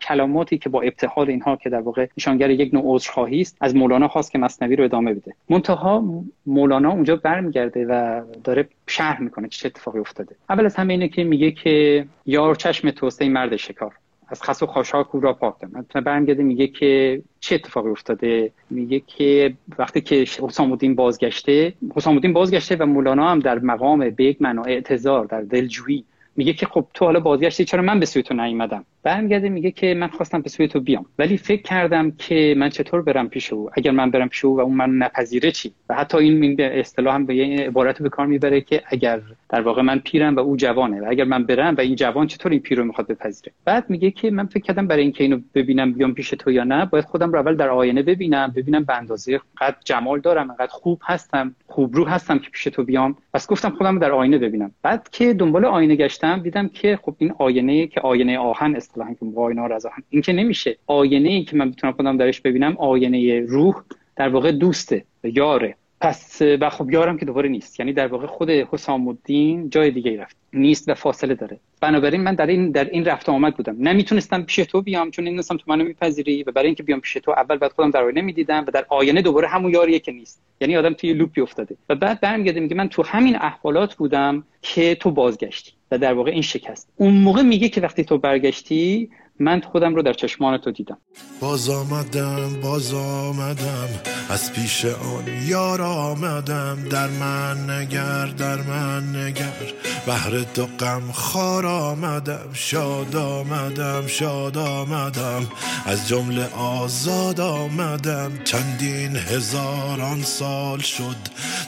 کلماتی 0.00 0.58
که 0.58 0.68
با 0.68 0.82
ابتحال 0.82 1.30
اینها 1.30 1.56
که 1.56 1.70
در 1.70 1.80
واقع 1.80 2.06
نشانگر 2.18 2.50
یک 2.50 2.74
نوع 2.74 2.84
عذرخواهی 2.86 3.40
است 3.40 3.56
از 3.60 3.76
مولانا 3.76 4.08
خواست 4.08 4.32
که 4.32 4.38
مصنوی 4.38 4.76
رو 4.76 4.84
ادامه 4.84 5.14
بده. 5.14 5.34
منتها 5.48 6.04
مولانا 6.46 6.90
اونجا 6.90 7.16
برمیگرده 7.16 7.86
و 7.86 8.22
داره 8.44 8.68
شرح 8.86 9.20
می‌کنه 9.20 9.48
چه 9.48 9.66
اتفاقی 9.66 9.98
افتاده. 9.98 10.36
اول 10.50 10.66
از 10.66 10.76
همه 10.76 10.92
اینه 10.92 11.08
که 11.08 11.24
میگه 11.24 11.50
که 11.50 12.04
یار 12.26 12.54
چشم 12.54 12.90
توسته 12.90 13.28
مرد 13.28 13.56
شکار. 13.56 13.94
از 14.30 14.42
خس 14.42 14.62
و 14.62 14.66
خاشاک 14.66 15.14
او 15.14 15.20
را 15.20 15.32
پاک 15.32 15.54
مثلا 15.64 16.02
برمیگرده 16.02 16.42
میگه 16.42 16.66
که 16.66 17.22
چه 17.40 17.54
اتفاقی 17.54 17.90
افتاده؟ 17.90 18.52
میگه 18.70 19.02
که 19.06 19.54
وقتی 19.78 20.00
که 20.00 20.14
حسام 20.42 20.70
الدین 20.70 20.94
بازگشته 20.94 21.74
حسام 21.94 22.14
الدین 22.14 22.32
بازگشته 22.32 22.76
و 22.76 22.86
مولانا 22.86 23.28
هم 23.28 23.38
در 23.38 23.58
مقام 23.58 24.10
به 24.10 24.24
یک 24.24 24.42
معنا 24.42 24.62
اعتذار 24.62 25.24
در 25.24 25.40
دلجویی 25.40 26.04
میگه 26.36 26.52
که 26.52 26.66
خب 26.66 26.86
تو 26.94 27.04
حالا 27.04 27.20
بازگشتی 27.20 27.64
چرا 27.64 27.82
من 27.82 28.00
به 28.00 28.06
سوی 28.06 28.22
تو 28.22 28.34
نیومدم؟ 28.34 28.84
برمیگرده 29.02 29.48
میگه 29.48 29.70
که 29.70 29.94
من 29.94 30.08
خواستم 30.08 30.40
به 30.40 30.48
سوی 30.48 30.68
تو 30.68 30.80
بیام. 30.80 31.06
ولی 31.18 31.36
فکر 31.36 31.62
کردم 31.62 32.10
که 32.10 32.54
من 32.56 32.68
چطور 32.68 33.02
برم 33.02 33.28
پیش 33.28 33.52
او؟ 33.52 33.70
اگر 33.72 33.90
من 33.90 34.10
برم 34.10 34.28
پیش 34.28 34.44
او 34.44 34.56
و 34.56 34.60
اون 34.60 34.74
من 34.74 34.90
نپذیره 34.90 35.50
چی؟ 35.50 35.72
و 35.88 35.94
حتی 35.94 36.18
این 36.18 36.60
اصطلاح 36.60 37.14
هم 37.14 37.26
به 37.26 37.36
یه 37.36 37.66
عبارت 37.66 38.02
به 38.02 38.08
کار 38.08 38.26
می‌بره 38.26 38.60
که 38.60 38.82
اگر 38.86 39.20
در 39.48 39.60
واقع 39.60 39.82
من 39.82 39.98
پیرم 39.98 40.36
و 40.36 40.40
او 40.40 40.56
جوانه 40.56 41.00
و 41.00 41.04
اگر 41.08 41.24
من 41.24 41.44
برم 41.44 41.74
و 41.74 41.80
این 41.80 41.94
جوان 41.94 42.26
چطور 42.26 42.52
این 42.52 42.60
پیر 42.60 42.78
رو 42.78 42.84
می‌خواد 42.84 43.06
بپذیره؟ 43.06 43.52
بعد 43.64 43.90
میگه 43.90 44.10
که 44.10 44.30
من 44.30 44.46
فکر 44.46 44.62
کردم 44.62 44.86
برای 44.86 45.02
اینکه 45.02 45.24
اینو 45.24 45.40
ببینم 45.54 45.92
بیام 45.92 46.14
پیش 46.14 46.30
تو 46.30 46.50
یا 46.50 46.64
نه 46.64 46.86
باید 46.86 47.04
خودم 47.04 47.32
رو 47.32 47.38
اول 47.38 47.56
در 47.56 47.68
آینه 47.68 48.02
ببینم 48.02 48.52
ببینم 48.56 48.84
به 48.84 48.96
اندازه 48.96 49.40
قد 49.60 49.76
جمال 49.84 50.20
دارم 50.20 50.52
قد 50.52 50.68
خوب 50.68 51.00
هستم 51.04 51.54
خوب 51.66 51.96
رو 51.96 52.04
هستم 52.04 52.38
که 52.38 52.50
پیش 52.50 52.64
تو 52.64 52.84
بیام. 52.84 53.16
پس 53.34 53.48
گفتم 53.48 53.70
خودم 53.70 53.98
در 53.98 54.12
آینه 54.12 54.38
ببینم. 54.38 54.70
بعد 54.82 55.08
که 55.12 55.34
دنبال 55.34 55.64
آینه 55.64 55.96
گشتم 55.96 56.42
دیدم 56.42 56.68
که 56.68 56.98
خب 57.02 57.14
این 57.18 57.32
آینه 57.38 57.86
که 57.86 58.00
آینه 58.00 58.38
آهن 58.38 58.76
اصطلاحا 58.90 59.14
که 59.14 59.24
آینه 59.24 59.72
از 59.72 59.86
آهن. 59.86 60.02
این 60.10 60.22
که 60.22 60.32
نمیشه. 60.32 60.76
آینه 60.86 61.28
ای 61.28 61.44
که 61.44 61.56
من 61.56 61.68
می‌تونم 61.68 61.92
خودم 61.92 62.16
درش 62.16 62.40
ببینم 62.40 62.76
آینه 62.78 63.40
روح 63.40 63.82
در 64.16 64.28
واقع 64.28 64.52
دوسته 64.52 65.04
یاره. 65.24 65.76
پس 66.00 66.42
و 66.60 66.70
خب 66.70 66.90
یارم 66.90 67.18
که 67.18 67.24
دوباره 67.24 67.48
نیست. 67.48 67.80
یعنی 67.80 67.92
در 67.92 68.06
واقع 68.06 68.26
خود 68.26 68.50
حسام 68.50 69.08
الدین 69.08 69.70
جای 69.70 69.90
دیگه 69.90 70.20
رفت. 70.20 70.36
نیست 70.52 70.88
و 70.88 70.94
فاصله 70.94 71.34
داره. 71.34 71.58
بنابراین 71.80 72.20
من 72.20 72.34
در 72.34 72.46
این 72.46 72.70
در 72.70 72.84
این 72.84 73.04
رفت 73.04 73.28
آمد 73.28 73.56
بودم. 73.56 73.76
نمی‌تونستم 73.78 74.42
پیش 74.42 74.56
تو 74.56 74.82
بیام 74.82 75.10
چون 75.10 75.24
نمی‌دونستم 75.24 75.56
تو 75.56 75.62
منو 75.66 75.84
میپذیری 75.84 76.42
و 76.42 76.52
برای 76.52 76.66
اینکه 76.66 76.82
بیام 76.82 77.00
پیش 77.00 77.12
تو 77.12 77.30
اول 77.30 77.56
بعد 77.56 77.72
خودم 77.72 77.90
در 77.90 78.02
آینه 78.02 78.20
می‌دیدم 78.20 78.64
و 78.68 78.70
در 78.70 78.86
آینه 78.88 79.22
دوباره 79.22 79.48
همون 79.48 79.72
یاریه 79.72 79.98
که 79.98 80.12
نیست. 80.12 80.42
یعنی 80.60 80.76
آدم 80.76 80.92
توی 80.92 81.12
لوپی 81.12 81.40
افتاده. 81.40 81.76
و 81.88 81.94
بعد 81.94 82.20
برمیگرده 82.20 82.60
میگه 82.60 82.76
من 82.76 82.88
تو 82.88 83.02
همین 83.02 83.36
احوالات 83.36 83.94
بودم 83.94 84.44
که 84.62 84.94
تو 84.94 85.10
بازگشتی. 85.10 85.72
و 85.90 85.98
در 85.98 86.12
واقع 86.12 86.30
این 86.30 86.42
شکست. 86.42 86.92
اون 86.96 87.14
موقع 87.14 87.42
میگه 87.42 87.68
که 87.68 87.80
وقتی 87.80 88.04
تو 88.04 88.18
برگشتی 88.18 89.10
من 89.40 89.60
خودم 89.60 89.94
رو 89.94 90.02
در 90.02 90.12
چشمان 90.12 90.58
تو 90.58 90.70
دیدم. 90.70 90.98
باز 91.40 91.68
آمدم 91.68 92.60
باز 92.62 92.94
آمدم 92.94 93.88
از 94.30 94.52
پیش 94.52 94.84
آن 94.84 95.24
یار 95.46 95.82
آمدم. 95.82 96.88
در 96.90 97.08
من 97.08 97.70
نگر 97.70 98.26
در 98.26 98.56
من 98.56 99.16
نگر 99.16 99.72
بهر 100.06 100.42
تو 100.54 100.66
غم 100.66 101.12
خار 101.12 101.66
آمدم. 101.66 102.48
شاد 102.52 103.16
آمدم 103.16 104.06
شاد 104.06 104.58
آمدم 104.58 105.46
از 105.86 106.08
جمله 106.08 106.46
آزاد 106.54 107.40
آمدم. 107.40 108.32
چندین 108.44 109.16
هزاران 109.16 110.22
سال 110.22 110.78
شد 110.78 111.16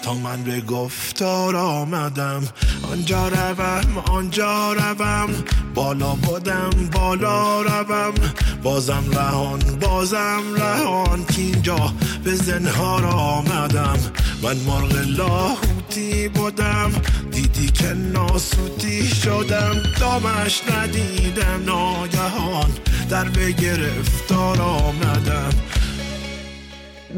تا 0.04 0.14
من 0.14 0.42
به 0.42 0.60
گفتار 0.60 1.56
آمدم. 1.56 2.42
آنجا 2.92 3.28
روم 3.28 4.04
آنجا 4.10 4.72
روم 4.72 5.44
بالا 5.74 6.14
بودم 6.14 6.70
بالا 6.92 7.61
روم 7.62 8.14
بازم 8.62 9.04
رهان 9.12 9.58
بازم 9.80 10.42
رهان 10.56 11.24
که 11.24 11.40
اینجا 11.40 11.92
به 12.24 12.34
زنهار 12.34 13.04
آمدم. 13.04 13.98
من 14.42 14.56
مرغ 14.56 14.96
لاهوتی 15.06 16.28
بودم. 16.28 16.92
دیدی 17.30 17.70
که 17.70 17.94
ناسوتی 17.94 19.06
شدم. 19.06 19.82
دامش 20.00 20.62
ندیدم 20.72 21.62
ناگهان 21.66 22.70
در 23.10 23.24
به 23.24 23.52
گرفتار 23.52 24.60
آمدم. 24.60 25.50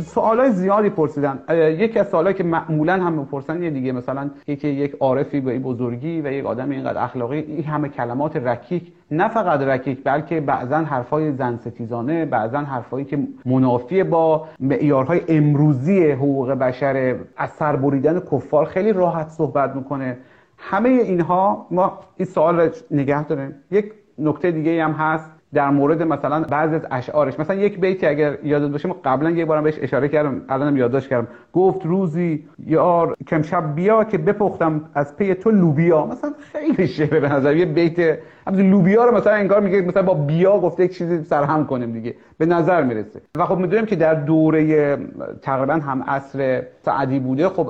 سوالای 0.01 0.51
زیادی 0.51 0.91
پرسیدن. 0.91 1.39
یکی 1.79 1.99
از 1.99 2.09
سوالایی 2.09 2.37
که 2.37 2.45
معمولا 2.45 2.93
هم 2.93 3.13
می‌پرسن 3.13 3.63
یه 3.63 3.71
دیگه 3.71 3.93
مثلا 3.93 4.31
یکی 4.47 4.69
یک 4.69 4.97
عارفی 5.01 5.41
به 5.41 5.53
این 5.53 5.63
بزرگی 5.63 6.21
و 6.21 6.33
یک 6.33 6.47
آدم 6.47 6.71
اینقدر 6.71 7.05
اخلاقی 7.05 7.39
این 7.39 7.65
همه 7.65 7.89
کلمات 7.89 8.37
رکیک. 8.37 8.93
نه 9.11 9.29
فقط 9.29 9.61
رکیک 9.61 10.05
بلکه 10.05 10.41
بعضا 10.41 10.77
حرفای 10.77 11.33
زن 11.33 11.57
ستیزانه 11.57 12.25
بعضا 12.25 12.59
حرفایی 12.59 13.05
که 13.05 13.19
منافی 13.47 14.03
با 14.03 14.49
معیارهای 14.61 15.21
امروزی 15.29 16.11
حقوق 16.11 16.51
بشر 16.51 17.17
از 17.37 17.51
سر 17.51 17.77
بریدن 17.77 18.21
کفار 18.21 18.65
خیلی 18.65 18.93
راحت 18.93 19.29
صحبت 19.29 19.77
می‌کنه. 19.77 20.17
همه 20.59 20.89
اینها 20.89 21.67
ما 21.71 21.99
این 22.17 22.27
سوال 22.27 22.61
رو 22.61 22.71
نگه 22.91 23.25
داریم. 23.25 23.55
یک 23.71 23.93
نکته 24.19 24.51
دیگه 24.51 24.85
هم 24.85 24.93
هست. 24.93 25.34
در 25.55 25.71
مورد 25.71 26.03
مثلا 26.03 26.41
بعضی 26.41 26.75
از 26.75 26.87
اشعارش. 26.91 27.41
مثلا 27.41 27.57
یک 27.57 27.81
بیتی 27.81 28.07
اگر 28.07 28.39
یادت 28.45 28.73
باشه 28.73 28.89
قبلا 29.05 29.31
یه 29.31 29.45
بارم 29.45 29.63
بهش 29.65 29.79
اشاره 29.81 30.09
کردم 30.09 30.43
الانم 30.49 30.77
یادداشت 30.77 31.09
کردم. 31.09 31.29
گفت 31.53 31.87
روزی 31.87 32.45
یار 32.67 33.17
کمشب 33.27 33.75
بیا 33.75 34.05
که 34.05 34.19
بپختم 34.19 34.81
از 34.95 35.17
پی 35.17 35.35
تو 35.35 35.51
لوبیا. 35.51 36.07
مثلا 36.07 36.33
خیلی 36.53 36.87
شعر 36.87 37.21
به 37.21 37.29
نظر 37.29 37.57
یه 37.57 37.65
بیت 37.65 38.19
همین 38.47 38.71
لوبیا 38.71 39.05
رو 39.05 39.17
مثلا 39.17 39.33
انگار 39.33 39.61
میگه 39.61 39.81
مثلا 39.81 40.03
با 40.03 40.15
بیا 40.15 40.59
گفته 40.59 40.85
یک 40.85 40.97
چیزی 40.99 41.25
سرهم 41.25 41.67
کنیم 41.67 41.93
دیگه. 41.93 42.15
به 42.39 42.47
نظر 42.47 42.83
می‌رسه. 42.83 43.21
و 43.39 43.47
خب 43.47 43.59
می‌دونیم 43.59 43.87
که 43.87 43.97
در 43.97 44.15
دوره 44.15 44.97
تقریبا 45.43 45.75
هم 45.75 46.03
عصر 46.03 46.63
سعدی 46.83 47.19
بوده 47.19 47.49
خب 47.49 47.67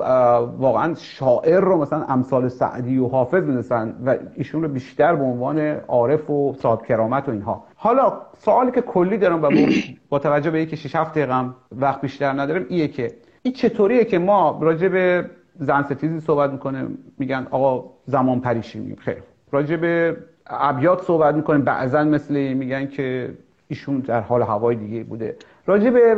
واقعا 0.57 0.93
شاعر 0.93 1.59
رو 1.59 1.81
مثلا 1.81 2.03
امثال 2.03 2.47
سعدی 2.47 2.97
و 2.97 3.07
حافظ 3.07 3.43
می‌دونستن 3.43 3.95
و 4.05 4.15
ایشون 4.35 4.61
رو 4.63 4.67
بیشتر 4.67 5.15
به 5.15 5.23
عنوان 5.23 5.59
عارف 5.87 6.29
و 6.29 6.53
صاحب 6.53 6.81
کرامت 6.81 7.29
و 7.29 7.31
اینها. 7.31 7.63
حالا 7.75 8.13
سوالی 8.37 8.71
که 8.71 8.81
کلی 8.81 9.17
دارم 9.17 9.43
و 9.43 9.49
با 10.09 10.19
توجه 10.25 10.51
به 10.51 10.57
اینکه 10.57 10.75
6 10.75 10.95
7 10.95 11.11
دقیقه 11.11 11.45
وقت 11.71 12.01
بیشتر 12.01 12.31
ندارم 12.41 12.65
ایه 12.69 12.87
که 12.87 13.11
این 13.41 13.53
چطوریه 13.53 14.05
که 14.05 14.19
ما 14.19 14.59
راجع 14.61 14.87
به 14.87 15.25
زن 15.59 15.83
ستیزی 15.83 16.19
صحبت 16.19 16.51
می‌کنیم؟ 16.51 16.97
میگن 17.17 17.47
آقا 17.51 17.91
زمان 18.05 18.39
پریشی 18.39 18.79
میگیم. 18.79 18.97
خیر. 18.99 19.23
راجع 19.51 19.75
به 19.75 20.17
ابیات 20.47 21.01
صحبت 21.01 21.35
می‌کنیم. 21.35 21.61
بعضا 21.61 22.03
مثل 22.03 22.53
میگن 22.53 22.87
که 22.87 23.29
ایشون 23.67 23.99
در 23.99 24.21
حال 24.21 24.41
هوای 24.41 24.75
دیگه 24.75 25.03
بوده. 25.03 25.35
راجع 25.65 25.89
به 25.89 26.15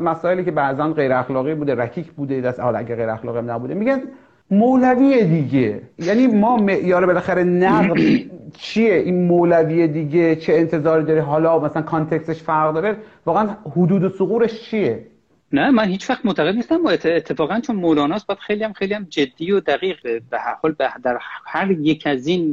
مسائلی 0.00 0.44
که 0.44 0.50
بعضا 0.50 0.88
غیر 0.88 1.12
اخلاقی 1.12 1.54
بوده 1.54 1.74
رکیک 1.74 2.12
بوده 2.12 2.40
دست 2.40 2.60
حالا 2.60 2.78
اگه 2.78 2.96
غیر 2.96 3.10
اخلاقی 3.10 3.40
نبوده 3.40 3.74
میگن 3.74 4.02
مولوی 4.50 5.24
دیگه. 5.24 5.80
یعنی 5.98 6.26
ما 6.26 6.56
معیار 6.56 7.06
بالاخره 7.06 7.44
نقد 7.44 8.00
چیه؟ 8.58 8.94
این 8.94 9.26
مولوی 9.26 9.88
دیگه 9.88 10.36
چه 10.36 10.52
انتظاری 10.54 11.04
داره؟ 11.04 11.22
حالا 11.22 11.58
مثلا 11.58 11.82
کانتکستش 11.82 12.42
فرق 12.42 12.74
داره. 12.74 12.96
واقعا 13.26 13.48
حدود 13.76 14.04
و 14.04 14.08
سقورش 14.08 14.62
چیه؟ 14.62 15.06
نه 15.54 15.70
من 15.70 15.84
هیچ 15.84 16.10
وقت 16.10 16.26
معتقد 16.26 16.54
نیستم. 16.54 16.82
با 16.82 16.90
اتفاقا 16.90 17.60
چون 17.60 17.76
مولاناست 17.76 18.26
باید 18.26 18.38
خیلی 18.38 18.64
هم 18.64 18.72
خیلی 18.72 18.94
هم 18.94 19.06
جدی 19.10 19.52
و 19.52 19.60
دقیق. 19.60 19.96
به 20.30 20.38
هر 20.38 20.54
حال 20.62 20.74
در 21.02 21.18
هر 21.46 21.70
یک 21.70 22.06
از 22.06 22.26
این 22.26 22.52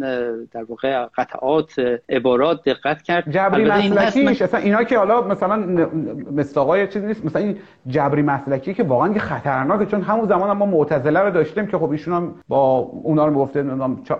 در 0.51 0.63
واقع 0.69 1.05
قطعات 1.17 1.99
عبارات 2.09 2.63
دقت 2.63 3.01
کرد. 3.01 3.31
جبری 3.31 3.65
مسلکیش. 3.65 4.41
اصلا 4.41 4.59
اینا 4.59 4.83
که 4.83 4.97
حالا 4.97 5.21
مثلا 5.21 5.55
مستاقای 6.31 6.87
چیزی 6.87 7.07
نیست. 7.07 7.25
مثلا 7.25 7.41
این 7.41 7.57
جبری 7.87 8.21
مسلکی 8.21 8.73
که 8.73 8.83
واقعا 8.83 9.19
خطرناکه. 9.19 9.85
چون 9.85 10.01
همون 10.01 10.27
زمان 10.27 10.49
هم 10.49 10.57
ما 10.57 10.65
معتزله 10.65 11.19
رو 11.19 11.31
داشتیم 11.31 11.67
که 11.67 11.77
خب 11.77 11.91
ایشون 11.91 12.13
هم 12.13 12.35
با 12.47 12.77
اونا 12.77 13.25
رو 13.27 13.33
گفته 13.33 13.63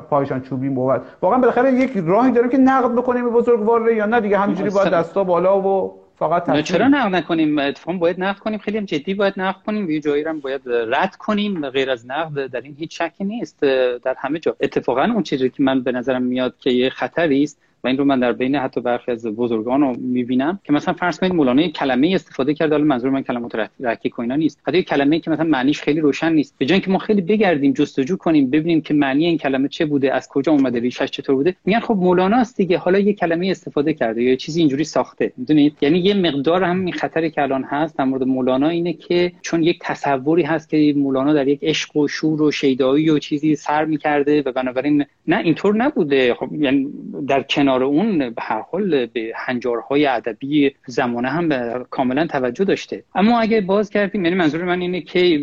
پایشان 0.10 0.42
چوبی 0.42 0.70
بود 0.70 1.02
واقعا 1.22 1.40
بالاخره 1.40 1.74
یک 1.74 1.92
راهی 2.06 2.32
داریم 2.32 2.50
که 2.50 2.58
نقد 2.58 2.92
بکنیم 2.92 3.24
به 3.24 3.30
بزرگوار 3.30 3.92
یا 3.92 4.06
نه. 4.06 4.22
دیگه 4.22 4.38
همینجوری 4.38 4.70
باید 4.70 4.94
دستا 4.94 5.24
بالا 5.24 5.62
و 5.62 6.01
فقط 6.22 6.64
چرا 6.64 6.88
نقد 6.88 7.16
نکنیم؟ 7.16 7.60
اتفاقا 7.60 7.98
باید 7.98 8.20
نقد 8.20 8.40
کنیم 8.40 8.60
خیلی 8.60 8.78
هم 8.78 8.86
جدی 8.86 9.14
باید 9.14 9.34
نقد 9.38 9.62
کنیم. 9.66 9.90
یه 9.90 10.00
جایی 10.00 10.24
هم 10.24 10.40
باید 10.40 10.62
رد 10.66 11.16
کنیم. 11.16 11.70
غیر 11.70 11.90
از 11.92 12.06
نقد 12.08 12.46
در 12.46 12.62
این 12.62 12.76
هیچ 12.80 13.02
شکی 13.02 13.24
نیست. 13.24 13.60
در 14.04 14.16
همه 14.18 14.40
جا. 14.40 14.56
اتفاقا 14.60 15.04
اون 15.04 15.24
چیزی 15.24 15.50
که 15.50 15.64
من 15.64 15.84
به 15.84 15.92
نظرم 15.92 16.22
میاد 16.22 16.56
که 16.60 16.70
یه 16.70 16.90
خطری 16.90 17.44
است 17.44 17.62
و 17.84 17.88
این 17.88 17.98
رو 17.98 18.06
من 18.06 18.20
در 18.20 18.32
بین 18.34 18.56
حتی 18.56 18.82
برخی 18.82 19.12
از 19.12 19.26
بزرگان 19.26 19.82
رو 19.82 19.96
می‌بینم 20.00 20.60
که 20.64 20.74
مثلا 20.74 20.94
فرض 20.94 21.20
کنید 21.20 21.34
مولانا 21.34 21.68
کلمه 21.68 22.12
استفاده 22.16 22.54
کرده 22.54 22.76
حالا 22.76 22.86
منظور 22.86 23.10
من 23.10 23.22
کلمات 23.22 23.70
رکیک 23.80 24.20
و 24.20 24.22
اینا 24.22 24.36
نیست. 24.36 24.62
حتی 24.68 24.84
کلمه 24.84 25.20
که 25.20 25.32
مثلا 25.32 25.46
معنیش 25.46 25.82
خیلی 25.82 26.00
روشن 26.00 26.34
نیست. 26.34 26.56
به 26.58 26.66
جای 26.66 26.74
اینکه 26.74 26.92
ما 26.92 26.98
خیلی 26.98 27.22
بگردیم 27.22 27.74
جستجو 27.74 28.18
کنیم 28.18 28.50
ببینیم 28.50 28.82
که 28.82 28.94
معنی 28.94 29.26
این 29.26 29.38
کلمه 29.38 29.68
چه 29.68 29.86
بوده 29.86 30.14
از 30.14 30.28
کجا 30.28 30.52
اومده 30.52 30.80
ریشش 30.80 31.12
چطور 31.12 31.36
بوده 31.36 31.56
میگن 31.66 31.80
خب 31.80 31.94
مولانا 31.94 32.38
است 32.38 32.58
دیگه 32.58 32.78
حالا 32.78 33.00
یه 33.00 33.14
کلمه 33.14 33.48
استفاده 33.48 33.94
کرده 33.94 34.24
یا 34.24 34.36
چیزی 34.36 34.60
اینجوری 34.60 34.84
ساخته 34.84 35.34
می‌دونید؟ 35.38 35.78
یعنی 35.82 36.00
یه 36.00 36.14
مقدار 36.14 36.64
هم 36.64 36.86
این 36.86 36.94
خطری 36.94 37.32
که 37.32 37.42
الان 37.42 37.64
هست 37.64 37.98
در 37.98 38.06
مورد 38.06 38.24
مولانا 38.24 38.70
اینه 38.70 38.94
که 38.94 39.32
چون 39.42 39.64
یک 39.64 39.80
تصوری 39.82 40.44
هست 40.44 40.70
که 40.70 40.94
مولانا 40.98 41.34
در 41.34 41.48
یک 41.48 41.60
عشق 41.64 41.98
و 41.98 42.08
شور 42.08 42.42
و 42.42 42.52
شیدایی 42.52 43.10
و 43.10 43.20
چیزی 43.20 43.56
سر 43.56 43.86
می‌کرده 43.86 44.42
و 44.46 44.52
بنابراین 44.52 45.06
نه 45.28 45.38
اینطور 45.38 45.76
نبوده. 45.76 46.34
خب 46.34 46.54
یعنی 46.54 46.88
در 47.28 47.44
کنار 47.44 47.71
اون 47.74 48.18
به 48.18 48.42
هر 48.42 48.62
حال 48.72 49.06
به 49.06 49.32
هنجارهای 49.36 50.06
ادبی 50.06 50.76
زمانه 50.86 51.30
هم 51.30 51.84
کاملا 51.84 52.28
توجه 52.28 52.64
داشته. 52.64 53.04
اما 53.16 53.40
اگه 53.40 53.62
باز 53.62 53.90
کردیم 53.90 54.26
یعنی 54.26 54.38
منظور 54.38 54.64
من 54.64 54.82
اینه 54.82 55.02
که 55.02 55.40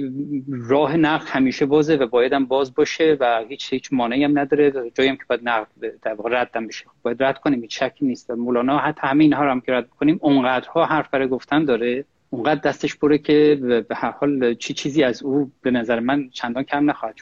راه 0.48 0.96
نقد 0.96 1.28
همیشه 1.28 1.66
بازه 1.66 1.96
و 1.96 2.06
باید 2.06 2.32
هم 2.32 2.46
باز 2.46 2.74
باشه 2.74 3.16
و 3.20 3.44
هیچ 3.48 3.72
هیچ 3.72 3.92
مانعی 3.92 4.24
هم 4.24 4.38
نداره 4.38 4.90
جایی 4.94 5.10
هم 5.10 5.16
که 5.16 5.24
باید 5.28 5.40
نقد 5.44 5.68
در 6.02 6.14
واقع 6.14 6.40
رد 6.40 6.52
بشه. 6.52 6.84
باید 7.02 7.22
رد 7.22 7.38
کنیم 7.38 7.60
هیچ 7.60 7.82
شکی 7.82 8.06
نیست 8.06 8.30
مولانا 8.30 8.78
حتی 8.78 9.00
همه 9.02 9.24
اینها 9.24 9.44
رو 9.44 9.50
هم 9.50 9.60
که 9.60 9.72
رد 9.72 9.88
کنیم 9.88 10.18
اونقدرها 10.22 10.84
حرف 10.84 11.10
برای 11.10 11.28
گفتن 11.28 11.64
داره. 11.64 12.04
اونقدر 12.30 12.60
دستش 12.60 12.96
پره 12.96 13.18
که 13.18 13.58
به 13.88 13.94
هر 13.96 14.10
حال 14.10 14.54
چی 14.54 14.74
چیزی 14.74 15.02
از 15.02 15.22
او 15.22 15.50
به 15.62 15.70
نظر 15.70 16.00
من 16.00 16.28
چندان 16.30 16.62
کم 16.62 16.90
نخواهد 16.90 17.14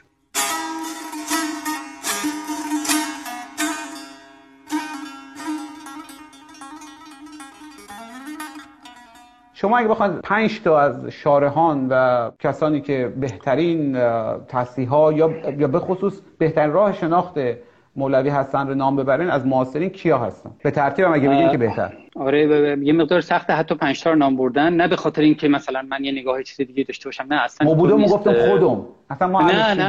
شما 9.59 9.79
اگه 9.79 9.89
بخواید 9.89 10.13
پنج 10.21 10.61
تا 10.63 10.81
از 10.81 11.07
شارهان 11.07 11.89
و 11.91 12.31
کسانی 12.39 12.81
که 12.81 13.13
بهترین 13.21 13.99
تصیح 14.49 14.89
ها 14.89 15.13
یا 15.13 15.31
یا 15.59 15.69
به 15.69 15.79
خصوص 15.79 16.21
بهترین 16.39 16.73
راه 16.73 16.93
شناخت 16.93 17.35
مولوی 17.97 18.29
هستن 18.29 18.69
رو 18.69 18.75
نام 18.75 18.97
ببرین 18.97 19.31
از 19.31 19.47
معاصرین 19.47 19.89
کیا 19.89 20.19
هستن؟ 20.19 20.51
به 20.63 20.71
ترتیب 20.71 21.05
هم 21.05 21.15
اگه 21.15 21.29
بگین 21.29 21.51
که 21.51 21.59
بهتر. 21.59 22.06
آره 22.19 22.79
یه 22.83 22.93
مقدار 22.93 23.21
سخته 23.21 23.53
حتی 23.53 23.75
پنج 23.75 24.03
تا 24.03 24.15
نام 24.15 24.37
بردن. 24.37 24.73
نه 24.73 24.89
به 24.89 24.97
خاطر 24.97 25.23
اینکه 25.23 25.49
مثلا 25.49 25.83
من 25.83 26.05
یه 26.05 26.13
نگاه 26.13 26.43
چیز 26.43 26.67
دیگه 26.67 26.85
داشته 26.85 27.05
باشم 27.05 27.27
نه 27.31 27.43
اصلا 27.43 27.71
مبودم 27.73 28.03
گفتم 28.03 28.33
خودم. 28.33 28.87
اصلا 29.11 29.29
ما 29.29 29.51
نه 29.51 29.75
نه 29.75 29.85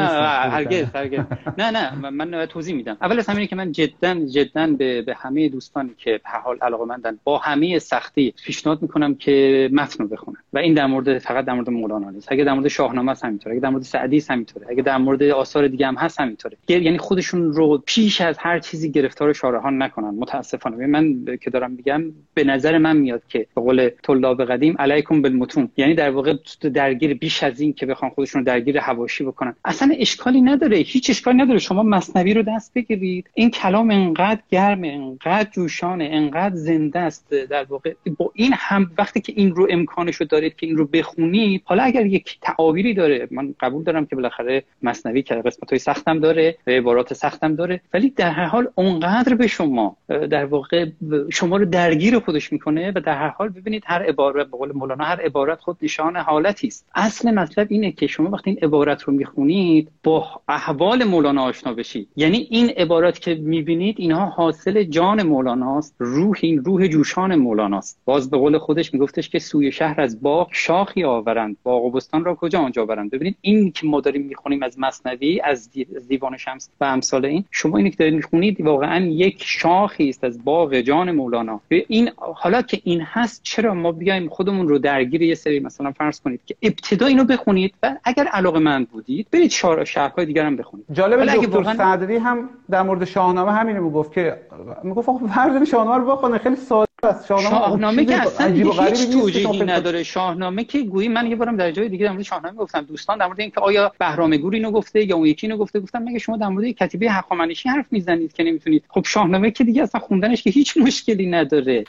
هرگز 0.49 0.85
هرگز. 0.95 1.19
نه 1.57 1.71
نه 1.71 2.09
من 2.09 2.45
توضیح 2.45 2.75
میدم. 2.75 2.97
اول 3.01 3.19
از 3.19 3.29
همینه 3.29 3.47
که 3.47 3.55
من 3.55 3.71
جدا 3.71 4.15
جدا 4.25 4.67
به, 4.67 5.01
به 5.01 5.15
همه 5.15 5.49
دوستانی 5.49 5.89
که 5.97 6.11
به 6.23 6.29
حال 6.43 6.57
علاقه 6.61 6.85
مندن 6.85 7.19
با 7.23 7.37
همه 7.37 7.79
سختی 7.79 8.33
پیشنهاد 8.45 8.81
می‌کنم 8.81 9.15
که 9.15 9.69
متن 9.73 10.03
رو 10.03 10.09
بخونن. 10.09 10.37
و 10.53 10.57
این 10.57 10.73
در 10.73 10.85
مورد 10.85 11.17
فقط 11.17 11.45
در 11.45 11.53
مورد 11.53 11.69
مولانا 11.69 12.09
نیست. 12.09 12.31
اگه 12.31 12.43
در 12.43 12.53
مورد 12.53 12.67
شاهنامه 12.67 13.11
است 13.11 13.25
همینطوره. 13.25 13.55
اگه 13.55 13.61
در 13.61 13.69
مورد 13.69 13.83
سعدی 13.83 14.17
است 14.17 14.31
همینطوره. 14.31 14.67
اگه 14.69 14.81
در 14.81 14.97
مورد 14.97 15.23
آثار 15.23 15.67
دیگه 15.67 15.87
هم 15.87 15.95
هست 15.95 16.19
همینطوره. 16.19 16.57
یعنی 16.67 16.97
خودشون 16.97 17.53
رو 17.53 17.83
پیش 17.85 18.21
از 18.21 18.37
هر 18.37 18.59
چیزی 18.59 18.91
گرفتار 18.91 19.33
شارهان 19.33 19.81
نکنن 19.81 20.09
متاسفانه. 20.09 20.87
من 20.87 21.25
که 21.41 21.49
دارم 21.49 21.71
میگم 21.71 22.03
به 22.33 22.43
نظر 22.43 22.77
من 22.77 22.97
میاد 22.97 23.21
که 23.29 23.47
به 23.55 23.61
قول 23.61 23.89
طلاب 24.03 24.45
قدیم 24.45 24.75
علیکم 24.79 25.21
بالمتون. 25.21 25.69
یعنی 25.77 25.93
در 25.93 26.09
واقع 26.09 26.33
درگیر 26.73 27.13
بیش 27.13 27.43
از 27.43 27.59
این 27.59 27.73
که 27.73 27.85
بخوان 27.85 28.11
خودشون 28.11 28.43
درگیر 28.43 28.79
حواشی 28.79 29.23
بکنن. 29.23 29.55
اصلا 29.65 29.93
اشکالی 29.99 30.41
نداره. 30.41 30.77
هیچ 30.77 31.09
اشکالی 31.09 31.37
نداره. 31.37 31.59
شما 31.59 31.83
مصنوی 31.83 32.33
رو 32.33 32.43
دست 32.43 32.73
بگیرید. 32.73 33.29
این 33.33 33.51
کلام 33.51 33.91
انقدر 33.91 34.41
گرم 34.51 34.83
انقدر 34.83 35.49
جوشانه 35.51 36.09
انقدر 36.11 36.55
زنده 36.55 36.99
است. 36.99 37.33
در 37.33 37.63
واقع 37.63 37.93
با 38.17 38.31
این 38.35 38.53
هم 38.55 38.91
وقتی 38.97 39.21
که 39.21 39.33
این 39.35 39.55
رو 39.55 39.67
امکانش 39.69 40.15
رو 40.15 40.25
دارید 40.25 40.55
که 40.55 40.65
این 40.67 40.77
رو 40.77 40.85
بخونید 40.85 41.61
حالا 41.65 41.83
اگر 41.83 42.05
یک 42.05 42.37
تعابیری 42.41 42.93
داره 42.93 43.27
من 43.31 43.55
قبول 43.59 43.83
دارم 43.83 44.05
که 44.05 44.15
بالاخره 44.15 44.63
مصنوی 44.83 45.21
که 45.21 45.35
قسمت 45.35 45.69
های 45.69 45.79
سختم 45.79 46.19
داره 46.19 46.57
و 46.67 46.71
عبارات 46.71 47.13
سختم 47.13 47.55
داره 47.55 47.81
ولی 47.93 48.09
در 48.09 48.31
هر 48.31 48.45
حال 48.45 48.67
اونقدر 48.75 49.35
به 49.35 49.47
شما 49.47 49.97
در 50.07 50.45
واقع 50.45 50.85
شما 51.31 51.57
رو 51.57 51.65
درگیر 51.65 52.06
خودش 52.15 52.53
می‌کنه 52.53 52.91
و 52.95 52.99
در 52.99 53.17
هر 53.17 53.27
حال 53.27 53.49
ببینید 53.49 53.83
هر 53.85 54.03
عبارت 54.03 54.47
به 54.47 54.57
قول 54.57 54.71
مولانا 54.71 55.03
هر 55.03 55.21
عبارت 55.21 55.59
خود 55.59 55.77
نشان 55.81 56.15
حالتی 56.15 56.67
است. 56.67 56.85
اصل 56.95 57.31
مطلب 57.31 57.67
اینه 57.69 57.91
که 57.91 58.07
شما 58.07 58.29
وقتی 58.29 58.49
این 58.49 58.59
عبارت 58.61 59.01
رو 59.01 59.13
می‌خونید 59.13 59.91
با 60.03 60.27
احوال 60.47 61.03
مولانا 61.03 61.43
آشنا 61.43 61.73
بشید. 61.73 62.07
یعنی 62.15 62.47
این 62.49 62.69
عبارات 62.69 63.19
که 63.19 63.35
می‌بینید 63.35 63.95
اینها 63.99 64.25
حاصل 64.25 64.83
جان 64.83 65.23
مولاناست 65.23 65.95
روح 65.99 66.37
این 66.41 66.63
روح 66.63 66.87
جوشان 66.87 67.35
مولاناست. 67.35 67.99
باز 68.05 68.29
به 68.29 68.37
قول 68.37 68.57
خودش 68.57 68.93
میگفتش 68.93 69.29
که 69.29 69.39
سوی 69.39 69.71
شهر 69.71 70.01
از 70.01 70.21
باغ 70.21 70.49
شاخی 70.51 71.03
آورند. 71.03 71.57
باغ 71.63 71.93
بستان 71.93 72.25
را 72.25 72.35
کجا 72.35 72.59
آنجا 72.59 72.85
برند 72.85 73.11
ببینید 73.11 73.37
این 73.41 73.71
که 73.71 73.87
ما 73.87 74.01
داریم 74.01 74.21
می‌خونیم 74.21 74.63
از 74.63 74.79
مصنوی 74.79 75.41
از 75.43 75.71
دیوان 76.07 76.37
شمس 76.37 76.69
و 76.81 76.85
امثال 76.85 77.25
این 77.25 77.43
شما 77.51 77.77
اینی 77.77 77.89
که 77.89 77.95
دارید 77.97 78.13
می‌خونید 78.13 78.61
واقعا 78.61 79.05
یک 79.05 79.43
شاخی 79.45 80.09
است 80.09 80.23
از 80.23 80.43
باغ 80.43 80.75
جان 80.75 81.11
مولانا. 81.11 81.61
این 81.87 81.96
حالا 82.17 82.61
که 82.61 82.81
این 82.83 83.01
هست 83.01 83.39
چرا 83.43 83.73
ما 83.73 83.91
بیایم 83.91 84.29
خودمون 84.29 84.67
رو 84.67 84.79
درگیر 84.79 85.21
یه 85.21 85.35
سری 85.35 85.59
مثلا 85.59 85.91
فرض 85.91 86.19
کنید 86.19 86.41
که 86.45 86.55
ابتدا 86.61 87.05
اینو 87.05 87.23
بخونید 87.23 87.73
و 87.83 87.95
اگر 88.03 88.27
علاقه 88.27 88.59
من 88.59 88.83
بودید 88.83 89.27
برید 89.31 89.51
شهر 89.51 89.83
شهرهای 89.83 90.25
دیگر 90.25 90.45
هم 90.45 90.55
بخونید. 90.55 90.85
جالب 90.91 91.25
دکتر 91.25 91.47
واقعا... 91.47 91.73
صدری 91.73 92.17
هم 92.17 92.49
در 92.69 92.81
مورد 92.81 93.05
شاهنامه 93.05 93.51
همینو 93.51 93.83
می‌گفت 93.83 94.13
که 94.13 94.41
می‌گفت 94.83 95.09
آقا 95.09 95.27
فرض 95.27 95.69
شاهنامه 95.69 95.97
رو 95.97 96.15
بخونه 96.15 96.37
خیلی 96.37 96.55
ساده 96.55 96.86
شاهنامه, 97.03 97.49
شاهنامه 97.49 98.05
که 98.05 98.21
اصلا 98.21 98.47
هیچ 98.53 99.09
توجیهی 99.11 99.63
نداره. 99.63 100.03
شاهنامه 100.03 100.63
که 100.63 100.83
گویی 100.83 101.07
من 101.07 101.27
یه 101.27 101.35
بارم 101.35 101.57
در 101.57 101.71
جای 101.71 101.89
دیگه 101.89 102.05
در 102.05 102.11
مورد 102.11 102.23
شاهنامه 102.23 102.57
گفتم. 102.57 102.81
دوستان 102.81 103.17
در 103.17 103.25
مورد 103.25 103.39
اینکه 103.39 103.61
آیا 103.61 103.91
بهرام 103.99 104.37
گور 104.37 104.53
اینو 104.53 104.71
گفته 104.71 105.03
یا 105.03 105.15
اون 105.15 105.25
یکی 105.25 105.47
اینو 105.47 105.59
گفته 105.59 105.79
گفتم 105.79 106.03
مگه 106.03 106.19
شما 106.19 106.37
در 106.37 106.47
مورد 106.47 106.71
کتیبه 106.71 107.11
هخامنشی 107.11 107.69
حرف 107.69 107.85
می‌زنید 107.91 108.33
که 108.33 108.43
نمی‌تونید؟ 108.43 108.83
خب 108.89 109.03
شاهنامه 109.05 109.51
که 109.51 109.63
دیگه 109.63 109.83
اصلا 109.83 110.01
خوندنش 110.01 110.43
که 110.43 110.49
هیچ 110.49 110.77
مشکلی 110.77 111.25
نداره. 111.25 111.83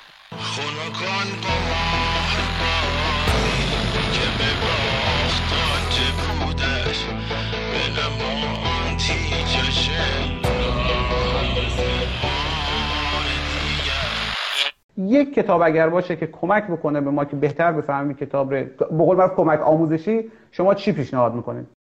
یک 14.99 15.35
کتاب 15.35 15.63
اگر 15.63 15.89
باشه 15.89 16.17
که 16.17 16.27
کمک 16.27 16.67
بکنه 16.67 17.01
به 17.01 17.11
ما 17.11 17.25
که 17.25 17.37
بهتر 17.37 17.73
بفهمیم 17.73 18.17
کتاب 18.17 18.55
رو 18.55 18.65
به 18.79 19.05
قول 19.05 19.29
کمک 19.29 19.61
آموزشی 19.61 20.31
شما 20.51 20.75
چی 20.75 20.93
پیشنهاد 20.93 21.35
می‌کنید؟ 21.35 21.78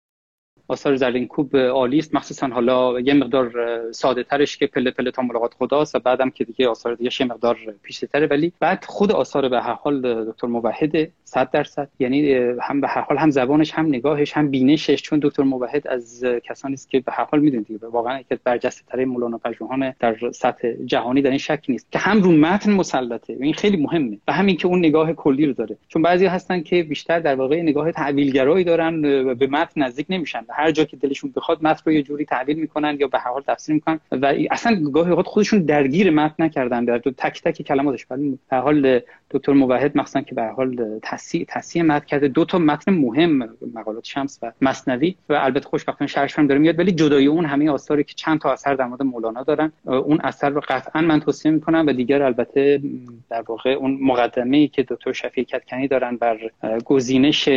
آثار 0.67 0.95
زرین 0.95 1.27
کوب 1.27 1.57
عالی 1.57 1.99
است. 1.99 2.15
مخصوصا 2.15 2.47
حالا 2.47 2.99
یه 2.99 3.13
مقدار 3.13 3.51
ساده 3.91 4.23
ترش 4.23 4.57
که 4.57 4.67
پله 4.67 4.91
پله 4.91 5.11
تا 5.11 5.21
ملاقات 5.21 5.53
خداست 5.53 5.95
و 5.95 5.99
بعدم 5.99 6.29
که 6.29 6.43
دیگه 6.43 6.67
آثار 6.67 6.95
دیگه 6.95 7.09
یه 7.19 7.27
مقدار 7.27 7.57
پیشتره 7.83 8.09
تره. 8.09 8.27
ولی 8.27 8.51
بعد 8.59 8.85
خود 8.87 9.11
آثار 9.11 9.49
به 9.49 9.61
هر 9.61 9.73
حال 9.73 10.25
دکتر 10.31 10.47
موحد 10.47 11.07
100 11.23 11.51
درصد. 11.51 11.89
یعنی 11.99 12.33
هم 12.61 12.81
به 12.81 12.87
هر 12.87 13.01
حال 13.01 13.17
هم 13.17 13.29
زبانش 13.29 13.71
هم 13.71 13.85
نگاهش 13.85 14.33
هم 14.33 14.49
بینشش. 14.51 15.01
چون 15.01 15.19
دکتر 15.23 15.43
موحد 15.43 15.87
از 15.87 16.25
کسانی 16.43 16.73
است 16.73 16.89
که 16.89 16.99
به 16.99 17.11
هر 17.11 17.25
حال 17.31 17.39
می‌دونید 17.39 17.67
دیگه. 17.67 17.87
واقعا 17.87 18.19
یک 18.19 18.27
برجسته 18.43 18.83
تره 18.87 19.05
مولانا 19.05 19.37
پژوهان 19.37 19.93
در 19.99 20.15
سطح 20.33 20.71
جهانی 20.85 21.21
در 21.21 21.29
این 21.29 21.39
شک 21.39 21.65
نیست. 21.69 21.91
که 21.91 21.99
هم 21.99 22.21
رو 22.21 22.31
متن 22.31 22.71
مسلطه. 22.71 23.33
و 23.33 23.43
این 23.43 23.53
خیلی 23.53 23.77
مهمه. 23.77 24.17
و 24.27 24.33
همین 24.33 24.57
که 24.57 24.67
اون 24.67 24.79
نگاه 24.79 25.13
کلی 25.13 25.45
رو 25.45 25.53
داره. 25.53 25.77
چون 25.87 26.01
بعضی 26.01 26.25
هستن 26.25 26.61
که 26.61 26.83
بیشتر 26.83 27.19
در 27.19 27.35
واقع 27.35 27.61
نگاه 27.61 27.91
تعبیلگرایی 27.91 28.63
دارن 28.63 29.01
به 29.35 29.47
متن 29.47 29.81
نزدیک 29.81 30.05
نمیشن. 30.09 30.45
هر 30.55 30.71
جا 30.71 30.83
که 30.83 30.97
دلشون 30.97 31.33
بخواد 31.35 31.63
متن 31.63 31.81
رو 31.85 31.91
یه 31.91 32.03
جوری 32.03 32.25
تحلیل 32.25 32.59
می‌کنن 32.59 32.97
یا 32.99 33.07
به 33.07 33.19
هر 33.19 33.31
حال 33.31 33.43
تفسیر 33.47 33.75
می‌کنن. 33.75 33.99
و 34.11 34.33
اصلا 34.51 34.89
گاهی 34.93 35.09
اوقات 35.09 35.25
خودشون 35.25 35.59
درگیر 35.59 36.11
متن 36.11 36.43
نکردن. 36.43 36.85
در 36.85 36.97
تک 36.97 37.41
تک 37.41 37.61
کلماتش. 37.61 38.05
ولی 38.09 38.39
به 38.49 38.57
حال 38.57 39.01
دکتر 39.31 39.51
موحد 39.53 39.97
مخصوصا 39.97 40.21
که 40.21 40.35
به 40.35 40.43
حال 40.43 40.99
تصحیح 41.03 41.45
تصحیح 41.47 41.83
متن 41.83 42.05
کرده 42.05 42.27
دو 42.27 42.45
تا 42.45 42.59
متن 42.59 42.93
مهم 42.93 43.49
مقالات 43.73 44.05
شمس 44.05 44.39
و 44.41 44.51
مصنوی 44.61 45.15
و 45.29 45.33
البته 45.33 45.69
خوشبختانه 45.69 46.07
شرش 46.07 46.39
هم 46.39 46.47
داره 46.47 46.59
میاد. 46.59 46.79
ولی 46.79 46.91
جدای 46.91 47.25
اون 47.25 47.45
همه 47.45 47.69
آثاری 47.69 48.03
که 48.03 48.13
چند 48.13 48.39
تا 48.39 48.51
اثر 48.51 48.73
در 48.73 48.85
مورد 48.85 49.03
مولانا 49.03 49.43
دارن 49.43 49.71
اون 49.85 50.19
اثر 50.23 50.49
رو 50.49 50.61
قطعا 50.67 51.01
من 51.01 51.19
توصیه 51.19 51.51
می‌کنم 51.51 51.85
و 51.87 51.93
دیگر 51.93 52.21
البته 52.21 52.81
در 53.29 53.43
واقع 53.47 53.69
اون 53.69 53.97
مقدمه 54.01 54.57
ای 54.57 54.67
که 54.67 54.83
دکتر 54.83 55.13
شفیع 55.13 55.43
کتکنی 55.43 55.87
دارن 55.87 56.15
بر 56.15 56.37
گزینش 56.85 57.49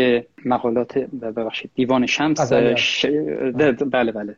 مقالات 0.49 0.99
ببخشید 0.99 1.71
دیوان 1.75 2.07
شمس 2.07 2.53
ش... 2.77 3.07
بله 3.07 3.73
بله, 3.73 4.13
بله. 4.13 4.37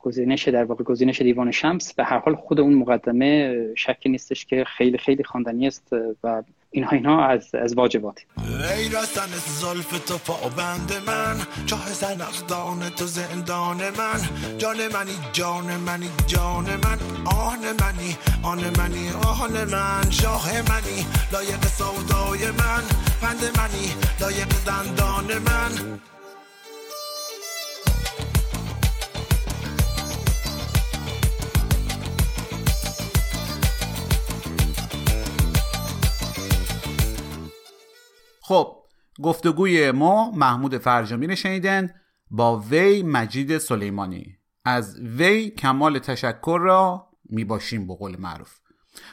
گزینش 0.00 0.48
در 0.48 0.64
واقع 0.64 0.84
گزینش 0.84 1.22
دیوان 1.22 1.50
شمس. 1.50 1.94
به 1.94 2.04
هر 2.04 2.18
حال 2.18 2.34
خود 2.34 2.60
اون 2.60 2.74
مقدمه 2.74 3.56
شکی 3.74 4.08
نیستش 4.08 4.46
که 4.46 4.64
خیلی 4.64 4.98
خیلی 4.98 5.24
خواندنی 5.24 5.66
است 5.66 5.96
و 6.24 6.42
اینها 6.72 6.90
اینها 6.90 7.26
از 7.26 7.54
از 7.54 7.74
واجبات 7.74 8.24
ای 8.76 8.88
رسن 8.88 9.28
زلف 9.60 10.04
تو 10.06 10.18
پابند 10.18 10.92
من 11.06 11.36
چاه 11.66 11.92
زنخدان 11.92 12.88
تو 12.90 13.06
زندان 13.06 13.76
من. 13.76 14.20
جان 14.58 14.76
منی 14.76 15.12
جان 15.32 15.76
منی 15.76 16.10
جان 16.26 16.64
من. 16.64 16.98
آن 17.24 17.58
منی 17.58 18.16
آن 18.42 18.58
منی 18.78 19.10
آن 19.10 19.64
من. 19.64 20.10
شاه 20.10 20.52
منی 20.52 21.06
لایق 21.32 21.66
سودای 21.66 22.50
من. 22.50 22.82
بند 23.22 23.58
منی 23.58 23.94
لایق 24.20 24.48
دندان 24.66 25.38
من. 25.38 25.98
خب 38.52 38.76
گفتگوی 39.22 39.90
ما 39.90 40.30
محمود 40.30 40.78
فرجامی 40.78 41.36
شنیدن 41.36 41.90
با 42.30 42.58
وی 42.58 43.02
مجید 43.02 43.58
سلیمانی. 43.58 44.36
از 44.64 45.00
وی 45.00 45.50
کمال 45.50 45.98
تشکر 45.98 46.58
را 46.62 47.08
می‌باشیم 47.30 47.86
به 47.86 47.94
قول 47.94 48.16
معروف. 48.20 48.58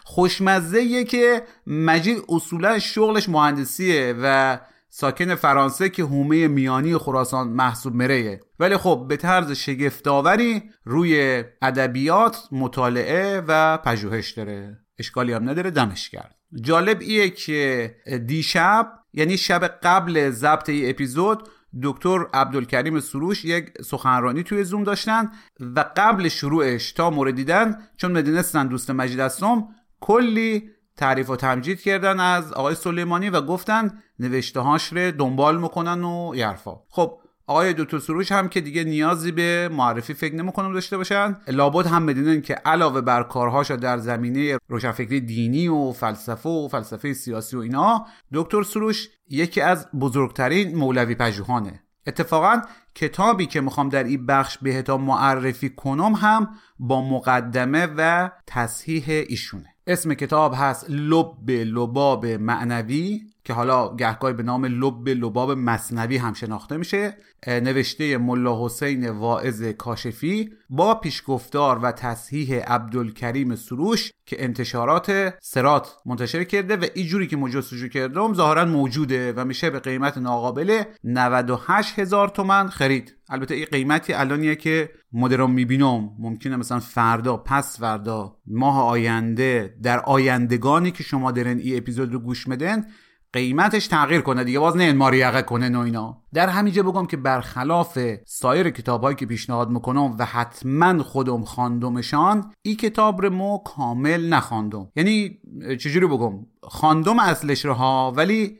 خوشمزه 0.04 1.04
که 1.04 1.44
مجید 1.68 2.24
اصولا 2.30 2.80
شغلش 2.80 3.30
مهندسیه 3.30 4.16
و 4.22 4.60
ساکن 4.90 5.36
فرانسه 5.36 5.90
که 5.90 6.04
هومه 6.04 6.48
میانی 6.48 6.98
خراسان 6.98 7.48
محسوب 7.48 7.96
مریه. 7.96 8.40
ولی 8.60 8.78
خب 8.78 9.06
به 9.10 9.18
طرز 9.18 9.52
شگفتآوری 9.52 10.64
روی 10.84 11.44
ادبیات 11.62 12.48
مطالعه 12.52 13.44
و 13.48 13.78
پژوهش 13.78 14.32
داره. 14.32 14.80
اشکالی 15.00 15.34
هم 15.34 15.50
نداره 15.50 15.72
دمش 15.72 16.10
کرد 16.10 16.36
جالب 16.62 17.02
ایه 17.02 17.30
که 17.30 17.96
دیشب 18.26 18.99
یعنی 19.14 19.38
شب 19.38 19.64
قبل 19.68 20.30
ضبط 20.30 20.70
ای 20.70 20.90
اپیزود 20.90 21.50
دکتر 21.84 22.26
عبدالکریم 22.34 23.00
سروش 23.00 23.46
یک 23.46 23.82
سخنرانی 23.82 24.44
توی 24.44 24.64
زوم 24.64 24.84
داشتن 24.84 25.32
و 25.60 25.86
قبل 25.98 26.28
شروعش 26.28 26.92
تا 26.92 27.10
مورد 27.10 27.36
دیدن 27.36 27.78
چون 27.98 28.12
مدینستن 28.12 28.68
دوست 28.68 28.92
مجید 28.92 29.20
هستم 29.20 29.68
کلی 30.00 30.70
تعریف 30.98 31.30
و 31.30 31.36
تمجید 31.36 31.82
کردن 31.82 32.20
از 32.20 32.54
آقای 32.54 32.76
سلیمانی 32.76 33.30
و 33.30 33.42
گفتن 33.42 34.04
نوشته 34.20 34.60
هاش 34.60 34.94
رو 34.94 35.12
دنبال 35.12 35.62
می‌کنن 35.62 36.04
و 36.04 36.32
یرفا 36.36 36.84
خب 36.90 37.20
آقای 37.50 37.74
دکتر 37.74 38.00
سروش 38.00 38.32
هم 38.32 38.50
که 38.50 38.62
دیگه 38.62 38.84
نیازی 38.84 39.32
به 39.32 39.70
معرفی 39.72 40.14
فکر 40.14 40.36
نمی‌کنم 40.36 40.74
داشته 40.74 40.98
باشن. 40.98 41.38
لابد 41.48 41.88
هم 41.88 42.06
بدونن 42.06 42.42
که 42.42 42.54
علاوه 42.54 43.02
بر 43.02 43.24
کارهاش 43.24 43.72
در 43.72 43.98
زمینه 43.98 44.58
روشنفکری 44.68 45.22
دینی 45.22 45.68
و 45.68 45.92
فلسفه 45.92 46.50
و 46.50 46.68
فلسفه 46.68 47.14
سیاسی 47.14 47.58
و 47.58 47.60
اینا 47.60 48.06
دکتر 48.34 48.64
سروش 48.64 49.10
یکی 49.30 49.62
از 49.62 49.88
بزرگترین 50.00 50.76
مولوی 50.76 51.16
پژوهانه. 51.16 51.84
اتفاقا 52.08 52.62
کتابی 52.96 53.46
که 53.46 53.62
می‌خوام 53.62 53.90
در 53.90 54.04
این 54.04 54.26
بخش 54.26 54.58
بهتام 54.58 55.02
معرفی 55.02 55.70
کنم 55.70 56.14
هم 56.14 56.50
با 56.80 57.10
مقدمه 57.10 57.88
و 57.98 58.32
تصحیح 58.48 59.04
ایشونه. 59.08 59.76
اسم 59.88 60.14
کتاب 60.14 60.54
هست 60.58 60.86
لب 60.90 61.50
لباب 61.50 62.26
معنوی. 62.26 63.22
که 63.44 63.54
حالا 63.54 63.96
گهگاهی 63.96 64.34
به 64.34 64.44
نام 64.44 64.66
لب 64.66 65.10
لباب 65.10 65.52
مصنوی 65.52 66.18
هم 66.18 66.34
شناخته 66.34 66.78
میشه 66.78 67.18
نوشته 67.48 68.18
ملا 68.18 68.66
حسین 68.66 69.10
واعظ 69.10 69.64
کاشفی 69.64 70.50
با 70.70 70.96
پیشگفتار 70.96 71.80
و 71.80 71.92
تصحیح 71.92 72.56
عبدالکریم 72.56 73.56
سروش 73.56 74.12
که 74.26 74.44
انتشارات 74.44 75.34
سرات 75.42 75.96
منتشر 76.06 76.44
کرده 76.44 76.78
و 76.78 76.86
اینجوری 76.94 77.28
که 77.28 77.38
مجستجو 77.38 77.88
کردم 77.88 78.34
ظاهرا 78.34 78.66
موجوده 78.66 79.34
و 79.34 79.46
میشه 79.46 79.70
به 79.70 79.80
قیمت 79.80 80.18
ناقابل 80.18 80.84
98 81.04 82.00
هزار 82.00 82.28
تومن 82.28 82.70
خرید. 82.70 83.16
البته 83.30 83.56
این 83.56 83.66
قیمتی 83.72 84.14
الانیه 84.14 84.56
که 84.56 84.90
مدرم 85.14 85.52
می‌بینم. 85.52 86.10
ممکنه 86.20 86.56
مثلا 86.56 86.80
فردا 86.80 87.38
پس 87.38 87.80
فردا 87.80 88.36
ماه 88.48 88.84
آینده 88.84 89.76
در 89.84 90.00
آیندگانی 90.00 90.92
که 90.92 91.04
شما 91.04 91.32
دارین 91.32 91.60
این 91.60 91.78
اپیزود 91.78 92.14
رو 92.14 92.20
گوش 92.20 92.48
بدن 92.48 92.86
قیمتش 93.34 93.88
تغییر 93.88 94.22
کنه 94.22 94.44
دیگه 94.44 94.60
باز 94.60 94.78
نه 94.78 94.94
ماریقه 94.94 95.42
کنه 95.42 95.78
و 95.78 95.80
اینا. 95.80 96.22
در 96.34 96.50
همینجا 96.50 96.84
بگم 96.84 97.06
که 97.06 97.18
برخلاف 97.18 98.00
سایر 98.26 98.70
کتابهایی 98.70 99.16
که 99.16 99.26
پیشنهاد 99.26 99.70
می‌کنم 99.70 100.16
و 100.20 100.26
حتما 100.26 101.04
خودم 101.04 101.44
خواندمشان 101.44 102.54
این 102.62 102.76
کتاب 102.76 103.22
رو 103.22 103.30
مو 103.30 103.58
کامل 103.58 104.30
نخواندم. 104.30 104.88
یعنی 104.96 105.40
چجوری 105.80 106.08
بگم؟ 106.08 106.46
خواندم 106.64 107.20
اصلش 107.20 107.66
رو 107.66 107.74
ها 107.74 108.14
ولی 108.16 108.60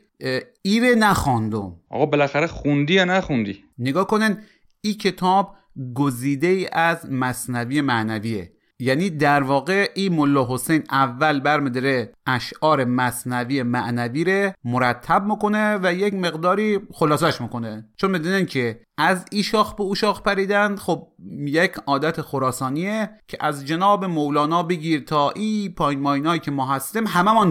ایره 0.62 0.94
نخواندم. 0.94 1.76
آقا 1.90 2.06
بالاخره 2.06 2.46
خوندی 2.46 2.94
یا 2.94 3.04
نخوندی؟ 3.04 3.64
نگاه 3.78 4.06
کنن 4.06 4.42
این 4.80 4.94
کتاب 4.94 5.54
گزیده 5.94 6.46
ای 6.46 6.68
از 6.72 7.10
مصنوی 7.10 7.80
معنویه. 7.80 8.52
یعنی 8.80 9.10
در 9.10 9.42
واقع 9.42 9.90
این 9.94 10.14
ملا 10.14 10.46
حسین 10.50 10.82
اول 10.90 11.40
برمیداره 11.40 12.12
اشعار 12.26 12.84
مصنوی 12.84 13.62
معنوی 13.62 14.24
رو 14.24 14.52
مرتب 14.64 15.24
می‌کنه 15.24 15.78
و 15.82 15.94
یک 15.94 16.14
مقداری 16.14 16.80
خلاصش 16.92 17.40
می‌کنه. 17.40 17.88
چون 17.96 18.10
می‌دونن 18.10 18.46
که 18.46 18.80
از 18.98 19.24
ای 19.30 19.42
شاخ 19.42 19.74
به 19.74 19.82
او 19.82 19.94
شاخ 19.94 20.22
پریدن 20.22 20.76
خب 20.76 21.08
یک 21.44 21.72
عادت 21.86 22.20
خراسانیه 22.20 23.10
که 23.28 23.38
از 23.40 23.66
جناب 23.66 24.04
مولانا 24.04 24.62
بگیر 24.62 25.00
تا 25.00 25.30
ای 25.30 25.68
پایین 25.68 26.00
ماینایی 26.00 26.40
که 26.40 26.50
ما 26.50 26.66
هستیم 26.66 27.06
همه 27.06 27.34
من 27.34 27.50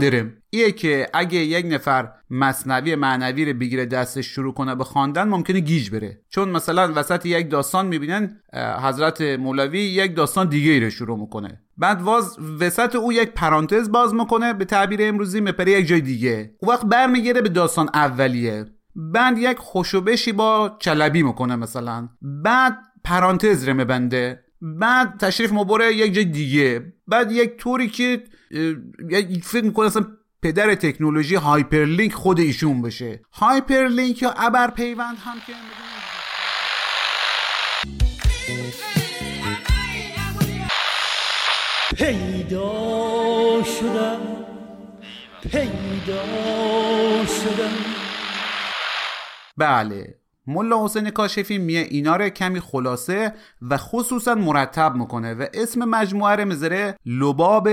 ایه 0.52 0.72
که 0.72 1.08
اگه 1.14 1.38
یک 1.38 1.66
نفر 1.70 2.12
مصنوی 2.30 2.96
معنوی 2.96 3.46
رو 3.46 3.60
بگیره 3.60 3.86
دستش 3.86 4.26
شروع 4.26 4.54
کنه 4.54 4.76
به 4.76 4.84
خواندن 4.84 5.28
ممکنه 5.28 5.60
گیج 5.60 5.90
بره. 5.90 6.22
چون 6.30 6.50
مثلا 6.50 6.94
وسط 6.96 7.26
یک 7.26 7.50
داستان 7.50 7.88
می‌بینن 7.88 8.40
حضرت 8.84 9.22
مولوی 9.22 9.80
یک 9.80 10.16
داستان 10.16 10.50
دیگه 10.50 10.72
ای 10.72 10.80
رو 10.80 10.90
شروع 10.90 11.20
می‌کنه. 11.20 11.62
بعد 11.78 12.02
واز 12.02 12.38
وسط 12.60 12.96
او 12.96 13.14
یک 13.14 13.30
پرانتز 13.30 13.92
باز 13.92 14.14
می‌کنه 14.14 14.54
به 14.54 14.66
تعبیر 14.66 15.00
امروزی 15.04 15.42
مپره 15.42 15.72
یک 15.72 15.88
جای 15.88 16.02
دیگه. 16.02 16.56
او 16.60 16.70
وقت 16.70 16.86
برمیگره 16.86 17.42
به 17.42 17.50
داستان 17.50 17.90
اولیه. 17.94 18.66
بعد 18.96 19.38
یک 19.38 19.58
خوش 19.58 19.95
و 19.95 20.02
بشی 20.02 20.32
با 20.32 20.78
چلبی 20.80 21.24
می‌کنه 21.24 21.56
مثلا. 21.56 22.10
بعد 22.22 22.78
پرانتز 23.04 23.68
رو 23.68 23.74
میبنده. 23.74 24.44
بعد 24.62 25.18
تشریف 25.18 25.54
می‌بره 25.54 25.94
یک 25.94 26.14
جای 26.14 26.26
دیگه. 26.26 26.94
بعد 27.08 27.32
یک 27.32 27.58
طوری 27.58 27.88
که 27.88 28.24
فکر 29.44 29.64
می‌کنه 29.64 29.86
اصلا 29.86 30.06
پدر 30.42 30.76
تکنولوژی 30.76 31.36
hyperlink 31.36 32.14
خود 32.14 32.40
ایشون 32.40 32.82
بشه. 32.82 33.22
hyperlink 33.34 34.22
یا 34.22 34.32
ابر 34.38 34.72
پیوند 34.72 35.18
هم 35.18 35.36
که 35.48 35.54
پیدا 41.96 43.64
شدم. 43.64 44.20
پیدا 45.52 46.24
شدم. 47.26 47.78
بله. 49.58 50.16
ملا 50.48 50.86
حسین 50.86 51.10
کاشفی 51.10 51.58
میه 51.58 51.80
اینا 51.80 52.16
رو 52.16 52.30
کمی 52.30 52.60
خلاصه 52.60 53.34
و 53.62 53.78
خصوصا 53.78 54.36
مرتب 54.36 54.96
می‌کنه 54.96 55.34
و 55.34 55.46
اسم 55.54 55.86
مجموعه 55.86 56.36
رو 56.36 56.46
می‌ذاره 56.46 56.96
لباب 57.06 57.70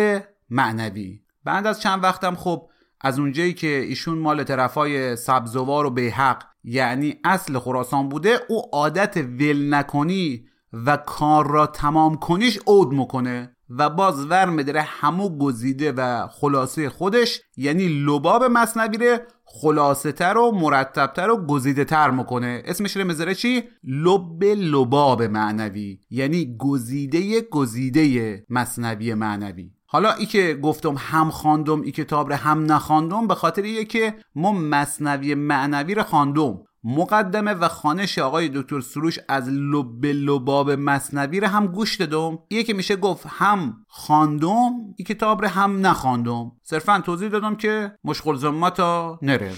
معنوی. 0.50 1.20
بعد 1.46 1.66
از 1.66 1.80
چند 1.80 2.02
وقتم 2.02 2.34
خب 2.34 2.68
از 3.00 3.18
اونجایی 3.18 3.54
که 3.54 3.66
ایشون 3.66 4.18
مال 4.18 4.44
طرفای 4.44 5.16
سبزوار 5.16 5.86
و 5.86 5.90
بیحق 5.90 6.42
یعنی 6.64 7.14
اصل 7.24 7.58
خراسان 7.58 8.08
بوده 8.08 8.38
او 8.48 8.62
عادت 8.72 9.16
ول 9.16 9.74
نکنی 9.74 10.44
و 10.72 10.96
کار 10.96 11.50
را 11.50 11.66
تمام 11.66 12.16
کنیش 12.16 12.58
عود 12.66 12.92
می‌کنه 12.92 13.56
و 13.70 13.90
باز 13.90 14.26
ور 14.26 14.50
میداره 14.50 14.82
همو 14.82 15.38
گزیده 15.38 15.92
و 15.92 16.26
خلاصه 16.26 16.88
خودش 16.88 17.40
یعنی 17.56 17.88
لباب 17.88 18.44
مصنوی 18.44 18.98
ره 18.98 19.26
خلاصه 19.44 20.12
تر 20.12 20.38
و 20.38 20.52
مرتبتر 20.52 21.30
و 21.30 21.46
گزیده 21.46 21.84
تر 21.84 22.10
می‌کنه 22.10 22.62
اسمش 22.64 22.96
رو 22.96 23.04
مزره 23.04 23.34
چی؟ 23.34 23.62
لب 23.84 24.44
لباب 24.44 25.22
معنوی 25.22 26.00
یعنی 26.10 26.56
گزیده 26.58 27.40
گزیده 27.40 28.44
مصنوی 28.50 29.14
معنوی 29.14 29.75
حالا 29.88 30.12
ای 30.12 30.26
که 30.26 30.58
گفتم 30.62 30.94
هم 30.98 31.30
خواندم 31.30 31.82
ای 31.82 31.90
کتاب 31.90 32.28
رو 32.28 32.36
هم 32.36 32.72
نخواندم 32.72 33.26
به 33.26 33.34
خاطر 33.34 33.62
ایه 33.62 33.84
که 33.84 34.14
ما 34.34 34.52
مصنوی 34.52 35.34
معنوی 35.34 35.94
رو 35.94 36.02
خواندم. 36.02 36.58
مقدمه 36.84 37.54
و 37.54 37.68
خانش 37.68 38.18
آقای 38.18 38.48
دکتر 38.48 38.80
سروش 38.80 39.18
از 39.28 39.48
لب 39.48 40.04
لباب 40.04 40.70
مصنوی 40.70 41.40
رو 41.40 41.46
هم 41.46 41.66
گوش 41.66 41.96
دادم. 41.96 42.38
یه 42.50 42.62
که 42.62 42.74
میشه 42.74 42.96
گفت 42.96 43.26
هم 43.28 43.84
خواندم 43.88 44.72
این 44.96 45.06
کتاب 45.06 45.42
رو 45.42 45.48
هم 45.48 45.86
نخواندم. 45.86 46.52
صرفا 46.62 47.00
توضیح 47.00 47.28
دادم 47.28 47.56
که 47.56 47.92
مشغول 48.04 48.36
زمتا 48.36 49.18
نره. 49.22 49.52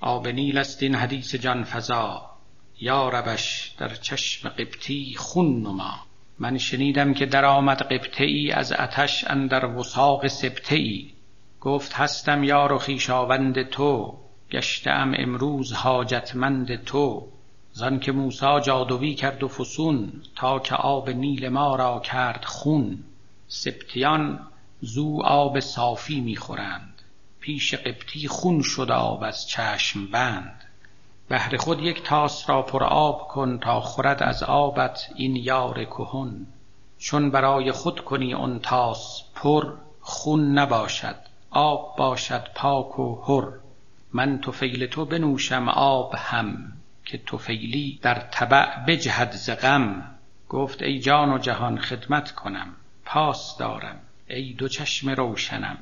آب 0.00 0.28
نیل 0.28 0.58
است 0.58 0.82
این 0.82 0.94
حدیث 0.94 1.34
جان 1.34 1.64
فضا 1.64 2.22
یا 2.80 3.08
ربش 3.08 3.74
در 3.78 3.94
چشم 3.94 4.48
قبطی 4.48 5.14
خون 5.18 5.60
نما. 5.62 6.03
من 6.38 6.58
شنیدم 6.58 7.14
که 7.14 7.26
در 7.26 7.44
آمد 7.44 7.82
قبطه 7.82 8.24
ای 8.24 8.50
از 8.50 8.72
اتش 8.72 9.24
اندر 9.26 9.64
وساق 9.64 10.26
سبته 10.26 10.74
ای 10.74 11.10
گفت 11.60 11.92
هستم 11.92 12.44
یار 12.44 12.72
و 12.72 12.78
خویشاوند 12.78 13.62
تو 13.62 14.18
گشتم 14.50 15.12
امروز 15.18 15.72
حاجتمند 15.72 16.84
تو. 16.84 17.28
زان 17.72 18.00
که 18.00 18.12
موسی 18.12 18.60
جادوی 18.64 19.14
کرد 19.14 19.42
و 19.42 19.48
فسون 19.48 20.12
تا 20.36 20.58
که 20.58 20.74
آب 20.74 21.10
نیل 21.10 21.48
ما 21.48 21.76
را 21.76 22.00
کرد 22.00 22.44
خون. 22.44 22.98
سبتیان 23.48 24.40
زو 24.80 25.20
آب 25.24 25.60
صافی 25.60 26.20
می‌خورند. 26.20 27.02
پیش 27.40 27.74
قبطی 27.74 28.28
خون 28.28 28.62
شد 28.62 28.90
آب 28.90 29.22
از 29.22 29.48
چشم 29.48 30.06
بند. 30.06 30.63
بهر 31.28 31.56
خود 31.56 31.82
یک 31.82 32.02
تاس 32.02 32.50
را 32.50 32.62
پر 32.62 32.84
آب 32.84 33.28
کن 33.28 33.58
تا 33.58 33.80
خورد 33.80 34.22
از 34.22 34.42
آبت 34.42 35.08
این 35.14 35.36
یار 35.36 35.84
کهن. 35.84 36.46
چون 36.98 37.30
برای 37.30 37.72
خود 37.72 38.00
کنی 38.00 38.34
آن 38.34 38.58
تاس 38.58 39.22
پر 39.34 39.72
خون 40.00 40.58
نباشد 40.58 41.16
آب 41.50 41.96
باشد 41.96 42.48
پاک 42.54 42.98
و 42.98 43.14
هر. 43.14 43.48
من 44.12 44.38
طفیل 44.38 44.86
تو 44.86 45.04
بنوشم 45.04 45.68
آب 45.68 46.14
هم 46.14 46.72
که 47.04 47.18
طفیلی 47.18 47.98
در 48.02 48.14
تبع 48.14 48.84
بجهد 48.86 49.32
ز 49.32 49.50
غم. 49.50 50.10
گفت 50.48 50.82
ای 50.82 51.00
جان 51.00 51.32
و 51.32 51.38
جهان 51.38 51.78
خدمت 51.78 52.32
کنم 52.32 52.68
پاس 53.04 53.56
دارم 53.58 54.00
ای 54.28 54.52
دو 54.52 54.68
چشم 54.68 55.10
روشنم. 55.10 55.78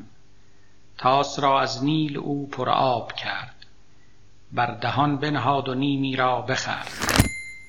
تاس 0.98 1.38
را 1.38 1.60
از 1.60 1.84
نیل 1.84 2.16
او 2.16 2.48
پر 2.48 2.70
آب 2.70 3.12
کرد. 3.12 3.61
بر 4.54 4.78
دهان 4.82 5.18
بنهاد 5.18 5.68
و 5.68 5.74
نیمی 5.74 6.16
را 6.16 6.42
بخورد 6.42 6.88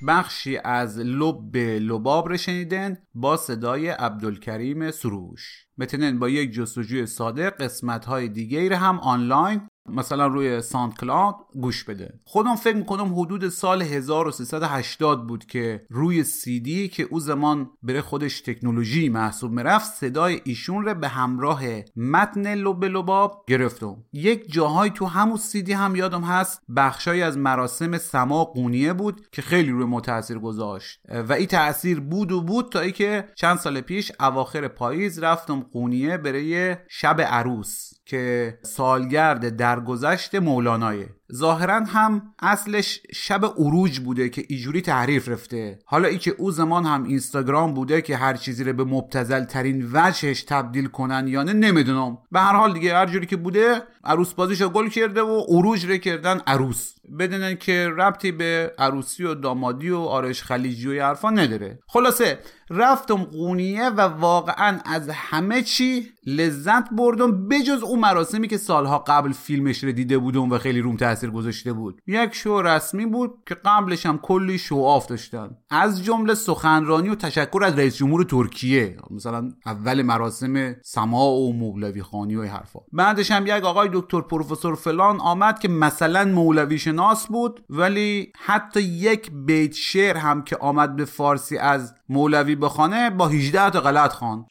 بخشی 0.08 0.58
از 0.58 1.00
لب 1.00 1.58
لباب 1.58 2.30
رو 2.30 2.38
شنیدن 2.38 2.98
با 3.16 3.38
صدای 3.38 3.90
عبدالکریم 3.90 4.92
سروش. 4.92 5.66
بتونن 5.80 6.20
با 6.20 6.30
یک 6.30 6.52
جستجوی 6.52 7.06
ساده 7.06 7.50
قسمت 7.50 8.06
های 8.06 8.30
دیگه 8.30 8.70
رو 8.70 8.76
هم 8.76 9.00
آنلاین 9.00 9.62
مثلا 9.90 10.28
روی 10.28 10.62
ساند 10.62 10.94
کلاود 10.94 11.36
گوش 11.62 11.84
بده. 11.84 12.20
خودم 12.24 12.56
فکر 12.56 12.76
می‌کنم 12.76 13.20
حدود 13.20 13.50
سال 13.50 13.82
1380 13.82 15.28
بود 15.28 15.46
که 15.46 15.86
روی 15.90 16.24
سی 16.24 16.60
دی 16.60 16.88
که 16.88 17.04
او 17.04 17.20
زمان 17.20 17.70
بره 17.84 18.02
خودش 18.02 18.42
تکنولوژی 18.42 19.10
محسوب 19.10 19.52
می‌رفت 19.52 19.94
صدای 19.94 20.42
ایشون 20.44 20.86
رو 20.86 20.94
به 20.94 21.08
همراه 21.08 21.64
متن 21.96 22.54
لب 22.54 22.86
لباب 22.86 23.44
گرفتم 23.48 23.98
یک 24.14 24.52
جاهای 24.52 24.90
تو 24.90 25.06
همون 25.06 25.38
سی 25.38 25.62
دی 25.62 25.74
هم 25.74 25.96
یادم 25.96 26.22
هست 26.22 26.62
بخشای 26.76 27.22
از 27.22 27.38
مراسم 27.38 27.98
سما 27.98 28.46
قونیه 28.46 28.94
بود 28.94 29.28
که 29.32 29.42
خیلی 29.42 29.72
روی 29.72 29.86
ما 29.86 30.02
تاثیر 30.02 30.40
گذاشت. 30.40 31.00
و 31.30 31.34
این 31.34 31.48
تاثیر 31.48 32.00
بود 32.00 32.32
و 32.32 32.42
بود 32.42 32.70
تا 32.72 32.80
ای 32.80 32.92
که 32.92 33.30
چند 33.36 33.58
سال 33.58 33.82
پیش 33.82 34.12
اواخر 34.20 34.68
پاییز 34.68 35.20
رفتم 35.20 35.60
قونیه 35.60 36.18
برای 36.18 36.76
شب 36.90 37.22
عروس. 37.22 37.94
که 38.06 38.58
سالگرد 38.62 39.58
درگذشت 39.58 40.36
مولانایه. 40.36 41.10
ظاهرا 41.34 41.86
هم 41.86 42.34
اصلش 42.40 43.00
شب 43.14 43.46
عروج 43.46 44.00
بوده 44.00 44.30
که 44.30 44.46
ایجوری 44.50 44.82
تحریف 44.82 45.30
رفته. 45.30 45.80
حالا 45.86 46.08
ای 46.08 46.18
که 46.18 46.36
او 46.38 46.52
زمان 46.52 46.86
هم 46.86 47.04
اینستاگرام 47.04 47.74
بوده 47.74 48.02
که 48.02 48.18
هر 48.18 48.34
چیزی 48.34 48.64
رو 48.64 48.74
به 48.74 48.84
مبتزل 48.84 49.44
ترین 49.44 49.90
وجهش 49.94 50.44
تبدیل 50.44 50.88
کنن 50.88 51.28
یا 51.28 51.44
نه 51.44 51.54
نمی‌دونم. 51.54 52.18
به 52.32 52.40
هر 52.40 52.56
حال 52.56 52.74
دیگه 52.74 52.96
هر 52.96 53.06
جوری 53.06 53.26
که 53.26 53.38
بوده 53.38 53.82
عروس 54.04 54.34
بازیشو 54.34 54.70
گل 54.70 54.90
کرده 54.90 55.22
و 55.22 55.46
عروج 55.48 55.86
رو 55.86 55.98
کردن 55.98 56.42
عروس. 56.48 56.94
بدونن 57.20 57.56
که 57.56 57.90
ربطی 57.98 58.32
به 58.32 58.74
عروسی 58.78 59.24
و 59.24 59.34
دامادی 59.34 59.90
و 59.90 59.98
آرش 59.98 60.44
خلیجی 60.44 60.88
و 60.88 61.04
حرفا 61.04 61.30
نداره. 61.30 61.80
خلاصه 61.88 62.40
رفتم 62.70 63.24
قونیه 63.24 63.90
و 63.90 64.02
واقعا 64.02 64.80
از 64.86 65.10
همه 65.10 65.62
چی 65.62 66.08
لذت 66.26 66.90
بردم 66.92 67.48
بجز 67.48 67.84
اون 67.84 68.00
مراسمی 68.00 68.48
که 68.48 68.58
سالها 68.58 69.00
قبل 69.00 69.32
فیلمش 69.32 69.84
رو 69.84 69.92
دیده 69.92 70.18
بودم 70.18 70.52
و 70.52 70.58
خیلی 70.58 70.82
روم 70.82 70.98
تاثیر 70.98 71.30
گذاشته 71.30 71.74
بود. 71.74 72.02
یک 72.08 72.36
شو 72.36 72.62
رسمی 72.62 73.06
بود 73.06 73.32
که 73.46 73.56
قبلش 73.56 74.06
هم 74.06 74.18
کلی 74.18 74.58
شو 74.58 75.04
داشتن 75.10 75.50
از 75.70 76.04
جمله 76.04 76.34
سخنرانی 76.34 77.10
و 77.10 77.16
تشکر 77.16 77.64
از 77.64 77.80
رئیس 77.80 77.96
جمهور 77.96 78.24
ترکیه 78.24 78.98
مثلا 79.12 79.52
اول 79.66 80.02
مراسم 80.02 80.76
سما 80.82 81.32
و 81.32 81.54
مولوی 81.54 82.02
خانی 82.02 82.36
و 82.36 82.44
حرفا. 82.44 82.80
بعدش 82.92 83.32
هم 83.32 83.48
یک 83.48 83.64
آقای 83.64 83.90
دکتر 83.94 84.22
پروفسور 84.22 84.76
فلان 84.76 85.20
آمد 85.20 85.60
که 85.60 85.68
مثلا 85.68 86.26
مولوی 86.26 86.78
شناس 86.94 87.28
بود 87.28 87.66
ولی 87.70 88.34
حتی 88.38 88.82
یک 88.82 89.32
بیت 89.32 89.74
شعر 89.74 90.18
هم 90.18 90.42
که 90.44 90.58
آمد 90.58 90.96
به 90.96 91.06
فارسی 91.06 91.58
از 91.58 91.96
مولوی 92.10 92.56
بخانه 92.56 93.10
با 93.10 93.28
18 93.28 93.70
تا 93.70 93.82
غلط 93.82 94.14
خوان 94.14 94.46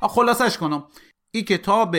خلاصش 0.00 0.58
کنم. 0.58 0.84
این 1.32 1.44
کتاب 1.44 1.96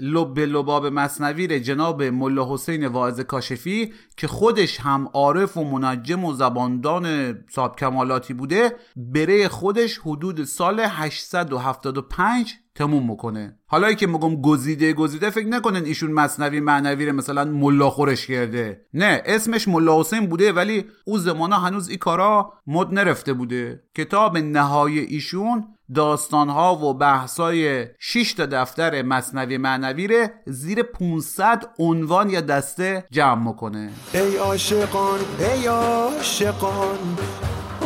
لب 0.00 0.38
لباب 0.38 0.86
مصنوی 0.86 1.60
جناب 1.60 2.02
ملا 2.02 2.54
حسین 2.54 2.86
واعظ 2.86 3.20
کاشفی 3.20 3.92
که 4.16 4.26
خودش 4.26 4.80
هم 4.80 5.08
عارف 5.12 5.56
و 5.56 5.64
منجم 5.64 6.24
و 6.24 6.32
زباندان 6.32 7.38
صاحب 7.50 7.76
کمالاتی 7.76 8.34
بوده 8.34 8.76
بره 8.96 9.48
خودش 9.48 9.98
حدود 9.98 10.44
سال 10.44 10.80
875 10.80 12.54
تموم 12.74 13.10
می‌کنه. 13.10 13.58
حالا 13.66 13.92
که 13.92 14.06
میگم 14.06 14.42
گزیده 14.42 14.92
گزیده 14.92 15.30
فکر 15.30 15.46
نکنن 15.46 15.84
ایشون 15.84 16.12
مصنوی 16.12 16.60
معنوی 16.60 17.12
مثلا 17.12 17.44
ملا 17.44 17.90
خورش 17.90 18.26
کرده. 18.26 18.86
نه 18.94 19.22
اسمش 19.26 19.68
ملا 19.68 20.00
حسین 20.00 20.26
بوده 20.26 20.52
ولی 20.52 20.84
او 21.04 21.18
زمانا 21.18 21.58
هنوز 21.58 21.88
این 21.88 21.98
کارا 21.98 22.52
مد 22.66 22.94
نرفته 22.94 23.32
بوده. 23.32 23.82
کتاب 23.96 24.38
نهای 24.38 24.98
ایشون 24.98 25.64
داستانها 25.94 26.76
و 26.76 26.94
بحثای 26.94 27.86
6 27.98 28.32
تا 28.32 28.46
دفتر 28.46 29.02
مصنوی 29.02 29.58
معنوی 29.58 30.06
ره 30.06 30.32
زیر 30.46 30.82
500 30.82 31.64
عنوان 31.78 32.30
یا 32.30 32.40
دسته 32.40 33.04
جمع 33.10 33.48
می‌کنه. 33.48 33.90
ای 34.14 34.36
عاشقان 34.36 35.20
ای 35.38 35.66
عاشقان 35.66 36.98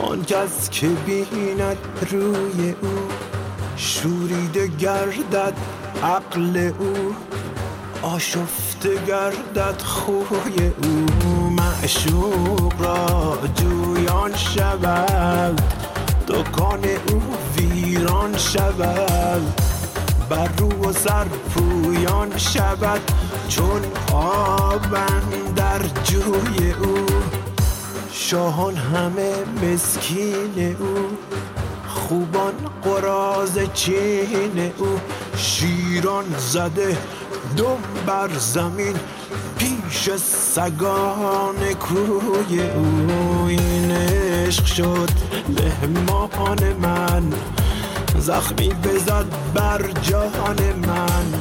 آن 0.03 0.25
کس 0.25 0.71
که 0.71 0.89
بیند 1.07 1.79
روی 2.11 2.71
او. 2.83 3.38
شوریده 3.79 4.67
گردد 4.67 5.55
عقل 6.03 6.73
او 6.79 7.15
آشفته 8.03 9.05
گردد 9.07 9.83
خوی 9.83 10.73
او. 10.83 11.07
معشوق 11.51 12.73
را 12.79 13.39
جویان 13.55 14.37
شود 14.37 15.63
دکان 16.29 16.85
او 16.85 17.23
ویران 17.57 18.39
شود. 18.39 19.61
بر 20.29 20.49
رو 20.59 20.69
و 20.69 20.93
سر 20.93 21.25
پویان 21.25 22.39
شود 22.39 23.01
چون 23.49 23.83
آبن 24.13 25.53
در 25.57 25.81
جوی 26.05 26.73
او. 26.73 27.07
شاهان 28.13 28.77
همه 28.77 29.33
مسکین 29.63 30.77
او 30.81 31.09
خوبان 32.09 32.53
قراز 32.83 33.59
چین 33.75 34.73
او. 34.79 35.01
شیران 35.37 36.25
زده 36.39 36.97
دم 37.57 37.79
بر 38.07 38.29
زمین. 38.39 38.95
پیش 39.59 40.11
سگان 40.55 41.75
کوی 41.81 42.61
او. 42.61 43.47
این 43.49 43.91
عشق 43.91 44.65
شد 44.65 45.11
مهمان 45.49 46.73
من. 46.73 47.33
زخمی 48.19 48.69
بزد 48.69 49.27
بر 49.55 49.91
جان 50.03 50.59
من. 50.87 51.35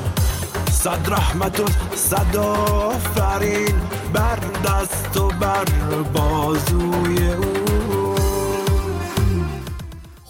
صد 0.72 1.14
رحمت 1.14 1.60
و 1.60 1.66
صد 1.96 2.36
آفرین. 2.36 3.76
بر 4.14 4.40
دست 4.66 5.18
و 5.18 5.28
بر 5.28 5.66
بازوی 6.14 7.34
او. 7.34 7.57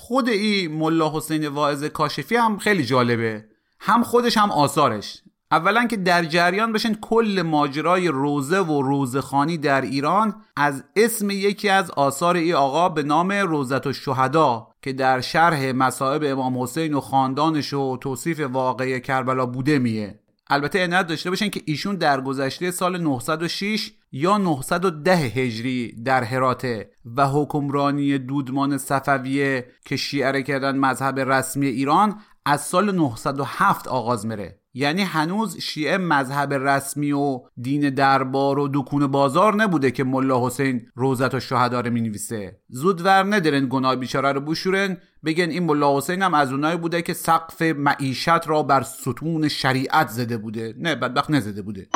خود 0.07 0.29
ای 0.29 0.67
ملا 0.67 1.17
حسین 1.17 1.47
واعظ 1.47 1.83
کاشفی 1.83 2.35
هم 2.35 2.57
خیلی 2.57 2.85
جالبه. 2.85 3.45
هم 3.79 4.03
خودش 4.03 4.37
هم 4.37 4.51
آثارش. 4.51 5.21
اولا 5.51 5.87
که 5.87 5.97
در 5.97 6.25
جریان 6.25 6.73
بشن 6.73 6.93
کل 6.93 7.43
ماجرای 7.45 8.07
روزه 8.07 8.59
و 8.59 8.81
روزخانی 8.81 9.57
در 9.57 9.81
ایران 9.81 10.35
از 10.55 10.83
اسم 10.95 11.29
یکی 11.29 11.69
از 11.69 11.91
آثار 11.91 12.35
ای 12.35 12.53
آقا 12.53 12.89
به 12.89 13.03
نام 13.03 13.31
روزت 13.31 13.87
و 13.87 13.93
شهدا 13.93 14.67
که 14.81 14.93
در 14.93 15.21
شرح 15.21 15.71
مصائب 15.71 16.23
امام 16.23 16.61
حسین 16.61 16.93
و 16.93 16.99
خاندانش 16.99 17.73
و 17.73 17.97
توصیف 17.97 18.39
واقعی 18.39 19.01
کربلا 19.01 19.45
بوده 19.45 19.79
میه. 19.79 20.19
البته 20.49 20.83
عنایت 20.83 21.07
داشته 21.07 21.29
باشین 21.29 21.49
که 21.49 21.61
ایشون 21.65 21.95
در 21.95 22.21
گذشته 22.21 22.71
سال 22.71 23.01
906 23.01 23.91
یا 24.11 24.37
910 24.37 25.15
هجری 25.15 26.03
در 26.03 26.23
هراته 26.23 26.89
و 27.15 27.27
حکمرانی 27.27 28.17
دودمان 28.17 28.77
صفویه 28.77 29.65
که 29.85 29.95
شیعه 29.95 30.43
کردن 30.43 30.77
مذهب 30.77 31.19
رسمی 31.19 31.67
ایران 31.67 32.15
از 32.45 32.61
سال 32.61 32.95
907 32.95 33.87
آغاز 33.87 34.25
میره. 34.25 34.59
یعنی 34.73 35.01
هنوز 35.01 35.57
شیعه 35.57 35.97
مذهب 35.97 36.53
رسمی 36.53 37.11
و 37.11 37.39
دین 37.61 37.89
دربار 37.89 38.59
و 38.59 38.69
دکون 38.73 39.07
بازار 39.07 39.55
نبوده 39.55 39.91
که 39.91 40.03
ملا 40.03 40.47
حسین 40.47 40.81
روزت 40.95 41.33
و 41.33 41.39
شهدا 41.39 41.79
رو 41.79 41.91
می‌نویسه. 41.91 42.61
زودور 42.69 43.35
ندارن 43.35 43.67
گناه 43.69 43.95
بیچاره 43.95 44.31
رو 44.31 44.41
بشورن 44.41 44.97
بگن 45.25 45.49
این 45.49 45.63
ملا 45.63 45.97
حسین 45.97 46.21
هم 46.21 46.33
از 46.33 46.51
اونایی 46.51 46.77
بوده 46.77 47.01
که 47.01 47.13
سقف 47.13 47.61
معیشت 47.61 48.47
را 48.47 48.63
بر 48.63 48.81
ستون 48.81 49.47
شریعت 49.47 50.07
زده 50.09 50.37
بوده. 50.37 50.73
نه 50.77 50.95
بدبخت 50.95 51.31
نزده 51.31 51.61
بوده. 51.61 51.87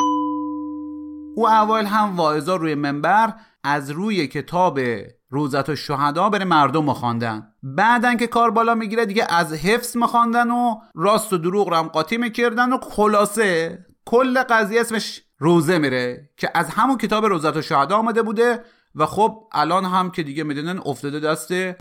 او 1.34 1.48
اول 1.48 1.84
هم 1.84 2.16
واعظا 2.16 2.56
روی 2.56 2.74
منبر 2.74 3.32
از 3.64 3.90
روی 3.90 4.26
کتاب 4.26 4.80
روزت 5.30 5.68
و 5.68 5.76
شهدا 5.76 6.28
بره 6.28 6.44
مردم 6.44 6.92
خواندن 6.92 7.48
بعدن 7.62 8.16
که 8.16 8.26
کار 8.26 8.50
بالا 8.50 8.74
می‌گیره 8.74 9.06
دیگه 9.06 9.26
از 9.28 9.52
حفظ 9.52 9.96
مخواندن 9.96 10.50
و 10.50 10.74
راست 10.94 11.32
و 11.32 11.38
دروغ 11.38 11.68
رو 11.68 11.76
هم 11.76 11.88
قاطی 11.88 12.16
می‌کردن 12.16 12.72
و 12.72 12.78
خلاصه 12.78 13.78
کل 14.04 14.42
قضیه 14.42 14.80
اسمش 14.80 15.22
روزه 15.38 15.78
میره 15.78 16.30
که 16.36 16.50
از 16.54 16.68
همون 16.70 16.98
کتاب 16.98 17.26
روزت 17.26 17.56
و 17.56 17.62
شهدا 17.62 17.96
آمده 17.96 18.22
بوده 18.22 18.60
و 18.94 19.06
خب 19.06 19.48
الان 19.52 19.84
هم 19.84 20.10
که 20.10 20.22
دیگه 20.22 20.44
می‌دونن 20.44 20.80
افتاده 20.86 21.20
دسته 21.20 21.76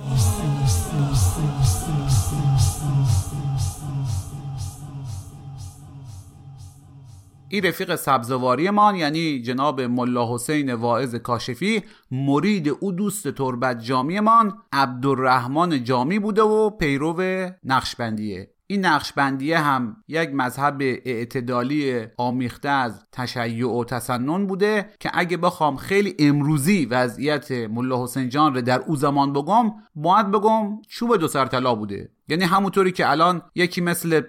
این 7.53 7.65
رفیق 7.65 7.95
سبزواری 7.95 8.69
من 8.69 8.95
یعنی 8.95 9.41
جناب 9.41 9.81
ملا 9.81 10.35
حسین 10.35 10.73
واعظ 10.73 11.15
کاشفی 11.15 11.83
مرید 12.11 12.67
او 12.79 12.91
دوست 12.91 13.27
تربت 13.27 13.83
جامی 13.83 14.19
من 14.19 14.53
عبدالرحمن 14.73 15.83
جامی 15.83 16.19
بوده 16.19 16.41
و 16.41 16.69
پیرو 16.69 17.21
نقشبندیه. 17.63 18.51
این 18.67 18.85
نقشبندیه 18.85 19.59
هم 19.59 19.95
یک 20.07 20.29
مذهب 20.33 20.81
اعتدالی 20.81 22.05
آمیخته 22.17 22.69
از 22.69 23.05
تشیع 23.11 23.67
و 23.67 23.83
تسنن 23.83 24.47
بوده 24.47 24.89
که 24.99 25.11
اگه 25.13 25.37
بخوام 25.37 25.77
خیلی 25.77 26.15
امروزی 26.19 26.85
وضعیت 26.85 27.51
ملا 27.51 28.03
حسین 28.03 28.29
جان 28.29 28.55
رو 28.55 28.61
در 28.61 28.79
او 28.79 28.95
زمان 28.95 29.33
بگم 29.33 29.71
باید 29.95 30.31
بگم 30.31 30.81
چوب 30.87 31.17
دو 31.17 31.27
سر 31.27 31.45
طلا 31.45 31.75
بوده. 31.75 32.11
یعنی 32.27 32.43
همونطوری 32.43 32.91
که 32.91 33.09
الان 33.09 33.41
یکی 33.55 33.81
مثل 33.81 34.21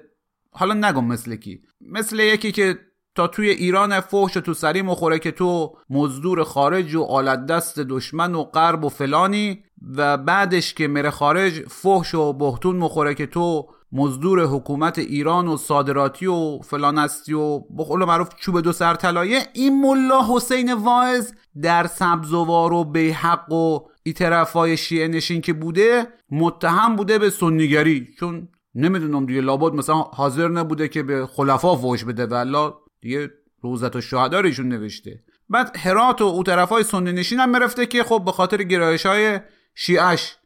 حالا 0.53 0.75
نگم 0.75 1.05
مثل 1.05 1.37
کی 1.37 1.63
مثل 1.81 2.19
یکی 2.19 2.53
که 2.53 2.79
تا 3.15 3.27
توی 3.27 3.51
ایران 3.51 4.01
فحش 4.01 4.33
تو 4.33 4.55
سری 4.55 4.83
مخوره 4.83 5.19
که 5.19 5.31
تو 5.31 5.77
مزدور 5.91 6.45
خارج 6.45 6.95
و 6.95 7.03
آلت 7.03 7.47
دست 7.47 7.81
دشمن 7.81 8.35
و 8.35 8.43
غرب 8.43 8.85
و 8.85 8.89
فلانی 8.89 9.63
و 9.97 10.17
بعدش 10.17 10.75
که 10.75 10.87
میره 10.89 11.11
خارج 11.11 11.61
فحش 11.69 12.15
و 12.15 12.33
بهتون 12.33 12.77
مخوره 12.77 13.15
که 13.15 13.27
تو 13.27 13.69
مزدور 13.93 14.45
حکومت 14.47 14.99
ایران 14.99 15.49
و 15.49 15.57
صادراتی 15.57 16.27
و 16.27 16.59
فلان 16.59 16.99
هستی 16.99 17.33
و 17.33 17.59
بقول 17.59 18.05
معروف 18.05 18.29
چوب 18.37 18.61
دو 18.61 18.73
سر 18.73 18.95
طلایه. 18.95 19.43
این 19.53 19.83
ملا 19.83 20.27
حسین 20.29 20.73
واعظ 20.73 21.33
در 21.63 21.87
سبزوار 21.87 22.73
و 22.73 22.85
بیحق 22.85 23.53
و 23.53 23.79
ای 24.03 24.13
طرفای 24.13 24.77
شیعه 24.77 25.09
نشین 25.09 25.41
که 25.41 25.53
بوده 25.53 26.07
متهم 26.31 26.97
بوده 26.97 27.19
به 27.19 27.31
سنیگری. 27.31 28.09
چون 28.21 28.49
نمی‌دونم 28.75 29.27
دیگه 29.27 29.41
لابد 29.41 29.75
مثلا 29.75 29.95
حاضر 29.95 30.49
نبوده 30.49 30.89
که 30.89 31.03
به 31.03 31.27
خلفا 31.27 31.77
فوش 31.77 32.05
بده. 32.05 32.27
و 32.27 32.73
دیگه 33.03 33.31
روزت 33.61 33.97
و 33.97 34.01
شهدا 34.01 34.41
ایشون 34.41 34.69
نوشته. 34.69 35.21
بعد 35.51 35.77
هرات 35.77 36.21
و 36.21 36.25
او 36.25 36.43
طرفای 36.43 36.83
سنی 36.83 37.13
نشین 37.13 37.41
هم 37.41 37.51
مرفته 37.51 37.87
که 37.87 38.05
خب 38.05 38.23
به 38.25 38.33
خاطر 38.33 38.63
گرایش 38.63 39.07
های 39.07 39.41
شیعش 39.75 40.37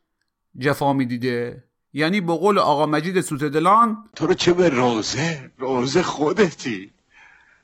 جفا 0.58 0.92
می‌دیده. 0.92 1.64
یعنی 1.92 2.20
به 2.20 2.32
قول 2.32 2.58
آقا 2.58 2.86
مجید 2.86 3.20
سوتدلان 3.20 3.96
تو 4.16 4.26
رو 4.26 4.34
چه 4.34 4.52
به 4.52 4.68
روزه؟ 4.68 5.50
روزه 5.58 6.02
خودتی. 6.02 6.90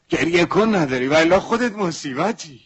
گریه 0.09 0.45
کن 0.45 0.75
نداری. 0.75 1.09
ولی 1.09 1.39
خودت 1.39 1.73
مصیبتی. 1.73 2.61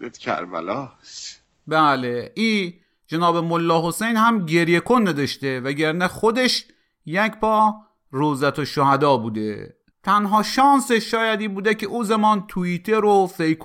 دلت 0.00 0.18
کربلاست. 0.18 1.40
بله. 1.66 2.32
ای 2.34 2.74
جناب 3.06 3.36
ملا 3.36 3.88
حسین 3.88 4.16
هم 4.16 4.46
گریه 4.46 4.80
کن 4.80 5.08
نداشته 5.08 5.60
وگرنه 5.60 6.08
خودش 6.08 6.64
یک 7.06 7.32
پا 7.32 7.74
روزت 8.10 8.58
و 8.58 8.64
شهدا 8.64 9.16
بوده. 9.16 9.77
تنها 10.08 10.42
شانسش 10.42 11.10
شایدی 11.10 11.48
بوده 11.48 11.74
که 11.74 11.86
او 11.86 12.04
زمان 12.04 12.44
توییتر 12.48 13.04
و 13.04 13.26
فیک 13.26 13.58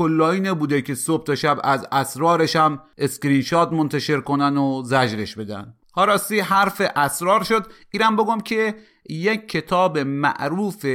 بوده 0.59 0.81
که 0.81 0.95
صبح 0.95 1.23
تا 1.23 1.35
شب 1.35 1.59
از 1.63 1.87
اسرارش 1.91 2.55
هم 2.55 2.81
اسکرین 2.97 3.43
منتشر 3.71 4.19
کنن 4.19 4.57
و 4.57 4.83
زجرش 4.85 5.35
بدن. 5.35 5.73
راستی 5.97 6.39
حرف 6.39 6.81
اسرار 6.95 7.43
شد. 7.43 7.67
ایرم 7.91 8.15
بگم 8.15 8.39
که 8.39 8.75
یک 9.09 9.47
کتاب 9.47 9.97
معروف 9.97 10.85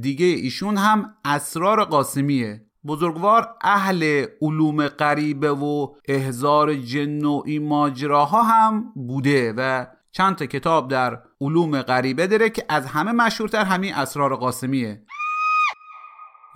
دیگه 0.00 0.26
ایشون 0.26 0.76
هم 0.76 1.14
اسرار 1.24 1.84
قاسمیه. 1.84 2.64
بزرگوار 2.86 3.48
اهل 3.62 4.26
علوم 4.42 4.88
غریبه 4.88 5.50
و 5.50 5.88
احزار 6.08 6.74
جن 6.74 7.24
و 7.24 7.42
این 7.46 7.68
ماجراها 7.68 8.42
هم 8.42 8.92
بوده 8.94 9.54
و 9.56 9.86
چند 10.12 10.36
تا 10.36 10.46
کتاب 10.46 10.90
در 10.90 11.22
علوم 11.40 11.82
غریبه 11.82 12.26
داره 12.26 12.50
که 12.50 12.64
از 12.68 12.86
همه 12.86 13.12
مشهورتر 13.12 13.64
همین 13.64 13.94
اسرار 13.94 14.36
قاسمیه. 14.36 15.02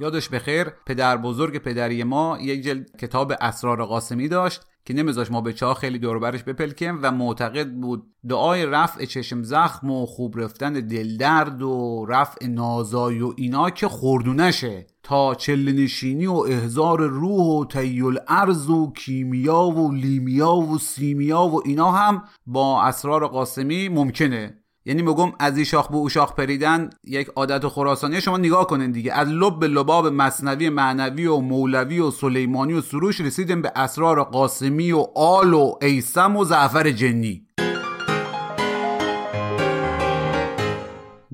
یادش 0.00 0.28
بخیر 0.28 0.64
پدر 0.86 1.16
بزرگ 1.16 1.59
پدری 1.59 2.05
ما 2.05 2.38
یک 2.40 2.62
جلد 2.62 2.96
کتاب 2.96 3.32
اسرار 3.40 3.84
قاسمی 3.84 4.28
داشت. 4.28 4.62
که 4.85 4.95
نمیذاش 4.95 5.30
ما 5.30 5.41
به 5.41 5.53
چاه 5.53 5.74
خیلی 5.74 5.99
دوربرش 5.99 6.43
بپلکیم 6.43 6.99
و 7.03 7.12
معتقد 7.12 7.70
بود 7.70 8.03
دعای 8.28 8.66
رفع 8.66 9.05
چشم 9.05 9.43
زخم 9.43 9.91
و 9.91 10.07
خوب 10.07 10.41
رفتن 10.41 10.72
دلدرد 10.72 11.62
و 11.62 12.07
رفع 12.09 12.47
نازای 12.47 13.20
و 13.20 13.35
اینا 13.37 13.70
که 13.70 13.89
خردونشه 13.89 14.87
تا 15.03 15.35
چل 15.35 15.72
نشینی 15.72 16.26
و 16.26 16.33
احزار 16.33 17.07
روح 17.07 17.61
و 17.61 17.64
تیل 17.64 18.18
ارز 18.28 18.70
و 18.70 18.93
کیمیا 18.93 19.62
و 19.62 19.93
لیمیا 19.93 20.55
و 20.55 20.78
سیمیا 20.78 21.43
و 21.43 21.62
اینا 21.64 21.91
هم 21.91 22.22
با 22.47 22.83
اسرار 22.83 23.26
قاسمی 23.26 23.89
ممکنه. 23.89 24.62
یعنی 24.85 25.03
میگم 25.03 25.33
از 25.39 25.57
این 25.57 25.64
شاخ 25.64 25.89
به 25.89 25.97
او 25.97 26.09
شاخ 26.09 26.35
پریدن 26.35 26.91
یک 27.05 27.28
عادت 27.28 27.68
خراسانی 27.68 28.20
شما 28.20 28.37
نگاه 28.37 28.66
کنین 28.66 28.93
دیگه 28.93 29.12
از 29.12 29.28
لب 29.28 29.59
به 29.59 29.68
لباب 29.68 30.07
مصنوی 30.07 30.68
معنوی 30.68 31.26
و 31.26 31.37
مولوی 31.37 32.01
و 32.01 32.11
سلیمانی 32.11 32.72
و 32.72 32.80
سروش 32.80 33.20
رسیدیم 33.20 33.62
به 33.62 33.72
اسرار 33.76 34.22
قاسمی 34.24 34.93
و 34.93 35.07
آل 35.16 35.55
و 35.55 35.74
ایسم 35.83 36.37
و 36.37 36.45
زعفر 36.45 36.91
جنی. 36.91 37.47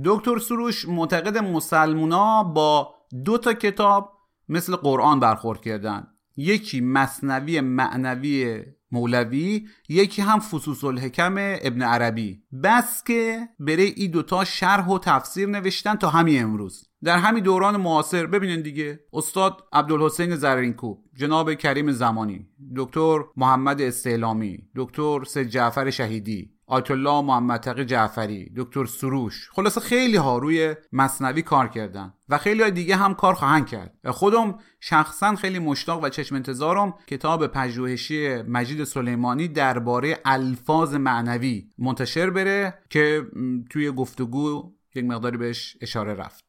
دکتر 0.04 0.38
سروش 0.38 0.88
معتقد 0.88 1.38
مسلمونا 1.38 2.44
با 2.44 2.94
دو 3.24 3.38
تا 3.38 3.52
کتاب 3.52 4.12
مثل 4.48 4.76
قرآن 4.76 5.20
برخورد 5.20 5.60
کردن. 5.60 6.06
یکی 6.36 6.80
مصنوی 6.80 7.60
معنوی 7.60 8.62
مولوی 8.92 9.68
یکی 9.88 10.22
هم 10.22 10.38
فصوص 10.38 10.84
الحکم 10.84 11.34
ابن 11.38 11.82
عربی. 11.82 12.42
بس 12.64 13.04
که 13.04 13.48
بره 13.60 13.82
ای 13.96 14.08
دوتا 14.08 14.44
شرح 14.44 14.88
و 14.88 14.98
تفسیر 14.98 15.48
نوشتن 15.48 15.94
تا 15.94 16.08
همین 16.08 16.42
امروز. 16.42 16.88
در 17.04 17.18
همین 17.18 17.44
دوران 17.44 17.76
معاصر 17.76 18.26
ببینین 18.26 18.62
دیگه. 18.62 19.00
استاد 19.12 19.64
عبدالحسین 19.72 20.36
زرینکوب 20.36 21.04
جناب 21.14 21.54
کریم 21.54 21.92
زمانی 21.92 22.46
دکتر 22.76 23.18
محمد 23.36 23.80
استعلامی 23.82 24.58
دکتر 24.76 25.24
سید 25.24 25.48
جعفر 25.48 25.90
شهیدی. 25.90 26.57
آیت 26.68 26.90
الله 26.90 27.20
محمد 27.20 27.82
جعفری 27.82 28.52
دکتر 28.56 28.84
سروش. 28.84 29.50
خلاصه 29.52 29.80
خیلی 29.80 30.16
ها 30.16 30.38
روی 30.38 30.74
مصنوی 30.92 31.42
کار 31.42 31.68
کردن 31.68 32.14
و 32.28 32.38
خیلی 32.38 32.62
های 32.62 32.70
دیگه 32.70 32.96
هم 32.96 33.14
کار 33.14 33.34
خواهند 33.34 33.66
کرد. 33.66 33.94
خودم 34.06 34.58
شخصا 34.80 35.34
خیلی 35.34 35.58
مشتاق 35.58 36.04
و 36.04 36.08
چشم 36.08 36.34
انتظارم 36.34 36.94
کتاب 37.06 37.46
پژوهشی 37.46 38.42
مجید 38.42 38.84
سلیمانی 38.84 39.48
درباره 39.48 40.18
الفاظ 40.24 40.94
معنوی 40.94 41.70
منتشر 41.78 42.30
بره 42.30 42.78
که 42.90 43.26
توی 43.70 43.90
گفتگو 43.90 44.72
یک 44.94 45.04
مقداری 45.04 45.36
بهش 45.36 45.76
اشاره 45.80 46.14
رفت. 46.14 46.44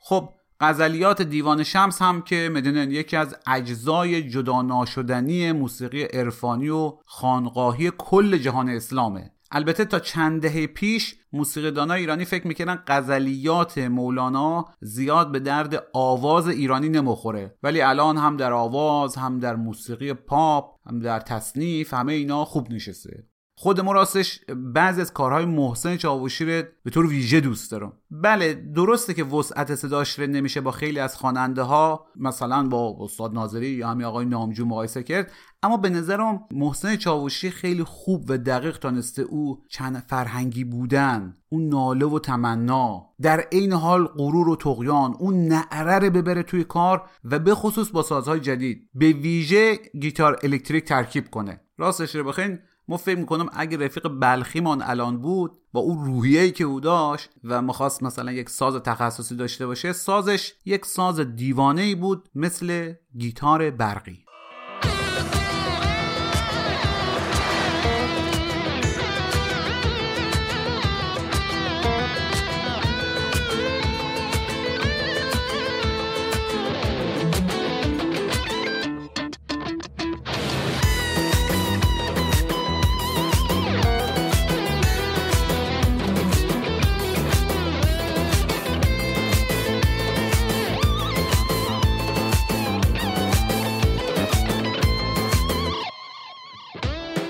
خب 0.00 0.34
غزلیات 0.60 1.22
دیوان 1.22 1.62
شمس 1.62 2.02
هم 2.02 2.22
که 2.22 2.50
می‌دونن 2.52 2.90
یکی 2.90 3.16
از 3.16 3.36
اجزای 3.46 4.30
جدا 4.30 4.62
ناشدنی 4.62 5.52
موسیقی 5.52 6.02
عرفانی 6.02 6.68
و 6.68 6.92
خانقاهی 7.04 7.92
کل 7.98 8.38
جهان 8.38 8.68
اسلامه. 8.68 9.30
البته 9.52 9.84
تا 9.84 9.98
چند 9.98 10.42
دهه 10.42 10.66
پیش 10.66 11.16
موسیقیدانای 11.32 12.00
ایرانی 12.00 12.24
فکر 12.24 12.46
می‌کردن 12.46 12.82
غزلیات 12.86 13.78
مولانا 13.78 14.64
زیاد 14.80 15.32
به 15.32 15.38
درد 15.38 15.86
آواز 15.92 16.48
ایرانی 16.48 16.88
نمی‌خوره. 16.88 17.54
ولی 17.62 17.80
الان 17.80 18.16
هم 18.16 18.36
در 18.36 18.52
آواز 18.52 19.16
هم 19.16 19.38
در 19.38 19.56
موسیقی 19.56 20.12
پاپ 20.12 20.74
هم 20.86 21.00
در 21.00 21.20
تصنیف 21.20 21.94
همه 21.94 22.12
اینا 22.12 22.44
خوب 22.44 22.72
نشسته. 22.72 23.29
خود 23.62 23.80
ما 23.80 23.92
راستش 23.92 24.40
بعضی 24.56 25.00
از 25.00 25.12
کارهای 25.12 25.44
محسن 25.44 25.96
چاوشی 25.96 26.44
رو 26.44 26.62
به 26.84 26.90
طور 26.90 27.06
ویژه 27.06 27.40
دوست 27.40 27.70
دارم. 27.70 27.92
بله 28.10 28.54
درسته 28.54 29.14
که 29.14 29.24
وسعت 29.24 29.74
صداش 29.74 30.18
رو 30.18 30.26
نمیشه 30.26 30.60
با 30.60 30.70
خیلی 30.70 30.98
از 30.98 31.16
خواننده 31.16 31.62
ها 31.62 32.06
مثلا 32.16 32.68
با 32.68 32.96
استاد 33.00 33.34
ناظری 33.34 33.68
یا 33.68 33.88
همین 33.88 34.06
آقای 34.06 34.26
نامجو 34.26 34.64
مقایسه 34.64 35.02
کرد 35.02 35.32
اما 35.62 35.76
به 35.76 35.90
نظرم 35.90 36.40
محسن 36.50 36.96
چاوشی 36.96 37.50
خیلی 37.50 37.84
خوب 37.84 38.24
و 38.28 38.38
دقیق 38.38 38.78
تانسته 38.78 39.22
او 39.22 39.62
چند 39.68 40.04
فرهنگی 40.08 40.64
بودن 40.64 41.36
اون 41.48 41.68
ناله 41.68 42.06
و 42.06 42.18
تمنا 42.18 43.06
در 43.22 43.40
عین 43.52 43.72
حال 43.72 44.06
غرور 44.06 44.48
و 44.48 44.56
تقیان 44.56 45.14
اون 45.18 45.48
نعره 45.48 46.10
ببره 46.10 46.42
توی 46.42 46.64
کار 46.64 47.10
و 47.24 47.38
به 47.38 47.54
خصوص 47.54 47.90
با 47.90 48.02
سازهای 48.02 48.40
جدید 48.40 48.90
به 48.94 49.12
ویژه 49.12 49.78
گیتار 50.00 50.38
الکتریک 50.42 50.84
ترکیب 50.84 51.30
کنه. 51.30 51.60
راستش 51.78 52.14
رو 52.14 52.24
بخین 52.24 52.58
ما 52.88 52.96
فکر 52.96 53.18
می‌کنم 53.18 53.50
اگه 53.52 53.76
رفیق 53.76 54.08
بلخیمان 54.08 54.82
الان 54.82 55.18
بود 55.18 55.52
با 55.72 55.80
اون 55.80 56.04
روحیه‌ای 56.04 56.52
که 56.52 56.64
او 56.64 56.80
داشت 56.80 57.30
و 57.44 57.62
می‌خواست 57.62 58.02
مثلا 58.02 58.32
یک 58.32 58.50
ساز 58.50 58.74
تخصصی 58.74 59.36
داشته 59.36 59.66
باشه 59.66 59.92
سازش 59.92 60.52
یک 60.64 60.84
ساز 60.86 61.20
دیوانه 61.20 61.82
ای 61.82 61.94
بود 61.94 62.28
مثل 62.34 62.92
گیتار 63.18 63.70
برقی. 63.70 64.24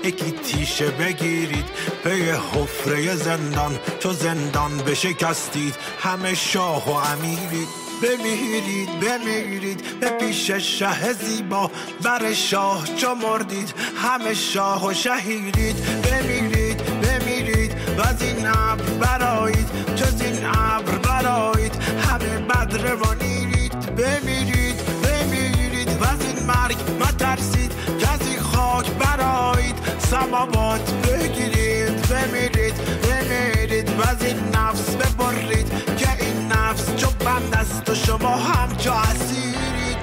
یکی 0.03 0.31
تیشه 0.31 0.89
بگیرید 0.89 1.65
پی 2.03 2.29
حفره 2.29 3.15
زندان 3.15 3.79
چو 3.99 4.13
زندان 4.13 4.77
بشکستید 4.77 5.75
همه 5.99 6.33
شاه 6.33 6.89
و 6.89 6.91
امیرید 6.91 7.81
بمیرید 8.01 8.89
بمیرید. 8.99 9.99
به 9.99 10.09
پیش 10.09 10.51
شه 10.51 11.13
زیبا 11.13 11.71
بر 12.03 12.33
شاه 12.33 12.95
چو 12.95 13.15
مردید. 13.15 13.73
همه 13.97 14.33
شاه 14.33 14.87
و 14.87 14.93
شهیرید 14.93 15.75
بمیرید 16.01 16.77
بمیرید 17.01 17.71
و 17.97 18.01
از 18.01 18.21
این 18.21 18.47
ابر 18.47 18.83
برایید 18.83 19.67
چو 19.95 20.05
این 20.25 20.45
ابر 20.45 20.97
برایید 20.97 21.75
همه 22.09 22.37
بدر 22.37 22.95
و 22.95 23.13
نیرید 23.23 23.95
بمیرید 23.95 24.75
بمیرید 25.03 26.01
و 26.01 26.03
از 26.03 26.25
این 26.25 26.45
مرگ 26.45 26.77
مترسید 26.99 27.50
سماوات 30.11 30.93
بگیرید 31.07 32.09
بمیرید 32.09 32.73
بمیرید 33.03 33.89
و 33.89 34.23
این 34.23 34.37
نفس 34.55 34.95
ببرید 34.95 35.97
که 35.97 36.25
این 36.25 36.47
نفس 36.51 36.95
چو 36.95 37.07
بند 37.25 37.53
است 37.53 37.89
و 37.89 37.95
شما 37.95 38.35
هم 38.35 38.69
اسیرید. 38.69 39.97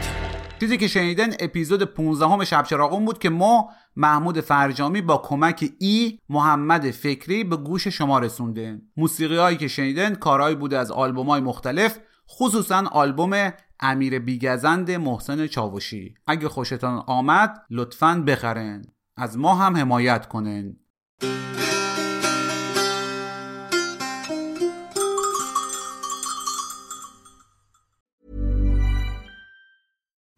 چیزی 0.60 0.76
که 0.76 0.88
شنیدن 0.88 1.30
اپیزود 1.40 1.82
15 1.82 2.28
همه 2.28 2.44
شب 2.44 2.62
چراغون 2.62 3.04
بود 3.04 3.18
که 3.18 3.30
ما 3.30 3.70
محمود 3.96 4.40
فرجامی 4.40 5.00
با 5.00 5.18
کمک 5.18 5.70
ای 5.78 6.18
محمد 6.28 6.90
فکری 6.90 7.44
به 7.44 7.56
گوش 7.56 7.88
شما 7.88 8.18
رسونده. 8.18 8.80
موسیقی 8.96 9.36
هایی 9.36 9.56
که 9.56 9.68
شنیدن 9.68 10.14
کارهایی 10.14 10.56
بوده 10.56 10.78
از 10.78 10.90
آلبوم 10.90 11.26
های 11.26 11.40
مختلف 11.40 11.98
خصوصا 12.30 12.84
آلبوم 12.92 13.52
امیر 13.80 14.18
بیگزند 14.18 14.90
محسن 14.90 15.46
چاوشی. 15.46 16.14
اگه 16.26 16.48
خوشتان 16.48 17.02
آمد 17.06 17.62
لطفا 17.70 18.24
بخرن 18.26 18.84
از 19.20 19.38
ما 19.38 19.54
هم 19.54 19.76
حمایت 19.76 20.28
کنن 20.28 20.76